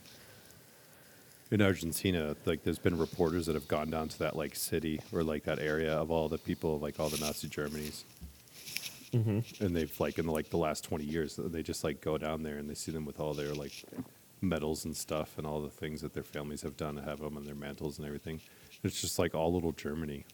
in 1.51 1.61
Argentina, 1.61 2.35
like 2.45 2.63
there's 2.63 2.79
been 2.79 2.97
reporters 2.97 3.45
that 3.45 3.53
have 3.53 3.67
gone 3.67 3.89
down 3.91 4.07
to 4.09 4.19
that 4.19 4.35
like 4.35 4.55
city 4.55 4.99
or 5.13 5.23
like 5.23 5.43
that 5.43 5.59
area 5.59 5.93
of 5.93 6.09
all 6.09 6.27
the 6.27 6.37
people, 6.39 6.79
like 6.79 6.99
all 6.99 7.09
the 7.09 7.17
Nazi 7.19 7.47
Germany's, 7.47 8.03
Mm-hmm. 9.15 9.63
and 9.63 9.75
they've 9.75 9.99
like 9.99 10.19
in 10.19 10.25
like 10.27 10.49
the 10.49 10.57
last 10.57 10.83
twenty 10.83 11.05
years, 11.05 11.37
they 11.41 11.63
just 11.63 11.83
like 11.83 12.01
go 12.01 12.17
down 12.17 12.43
there 12.43 12.57
and 12.57 12.69
they 12.69 12.73
see 12.73 12.91
them 12.91 13.05
with 13.05 13.19
all 13.19 13.33
their 13.33 13.53
like 13.53 13.85
medals 14.41 14.83
and 14.85 14.95
stuff 14.95 15.37
and 15.37 15.47
all 15.47 15.61
the 15.61 15.69
things 15.69 16.01
that 16.01 16.13
their 16.13 16.23
families 16.23 16.61
have 16.61 16.75
done 16.75 16.95
to 16.95 17.01
have 17.01 17.19
them 17.21 17.37
on 17.37 17.45
their 17.45 17.55
mantles 17.55 17.97
and 17.97 18.05
everything. 18.05 18.41
It's 18.83 18.99
just 18.99 19.17
like 19.17 19.33
all 19.33 19.53
little 19.53 19.71
Germany, 19.71 20.25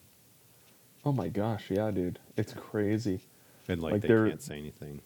Oh 1.06 1.12
my 1.12 1.30
gosh, 1.30 1.66
yeah, 1.70 1.90
dude, 1.92 2.20
it's 2.38 2.54
crazy. 2.54 3.22
and 3.68 3.82
like, 3.82 3.94
Like 3.94 4.02
they 4.02 4.08
can't 4.08 4.42
say 4.42 4.58
anything. 4.58 5.02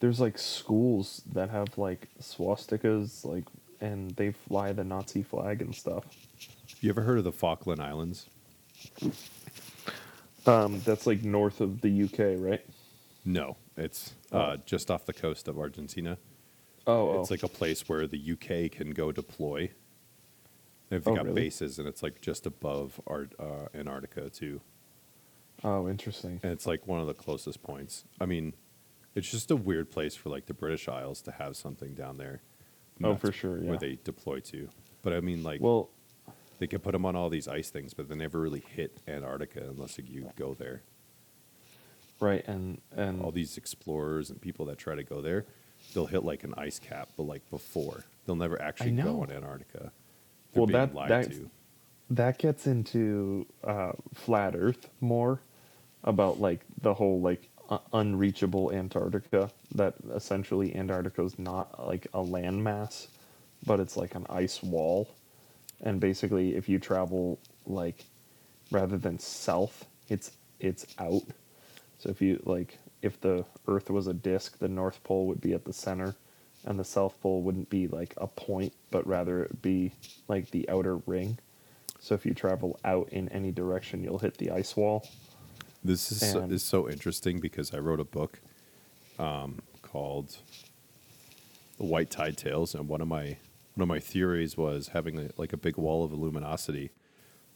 There's 0.00 0.20
like 0.20 0.38
schools 0.38 1.22
that 1.32 1.50
have 1.50 1.78
like 1.78 2.08
swastikas, 2.20 3.24
like, 3.24 3.44
and 3.80 4.10
they 4.12 4.32
fly 4.32 4.72
the 4.72 4.84
Nazi 4.84 5.22
flag 5.22 5.62
and 5.62 5.74
stuff. 5.74 6.04
You 6.80 6.90
ever 6.90 7.02
heard 7.02 7.18
of 7.18 7.24
the 7.24 7.32
Falkland 7.32 7.80
Islands? 7.80 8.26
Um, 10.46 10.80
that's 10.84 11.06
like 11.06 11.24
north 11.24 11.60
of 11.60 11.80
the 11.80 12.02
UK, 12.04 12.38
right? 12.38 12.64
No, 13.24 13.56
it's 13.76 14.14
Oh. 14.32 14.38
uh, 14.38 14.56
just 14.58 14.90
off 14.90 15.06
the 15.06 15.12
coast 15.12 15.48
of 15.48 15.58
Argentina. 15.58 16.18
Oh, 16.86 17.20
It's 17.20 17.30
oh. 17.30 17.34
like 17.34 17.42
a 17.42 17.48
place 17.48 17.88
where 17.88 18.06
the 18.06 18.18
UK 18.32 18.68
can 18.70 18.90
go 18.90 19.10
deploy. 19.12 19.70
They've 20.90 21.06
Oh, 21.08 21.14
got 21.14 21.24
really? 21.24 21.42
bases, 21.42 21.78
and 21.78 21.88
it's 21.88 22.02
like 22.02 22.20
just 22.20 22.44
above 22.46 23.00
uh, 23.08 23.68
Antarctica 23.74 24.28
too, 24.28 24.60
oh, 25.64 25.88
interesting. 25.88 26.40
and 26.42 26.52
it's 26.52 26.66
like 26.66 26.86
one 26.86 27.00
of 27.00 27.06
the 27.06 27.14
closest 27.14 27.62
points. 27.62 28.04
I 28.20 28.26
mean, 28.26 28.54
it's 29.14 29.30
just 29.30 29.50
a 29.50 29.56
weird 29.56 29.90
place 29.90 30.14
for 30.14 30.28
like 30.28 30.44
the 30.46 30.54
British 30.54 30.86
Isles 30.86 31.22
to 31.22 31.32
have 31.32 31.56
something 31.56 31.94
down 31.94 32.18
there. 32.18 32.42
Oh, 33.02 33.16
for 33.16 33.32
sure, 33.32 33.58
yeah. 33.58 33.70
Where 33.70 33.78
they 33.78 33.98
deploy 34.04 34.40
to, 34.40 34.68
but 35.02 35.14
I 35.14 35.20
mean, 35.20 35.42
like, 35.42 35.60
Well, 35.62 35.88
they 36.58 36.66
can 36.66 36.80
put 36.80 36.92
them 36.92 37.06
on 37.06 37.16
all 37.16 37.30
these 37.30 37.48
ice 37.48 37.70
things, 37.70 37.94
but 37.94 38.08
they 38.08 38.14
never 38.14 38.38
really 38.38 38.60
hit 38.60 39.00
Antarctica 39.08 39.62
unless 39.70 39.98
you 39.98 40.30
go 40.36 40.52
there. 40.54 40.82
Right, 42.20 42.44
and 42.46 42.80
and 42.96 43.22
all 43.22 43.30
these 43.32 43.56
explorers 43.56 44.30
and 44.30 44.40
people 44.40 44.66
that 44.66 44.78
try 44.78 44.94
to 44.94 45.02
go 45.04 45.20
there, 45.20 45.44
they'll 45.92 46.06
hit 46.06 46.24
like 46.24 46.44
an 46.44 46.54
ice 46.56 46.78
cap, 46.78 47.10
but 47.16 47.24
like 47.24 47.48
before, 47.50 48.04
they'll 48.26 48.36
never 48.36 48.60
actually 48.60 48.92
go 48.92 49.22
on 49.22 49.30
Antarctica. 49.30 49.92
They're 50.52 50.62
Well, 50.62 50.66
that- 50.66 50.94
that- 51.08 51.30
to. 51.30 51.50
that 52.10 52.38
gets 52.38 52.66
into 52.66 53.46
uh, 53.64 53.92
flat 54.14 54.54
Earth 54.56 54.88
more 55.00 55.40
about 56.04 56.40
like 56.40 56.60
the 56.80 56.94
whole 56.94 57.20
like 57.20 57.48
uh, 57.70 57.78
unreachable 57.92 58.70
Antarctica. 58.72 59.50
That 59.74 59.94
essentially 60.14 60.74
Antarctica 60.76 61.22
is 61.24 61.38
not 61.38 61.86
like 61.86 62.06
a 62.14 62.18
landmass, 62.22 63.08
but 63.66 63.80
it's 63.80 63.96
like 63.96 64.14
an 64.14 64.26
ice 64.30 64.62
wall. 64.62 65.08
And 65.80 65.98
basically, 66.00 66.54
if 66.56 66.68
you 66.68 66.78
travel 66.78 67.38
like 67.66 68.04
rather 68.70 68.96
than 68.96 69.18
south, 69.18 69.86
it's 70.08 70.30
it's 70.60 70.86
out. 70.98 71.22
So 72.04 72.10
if 72.10 72.20
you 72.20 72.38
like, 72.44 72.78
if 73.00 73.18
the 73.18 73.46
Earth 73.66 73.88
was 73.88 74.08
a 74.08 74.12
disk, 74.12 74.58
the 74.58 74.68
North 74.68 75.02
Pole 75.04 75.26
would 75.28 75.40
be 75.40 75.54
at 75.54 75.64
the 75.64 75.72
center, 75.72 76.14
and 76.66 76.78
the 76.78 76.84
South 76.84 77.18
Pole 77.22 77.40
wouldn't 77.40 77.70
be 77.70 77.88
like 77.88 78.12
a 78.18 78.26
point, 78.26 78.74
but 78.90 79.06
rather 79.06 79.42
it 79.42 79.48
would 79.52 79.62
be 79.62 79.90
like 80.28 80.50
the 80.50 80.68
outer 80.68 80.98
ring. 81.06 81.38
So 82.00 82.14
if 82.14 82.26
you 82.26 82.34
travel 82.34 82.78
out 82.84 83.08
in 83.08 83.30
any 83.30 83.52
direction, 83.52 84.04
you'll 84.04 84.18
hit 84.18 84.36
the 84.36 84.50
ice 84.50 84.76
wall. 84.76 85.08
This 85.82 86.12
is 86.12 86.30
so, 86.30 86.40
is 86.40 86.62
so 86.62 86.90
interesting 86.90 87.40
because 87.40 87.72
I 87.72 87.78
wrote 87.78 88.00
a 88.00 88.04
book 88.04 88.38
um, 89.18 89.62
called 89.80 90.36
"The 91.78 91.84
White 91.84 92.10
Tide 92.10 92.36
Tales," 92.36 92.74
and 92.74 92.86
one 92.86 93.00
of 93.00 93.08
my 93.08 93.38
one 93.76 93.82
of 93.82 93.88
my 93.88 93.98
theories 93.98 94.58
was 94.58 94.88
having 94.88 95.18
a, 95.18 95.30
like 95.38 95.54
a 95.54 95.58
big 95.58 95.78
wall 95.78 96.04
of 96.04 96.12
luminosity, 96.12 96.90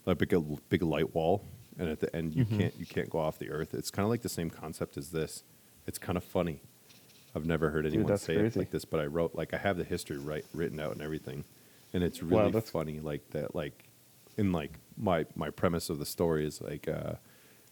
like 0.07 0.17
big 0.17 0.33
a 0.33 0.41
big 0.41 0.83
light 0.83 1.15
wall, 1.15 1.45
and 1.79 1.89
at 1.89 2.01
the 2.01 2.15
end 2.15 2.35
you 2.35 2.45
Mm-hmm. 2.45 2.59
can't 2.59 2.75
you 2.79 2.87
can't 2.87 3.11
go 3.11 3.19
off 3.19 3.39
the 3.39 3.51
Earth. 3.51 3.75
It's 3.75 3.91
kind 3.91 4.05
of 4.05 4.11
like 4.11 4.23
the 4.23 4.29
same 4.29 4.51
concept 4.51 4.97
as 4.97 5.11
this. 5.11 5.43
It's 5.87 5.99
kind 5.99 6.17
of 6.19 6.25
funny. 6.25 6.61
I've 7.37 7.47
never 7.47 7.71
heard 7.71 7.87
anyone 7.87 8.07
that's 8.07 8.23
say 8.25 8.35
it 8.37 8.57
like 8.57 8.71
this, 8.71 8.85
but 8.85 9.01
I 9.01 9.07
wrote 9.07 9.35
like 9.35 9.55
I 9.55 9.59
have 9.59 9.77
the 9.77 9.85
history 9.85 10.19
right 10.19 10.45
written 10.55 10.81
out 10.81 10.93
and 10.93 11.03
everything, 11.03 11.45
and 11.93 12.03
it's 12.03 12.23
Wow, 12.23 12.41
really 12.41 12.53
that's- 12.53 12.71
funny. 12.71 13.01
Like 13.01 13.31
that, 13.31 13.55
like 13.55 13.85
in 14.37 14.53
like 14.53 14.73
my 14.97 15.27
my 15.37 15.51
premise 15.51 15.89
of 15.91 15.99
the 15.99 16.07
story 16.07 16.47
is 16.47 16.61
like 16.61 16.89
uh, 16.89 17.15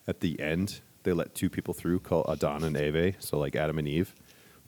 at 0.06 0.20
the 0.20 0.38
end 0.40 0.80
they 1.04 1.12
let 1.12 1.34
two 1.34 1.48
people 1.48 1.72
through 1.74 2.00
called 2.00 2.26
Adon 2.28 2.64
and 2.64 2.76
Eve, 2.76 3.16
so 3.20 3.38
like 3.38 3.54
Adam 3.56 3.78
and 3.78 3.86
Eve, 3.88 4.14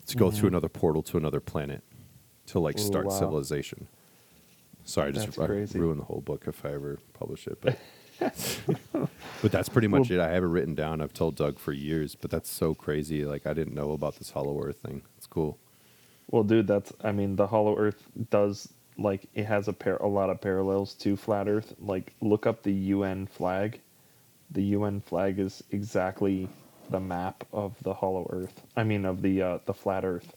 to 0.07 0.17
go 0.17 0.31
through 0.31 0.49
another 0.49 0.69
portal 0.69 1.03
to 1.03 1.17
another 1.17 1.41
planet 1.41 1.83
to 2.47 2.59
like 2.61 2.79
Ooh, 2.79 2.83
start 2.83 3.07
wow. 3.07 3.19
civilization. 3.19 3.89
Sorry, 4.85 5.09
I 5.09 5.13
just 5.13 5.39
I 5.39 5.45
ruined 5.47 6.01
the 6.01 6.05
whole 6.05 6.21
book 6.23 6.45
if 6.47 6.65
I 6.65 6.71
ever 6.73 6.99
publish 7.13 7.47
it, 7.47 7.59
but 7.61 7.77
but 9.43 9.53
that's 9.53 9.69
pretty 9.69 9.89
much 9.89 10.11
Well- 10.11 10.21
it. 10.21 10.23
I 10.23 10.31
have 10.33 10.43
it 10.43 10.47
written 10.47 10.75
down. 10.75 11.01
I've 11.01 11.13
told 11.15 11.37
Doug 11.37 11.59
for 11.59 11.73
years, 11.73 12.15
but 12.15 12.31
that's 12.31 12.51
so 12.51 12.75
crazy. 12.75 13.25
Like 13.25 13.47
I 13.47 13.53
didn't 13.55 13.75
know 13.75 13.93
about 13.93 14.17
this 14.17 14.31
Hollow 14.31 14.63
Earth 14.63 14.79
thing. 14.79 15.03
It's 15.17 15.27
cool. 15.27 15.59
Well, 16.31 16.43
dude, 16.43 16.67
that's 16.67 16.93
I 17.03 17.13
mean, 17.13 17.37
the 17.37 17.47
Hollow 17.47 17.77
Earth 17.77 18.03
does 18.31 18.69
like 18.99 19.29
it 19.35 19.45
has 19.47 19.69
a 19.69 19.73
pair 19.73 19.97
a 19.97 20.09
lot 20.09 20.29
of 20.31 20.41
parallels 20.41 20.95
to 20.95 21.17
flat 21.17 21.49
Earth. 21.49 21.75
Like, 21.81 22.13
look 22.21 22.47
up 22.47 22.63
the 22.63 22.73
UN 22.73 23.27
flag. 23.27 23.81
The 24.51 24.63
UN 24.63 25.01
flag 25.01 25.39
is 25.39 25.63
exactly 25.71 26.49
the 26.91 27.01
map 27.01 27.45
of 27.53 27.75
the 27.83 27.95
Hollow 27.95 28.27
Earth. 28.31 28.63
I 28.77 28.83
mean, 28.85 29.05
of 29.05 29.23
the 29.23 29.43
uh, 29.43 29.59
the 29.67 29.75
flat 29.75 30.05
Earth. 30.05 30.35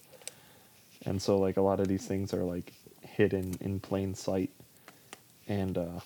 And 1.05 1.19
so, 1.19 1.39
like, 1.39 1.57
a 1.57 1.61
lot 1.61 1.79
of 1.79 1.87
these 1.87 2.05
things 2.05 2.33
are 2.33 2.43
like 2.43 2.73
hidden 3.01 3.55
in 3.61 3.79
plain 3.79 4.13
sight, 4.13 4.51
and 5.47 5.77
uh, 5.77 5.99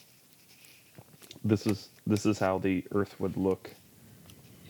this 1.45 1.67
is 1.67 1.89
this 2.07 2.27
is 2.27 2.39
how 2.39 2.59
the 2.59 2.85
Earth 2.93 3.19
would 3.21 3.37
look 3.37 3.75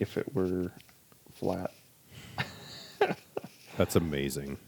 if 0.00 0.18
it 0.18 0.34
were 0.34 0.72
flat. 1.34 1.72
That's 3.78 3.96
amazing. 3.96 4.58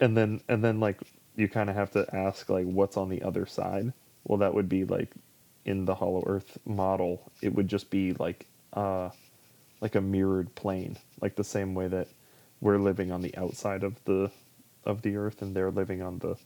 and 0.00 0.16
then 0.16 0.42
and 0.48 0.64
then 0.64 0.80
like 0.80 1.00
you 1.36 1.48
kind 1.48 1.70
of 1.70 1.76
have 1.76 1.92
to 1.92 2.06
ask 2.16 2.48
like 2.50 2.66
what's 2.66 2.98
on 2.98 3.10
the 3.10 3.22
other 3.22 3.46
side 3.46 3.92
well 4.24 4.38
that 4.38 4.54
would 4.54 4.68
be 4.68 4.84
like 4.86 5.10
in 5.64 5.86
the 5.86 5.96
hollow 5.96 6.24
earth 6.26 6.58
model 6.66 7.32
it 7.42 7.54
would 7.54 7.68
just 7.68 7.90
be 7.90 8.14
like 8.14 8.46
uh 8.74 9.10
like 9.80 9.94
a 9.96 10.02
mirrored 10.02 10.54
plane 10.56 10.98
like 11.22 11.36
the 11.36 11.44
same 11.44 11.74
way 11.74 11.88
that 11.88 12.08
we're 12.60 12.78
living 12.78 13.12
on 13.12 13.22
the 13.22 13.36
outside 13.36 13.84
of 13.84 14.02
the 14.06 14.30
of 14.84 15.02
the 15.02 15.16
earth 15.16 15.42
and 15.42 15.56
they're 15.56 15.72
living 15.72 16.02
on 16.02 16.18
the 16.20 16.36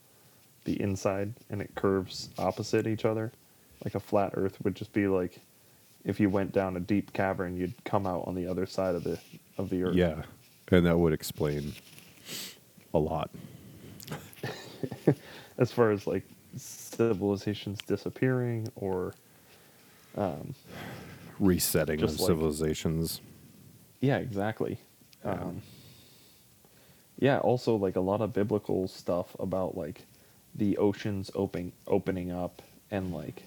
the 0.66 0.80
inside 0.80 1.34
and 1.50 1.62
it 1.62 1.74
curves 1.76 2.30
opposite 2.38 2.86
each 2.86 3.04
other 3.07 3.32
like 3.85 3.95
a 3.95 4.01
flat 4.01 4.33
earth 4.35 4.57
would 4.64 4.74
just 4.74 4.93
be 4.93 5.07
like 5.09 5.39
if 6.05 6.20
you 6.20 6.29
went 6.31 6.53
down 6.53 6.77
a 6.77 6.81
deep 6.81 7.12
cavern 7.12 7.57
you'd 7.57 7.74
come 7.85 8.07
out 8.07 8.24
on 8.27 8.35
the 8.35 8.47
other 8.47 8.66
side 8.66 8.95
of 8.95 9.05
the 9.05 9.18
of 9.59 9.70
the 9.70 9.83
earth 9.83 9.95
Yeah, 9.95 10.22
and 10.70 10.87
that 10.87 10.99
would 10.99 11.12
explain 11.12 11.72
a 12.95 12.99
lot. 12.99 13.31
as 15.59 15.72
far 15.72 15.91
as 15.91 16.07
like 16.07 16.22
civilizations 16.57 17.79
disappearing 17.87 18.68
or 18.77 19.14
Resetting 21.39 22.03
of 22.03 22.11
like- 22.18 22.27
civilizations. 22.27 23.20
yeah 24.01 24.16
exactly 24.18 24.79
Yeah. 25.24 25.33
um, 25.33 25.62
yeah 27.18 27.39
also 27.39 27.77
like 27.77 27.97
a 27.97 28.01
lot 28.01 28.20
of 28.22 28.33
biblical 28.33 28.89
stuff 28.89 29.35
about 29.39 29.77
like 29.77 30.03
the 30.55 30.79
oceans 30.79 31.31
opening 31.35 31.72
opening 31.87 32.31
up 32.33 32.62
and 32.91 33.12
like 33.12 33.43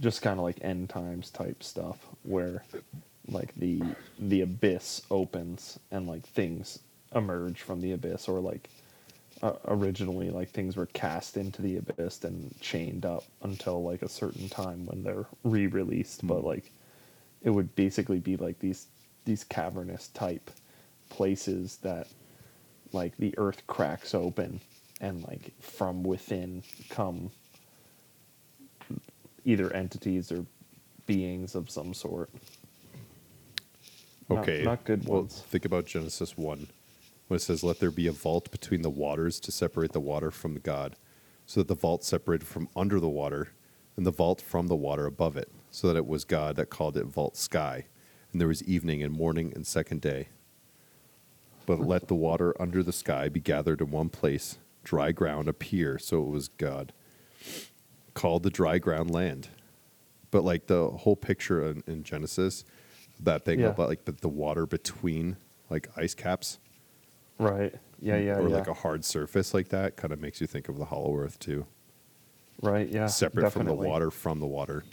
just 0.00 0.22
kind 0.22 0.38
of 0.38 0.44
like 0.44 0.58
end 0.62 0.88
times 0.88 1.30
type 1.30 1.62
stuff 1.62 1.98
where 2.22 2.64
like 3.28 3.54
the 3.56 3.82
the 4.18 4.40
abyss 4.40 5.02
opens 5.10 5.78
and 5.90 6.06
like 6.08 6.24
things 6.24 6.80
emerge 7.14 7.60
from 7.60 7.80
the 7.80 7.92
abyss 7.92 8.28
or 8.28 8.40
like 8.40 8.68
uh, 9.42 9.52
originally 9.68 10.30
like 10.30 10.50
things 10.50 10.76
were 10.76 10.86
cast 10.86 11.36
into 11.36 11.62
the 11.62 11.76
abyss 11.76 12.24
and 12.24 12.54
chained 12.60 13.04
up 13.06 13.24
until 13.42 13.82
like 13.82 14.02
a 14.02 14.08
certain 14.08 14.48
time 14.48 14.84
when 14.86 15.02
they're 15.02 15.26
re-released. 15.44 16.26
But 16.26 16.44
like 16.44 16.70
it 17.42 17.50
would 17.50 17.74
basically 17.74 18.18
be 18.18 18.36
like 18.36 18.58
these 18.58 18.86
these 19.24 19.44
cavernous 19.44 20.08
type 20.08 20.50
places 21.08 21.78
that 21.82 22.08
like 22.92 23.16
the 23.16 23.34
earth 23.38 23.66
cracks 23.66 24.14
open 24.14 24.60
and 25.00 25.22
like 25.24 25.52
from 25.60 26.02
within 26.02 26.62
come 26.88 27.30
either 29.44 29.72
entities 29.72 30.30
or 30.32 30.44
beings 31.06 31.54
of 31.54 31.70
some 31.70 31.92
sort 31.94 32.30
Not- 34.28 34.40
Okay. 34.40 34.62
not 34.62 34.84
good 34.84 35.08
well, 35.08 35.22
ones. 35.22 35.40
Think 35.42 35.64
about 35.64 35.86
Genesis 35.86 36.36
1, 36.36 36.68
when 37.26 37.36
it 37.36 37.40
says, 37.40 37.64
Let 37.64 37.80
there 37.80 37.90
be 37.90 38.06
a 38.06 38.12
vault 38.12 38.50
between 38.52 38.82
the 38.82 38.90
waters 38.90 39.40
to 39.40 39.50
separate 39.50 39.90
the 39.92 40.00
water 40.00 40.30
from 40.30 40.54
God, 40.60 40.94
so 41.46 41.60
that 41.60 41.66
the 41.68 41.74
vault 41.74 42.04
separated 42.04 42.46
from 42.46 42.68
under 42.76 43.00
the 43.00 43.08
water, 43.08 43.48
and 43.96 44.06
the 44.06 44.12
vault 44.12 44.40
from 44.40 44.68
the 44.68 44.76
water 44.76 45.06
above 45.06 45.36
it, 45.36 45.50
so 45.72 45.88
that 45.88 45.96
it 45.96 46.06
was 46.06 46.24
God 46.24 46.54
that 46.56 46.70
called 46.70 46.96
it 46.96 47.06
vault 47.06 47.36
sky. 47.36 47.86
And 48.30 48.40
there 48.40 48.46
was 48.46 48.62
evening 48.62 49.02
and 49.02 49.12
morning 49.12 49.52
and 49.52 49.66
second 49.66 50.00
day. 50.00 50.28
But 51.66 51.80
let 51.80 52.06
the 52.06 52.14
water 52.14 52.54
under 52.62 52.84
the 52.84 52.92
sky 52.92 53.28
be 53.28 53.40
gathered 53.40 53.80
in 53.80 53.90
one 53.90 54.10
place, 54.10 54.58
dry 54.84 55.10
ground 55.10 55.48
appear, 55.48 55.98
so 55.98 56.22
it 56.22 56.28
was 56.28 56.46
God. 56.46 56.92
Called 58.14 58.42
the 58.42 58.50
dry 58.50 58.78
ground 58.78 59.10
land. 59.10 59.48
But 60.30 60.44
like 60.44 60.66
the 60.66 60.90
whole 60.90 61.16
picture 61.16 61.68
in, 61.70 61.82
in 61.86 62.02
Genesis, 62.04 62.64
that 63.20 63.44
thing 63.44 63.60
Yeah. 63.60 63.68
about 63.68 63.88
like 63.88 64.04
the, 64.04 64.12
the 64.12 64.28
water 64.28 64.66
between 64.66 65.36
like 65.68 65.88
ice 65.96 66.14
caps 66.14 66.58
Right. 67.38 67.74
Yeah, 68.02 68.16
yeah, 68.18 68.36
or 68.36 68.48
yeah. 68.48 68.56
like 68.56 68.68
a 68.68 68.74
hard 68.74 69.04
surface 69.04 69.54
like 69.54 69.68
that 69.70 69.96
kind 69.96 70.12
of 70.12 70.20
makes 70.20 70.40
you 70.40 70.46
think 70.46 70.68
of 70.68 70.76
the 70.78 70.84
hollow 70.86 71.16
earth 71.16 71.38
too 71.38 71.66
right, 72.62 72.88
yeah. 72.88 73.06
separate 73.06 73.50
from 73.50 73.66
the 73.66 73.74
water 73.74 74.10
from 74.10 74.40
the 74.40 74.46
water 74.46 74.84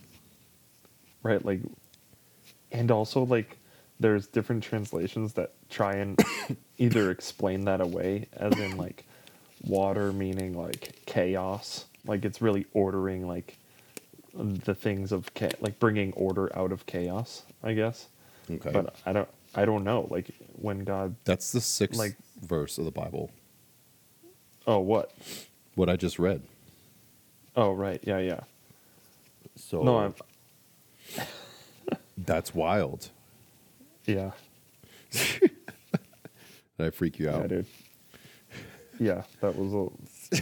Right, 1.24 1.43
like 1.43 1.61
and 2.72 2.91
also 2.91 3.26
like 3.26 3.57
there's 3.99 4.28
different 4.28 4.63
translations 4.63 5.34
that 5.34 5.53
try 5.70 5.93
and 5.95 6.20
either 6.78 7.11
explain 7.11 7.65
that 7.65 7.82
away 7.82 8.28
as 8.34 8.57
in 8.59 8.78
like 8.78 9.05
water 9.63 10.11
meaning 10.13 10.53
like 10.57 10.93
chaos, 11.05 11.86
like 12.08 12.26
it's 12.26 12.41
really 12.41 12.66
ordering 12.74 13.28
like 13.28 13.58
the 14.34 14.76
things 14.76 15.12
of 15.12 15.34
cha- 15.34 15.49
like 15.62 15.80
bringing 15.80 16.14
order 16.14 16.55
out 16.58 16.72
of 16.72 16.86
chaos, 16.86 17.43
I 17.64 17.74
guess. 17.74 18.08
okay 18.49 18.72
But 18.72 18.95
I 19.05 19.14
don't 19.14 19.30
I 19.55 19.66
don't 19.66 19.84
know 19.84 20.08
like 20.10 20.30
when 20.53 20.84
God 20.84 21.16
that's 21.26 21.51
the 21.51 21.62
sixth 21.62 21.97
like- 21.99 22.16
verse 22.41 22.78
of 22.78 22.86
the 22.86 22.91
bible 22.91 23.32
Oh, 24.68 24.80
what? 24.80 25.12
what 25.76 25.89
i 25.89 25.95
just 25.95 26.20
read 26.20 26.41
Oh, 27.55 27.72
right. 27.72 27.99
Yeah, 28.03 28.20
yeah. 28.20 28.41
so 29.55 29.82
No, 29.82 29.97
I'm 29.97 30.14
that's 32.18 32.53
wild 32.53 33.10
yeah. 34.05 34.32
did 35.12 35.51
i 36.80 36.89
freak 36.91 37.18
you 37.20 37.30
out? 37.30 37.41
Yeah, 37.41 37.47
dude. 37.47 37.66
Yeah, 38.99 39.24
that 39.41 39.55
was 39.58 39.74
a 39.74 40.38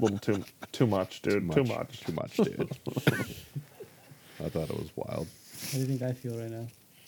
little 0.00 0.18
too 0.18 0.44
too 0.72 0.86
much, 0.86 1.22
dude. 1.22 1.50
Too 1.52 1.64
much. 1.64 2.00
too 2.00 2.12
much 2.12 2.36
dude 2.36 2.70
i 4.44 4.48
thought 4.48 4.70
it 4.70 4.78
was 4.78 4.90
wild 4.96 5.26
How 5.72 5.72
do 5.72 5.78
you 5.80 5.84
think 5.86 6.02
I 6.02 6.12
feel 6.12 6.38
right 6.38 6.50
now? 6.50 6.66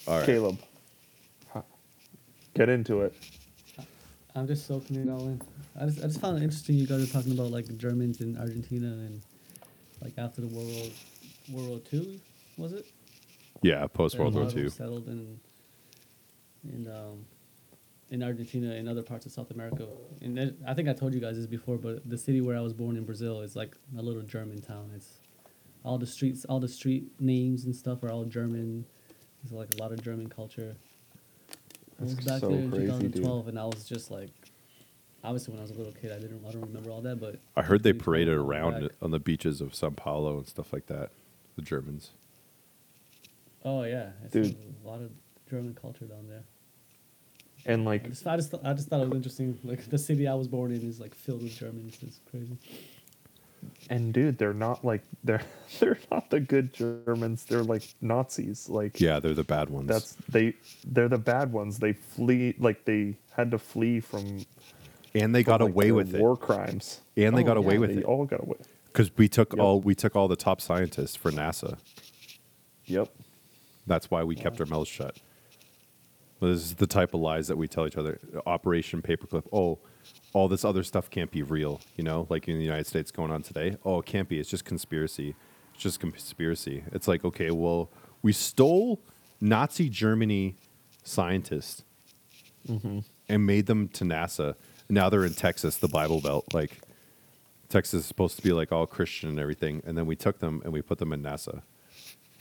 all 0.09 0.19
right 0.19 0.27
Caleb, 0.27 0.59
get 2.55 2.69
into 2.69 3.03
it. 3.03 3.15
I'm 4.35 4.47
just 4.47 4.67
soaking 4.67 4.97
it 4.97 5.09
all 5.11 5.27
in. 5.27 5.41
I 5.81 5.87
just, 5.87 5.99
I 5.99 6.03
just 6.03 6.21
found 6.21 6.39
it 6.39 6.43
interesting 6.45 6.77
you 6.77 6.87
guys 6.87 7.03
are 7.09 7.13
talking 7.13 7.33
about 7.33 7.51
like 7.51 7.67
Germans 7.77 8.21
in 8.21 8.37
Argentina 8.39 8.87
and 8.87 9.21
like 10.03 10.13
after 10.19 10.41
the 10.41 10.47
World 10.49 10.69
War, 10.73 10.91
World 11.53 11.69
War 11.69 11.79
Two, 11.91 12.19
was 12.57 12.73
it? 12.73 12.87
yeah 13.63 13.87
post 13.87 14.19
world 14.19 14.35
war 14.35 14.45
lot 14.45 14.57
ii 14.57 14.69
settled 14.71 15.07
in 15.09 15.39
in 16.65 16.87
um 16.91 17.27
in 18.11 18.23
Argentina 18.23 18.73
and 18.73 18.89
other 18.89 19.03
parts 19.03 19.25
of 19.27 19.33
South 19.33 19.51
America. 19.51 19.87
And 20.21 20.37
there- 20.37 20.55
I 20.67 20.75
think 20.75 20.89
I 20.89 20.93
told 20.93 21.15
you 21.15 21.21
guys 21.21 21.37
this 21.37 21.47
before, 21.47 21.79
but 21.79 22.09
the 22.09 22.19
city 22.19 22.41
where 22.41 22.57
I 22.57 22.61
was 22.61 22.73
born 22.73 22.97
in 22.97 23.05
Brazil 23.05 23.41
is 23.41 23.55
like 23.57 23.77
a 23.97 24.03
little 24.03 24.23
German 24.23 24.61
town. 24.61 24.91
It's 24.95 25.21
all 25.85 25.97
the 25.99 26.07
streets, 26.07 26.45
all 26.47 26.61
the 26.61 26.69
street 26.69 27.11
names 27.21 27.65
and 27.65 27.75
stuff 27.75 28.03
are 28.03 28.11
all 28.11 28.25
German. 28.25 28.85
There's 29.43 29.53
like 29.53 29.73
a 29.75 29.79
lot 29.83 29.93
of 29.93 30.03
German 30.03 30.29
culture. 30.29 30.77
I 31.99 32.03
was 32.03 32.15
That's 32.17 32.27
back 32.27 32.41
so 32.41 32.49
there 32.49 32.59
in 32.61 32.71
crazy, 32.71 32.87
dude. 32.87 33.15
2012, 33.15 33.49
and 33.49 33.59
I 33.59 33.65
was 33.67 33.85
just 33.85 34.11
like, 34.11 34.31
obviously 35.23 35.53
when 35.53 35.61
I 35.61 35.63
was 35.63 35.71
a 35.71 35.75
little 35.75 35.93
kid, 35.93 36.13
I 36.13 36.19
didn't, 36.19 36.45
I 36.47 36.51
don't 36.51 36.63
remember 36.63 36.91
all 36.91 37.03
that, 37.03 37.21
but 37.21 37.39
i 37.57 37.63
heard 37.63 37.83
they 37.83 37.93
paraded 37.93 38.35
around 38.35 38.81
back. 38.81 38.91
on 39.03 39.11
the 39.11 39.19
beaches 39.21 39.61
of 39.61 39.75
sao 39.75 39.91
paulo 39.91 40.39
and 40.39 40.47
stuff 40.49 40.73
like 40.73 40.87
that 40.87 41.11
the 41.57 41.63
germans 41.63 42.11
Oh 43.63 43.83
yeah, 43.83 44.13
it's 44.25 44.33
Dude. 44.33 44.57
a 44.83 44.89
lot 44.89 45.03
of 45.03 45.11
German 45.51 45.75
culture 45.75 46.07
down 46.07 46.27
there. 46.29 46.45
And 47.67 47.83
I 47.83 47.85
like, 47.93 48.09
just, 48.09 48.27
I 48.27 48.37
just, 48.37 48.55
I 48.65 48.73
just 48.73 48.89
thought 48.89 49.01
it 49.03 49.09
was 49.09 49.17
interesting. 49.17 49.59
Like 49.65 49.85
the 49.89 49.99
city 49.99 50.27
I 50.27 50.35
was 50.35 50.49
born 50.49 50.73
in 50.73 50.83
is 50.89 50.99
like 51.01 51.15
filled 51.15 51.43
with 51.43 51.55
Germans. 51.57 51.99
It's 52.03 52.21
crazy. 52.31 52.57
and 53.91 54.13
dude, 54.15 54.39
they're 54.39 54.55
not 54.55 54.85
like 54.85 55.03
they're 55.25 55.43
they're 55.79 55.99
not 56.11 56.31
the 56.31 56.41
good 56.41 56.73
Germans. 56.73 57.45
They're 57.45 57.63
like 57.63 57.83
Nazis. 58.01 58.69
Like 58.69 59.01
yeah 59.01 59.21
they're 59.21 59.35
the 59.35 59.45
bad 59.45 59.69
ones 59.69 59.89
that's 59.89 60.17
they 60.29 60.55
they're 60.87 61.09
the 61.09 61.19
bad 61.19 61.53
ones. 61.53 61.79
They 61.79 61.93
flee 61.93 62.55
like 62.59 62.85
they 62.85 63.17
had 63.33 63.51
to 63.51 63.59
flee 63.59 64.01
from. 64.01 64.45
and 65.15 65.35
they 65.35 65.43
from, 65.43 65.51
got 65.53 65.61
like, 65.61 65.71
away 65.71 65.85
their 65.87 65.95
with 65.95 66.15
it 66.15 66.21
war 66.21 66.37
crimes. 66.37 67.01
And 67.17 67.37
they 67.37 67.43
Oh, 67.43 67.47
got 67.47 67.57
away 67.59 67.75
yeah, 67.75 67.81
with 67.81 67.95
they 67.95 68.01
it. 68.01 68.05
all 68.05 68.25
got 68.25 68.41
away. 68.41 68.57
because 68.87 69.11
we 69.19 69.29
took 69.29 69.53
Yep. 69.53 69.61
all 69.61 69.81
we 69.83 69.95
took 69.95 70.17
all 70.17 70.29
the 70.29 70.37
top 70.37 70.61
scientists 70.63 71.15
for 71.17 71.31
nasa 71.31 71.77
Yep. 72.87 73.09
That's 73.87 74.11
why 74.11 74.25
we 74.25 74.35
kept 74.37 74.61
our 74.61 74.67
mouths 74.67 74.89
shut. 74.89 75.17
This 76.41 76.61
is 76.61 76.75
the 76.75 76.87
type 76.87 77.15
of 77.15 77.21
lies 77.21 77.49
that 77.49 77.57
we 77.57 77.69
tell 77.69 77.87
each 77.87 77.97
other. 77.97 78.19
Operation 78.47 79.03
Paperclip. 79.03 79.45
Oh, 79.53 79.79
all 80.33 80.49
this 80.49 80.65
other 80.65 80.83
stuff 80.83 81.11
can't 81.11 81.31
be 81.31 81.43
real. 81.43 81.81
You 81.97 82.05
know, 82.05 82.27
like 82.31 82.49
in 82.49 82.57
the 82.57 82.65
United 82.65 82.87
States 82.87 83.11
going 83.11 83.31
on 83.31 83.43
today. 83.43 83.77
Oh, 83.85 84.01
it 84.01 84.07
can't 84.07 84.29
be. 84.29 84.41
It's 84.41 84.49
just 84.49 84.65
conspiracy. 84.65 85.35
It's 85.75 85.83
just 85.83 86.01
conspiracy. 86.01 86.85
It's 86.93 87.07
like, 87.07 87.25
okay, 87.25 87.51
well, 87.51 87.91
we 88.23 88.33
stole 88.33 89.01
Nazi 89.41 89.89
Germany 89.89 90.57
scientists 91.03 91.85
mm-hmm. 92.69 93.01
and 93.29 93.47
made 93.47 93.67
them 93.67 93.89
to 93.89 94.05
NASA. 94.05 94.55
Now 94.89 95.09
they're 95.09 95.25
in 95.25 95.35
Texas, 95.35 95.77
the 95.77 95.89
Bible 95.89 96.21
Belt. 96.21 96.53
Like, 96.53 96.81
Texas 97.69 98.01
is 98.01 98.07
supposed 98.07 98.37
to 98.37 98.43
be 98.43 98.53
like 98.53 98.73
all 98.73 98.87
Christian 98.87 99.29
and 99.29 99.39
everything. 99.39 99.83
And 99.87 99.97
then 99.97 100.07
we 100.07 100.17
took 100.17 100.41
them 100.41 100.61
and 100.65 100.73
we 100.73 100.83
put 100.83 100.99
them 100.99 101.13
in 101.13 101.23
NASA. 101.23 101.63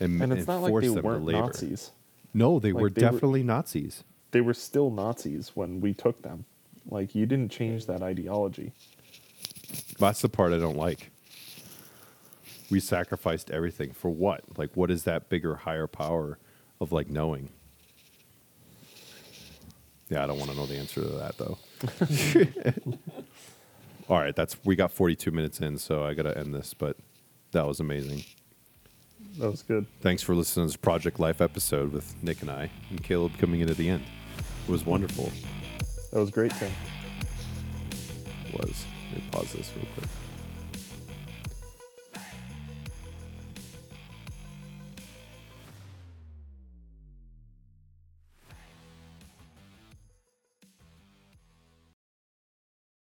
And, 0.00 0.20
And 0.20 0.32
it's 0.32 0.46
not 0.46 0.62
like 0.62 0.74
they 0.74 0.88
them 0.88 0.96
to 0.96 1.02
weren't 1.02 1.24
labor. 1.24 1.42
Nazis. 1.42 1.92
No, 2.32 2.58
they 2.58 2.72
Like, 2.72 2.82
were 2.82 2.90
they 2.90 3.02
were- 3.04 3.10
definitely 3.12 3.42
Nazis. 3.42 4.04
They 4.32 4.40
were 4.40 4.54
still 4.54 4.90
Nazis 4.90 5.50
when 5.54 5.80
we 5.80 5.92
took 5.92 6.22
them. 6.22 6.44
Like 6.88 7.14
you 7.14 7.26
didn't 7.26 7.50
change 7.50 7.86
that 7.86 8.02
ideology. 8.02 8.72
That's 9.98 10.20
the 10.22 10.28
part 10.28 10.52
I 10.52 10.58
don't 10.58 10.76
like. 10.76 11.10
We 12.70 12.78
sacrificed 12.80 13.50
everything 13.50 13.92
for 13.92 14.08
what? 14.10 14.42
Like, 14.56 14.76
what 14.76 14.90
is 14.90 15.02
that 15.04 15.28
bigger, 15.28 15.56
higher 15.56 15.86
power 15.88 16.38
of 16.80 16.92
like 16.92 17.08
knowing? 17.10 17.50
Yeah, 20.08 20.24
I 20.24 20.26
don't 20.26 20.38
want 20.38 20.50
to 20.50 20.56
know 20.56 20.66
the 20.66 20.76
answer 20.76 21.00
to 21.02 21.08
that 21.08 21.36
though. 21.38 21.58
All 24.08 24.18
right, 24.18 24.34
that's 24.34 24.56
we 24.64 24.74
got 24.76 24.92
42 24.92 25.30
minutes 25.30 25.60
in, 25.60 25.78
so 25.78 26.04
I 26.04 26.14
got 26.14 26.24
to 26.24 26.36
end 26.36 26.52
this, 26.54 26.74
but 26.74 26.96
that 27.52 27.66
was 27.66 27.78
amazing. 27.80 28.24
That 29.40 29.50
was 29.50 29.62
good. 29.62 29.86
Thanks 30.02 30.22
for 30.22 30.34
listening 30.34 30.66
to 30.66 30.68
this 30.68 30.76
Project 30.76 31.18
Life 31.18 31.40
episode 31.40 31.92
with 31.92 32.14
Nick 32.22 32.42
and 32.42 32.50
I 32.50 32.70
and 32.90 33.02
Caleb 33.02 33.32
coming 33.38 33.60
in 33.60 33.70
at 33.70 33.78
the 33.78 33.88
end. 33.88 34.04
It 34.68 34.70
was 34.70 34.84
wonderful. 34.84 35.32
That 36.12 36.20
was 36.20 36.30
great, 36.30 36.52
Tim. 36.56 36.70
It 38.46 38.52
was. 38.52 38.84
Let 39.10 39.22
me 39.22 39.28
pause 39.32 39.50
this 39.54 39.72
real 39.74 39.86
quick. 39.94 40.10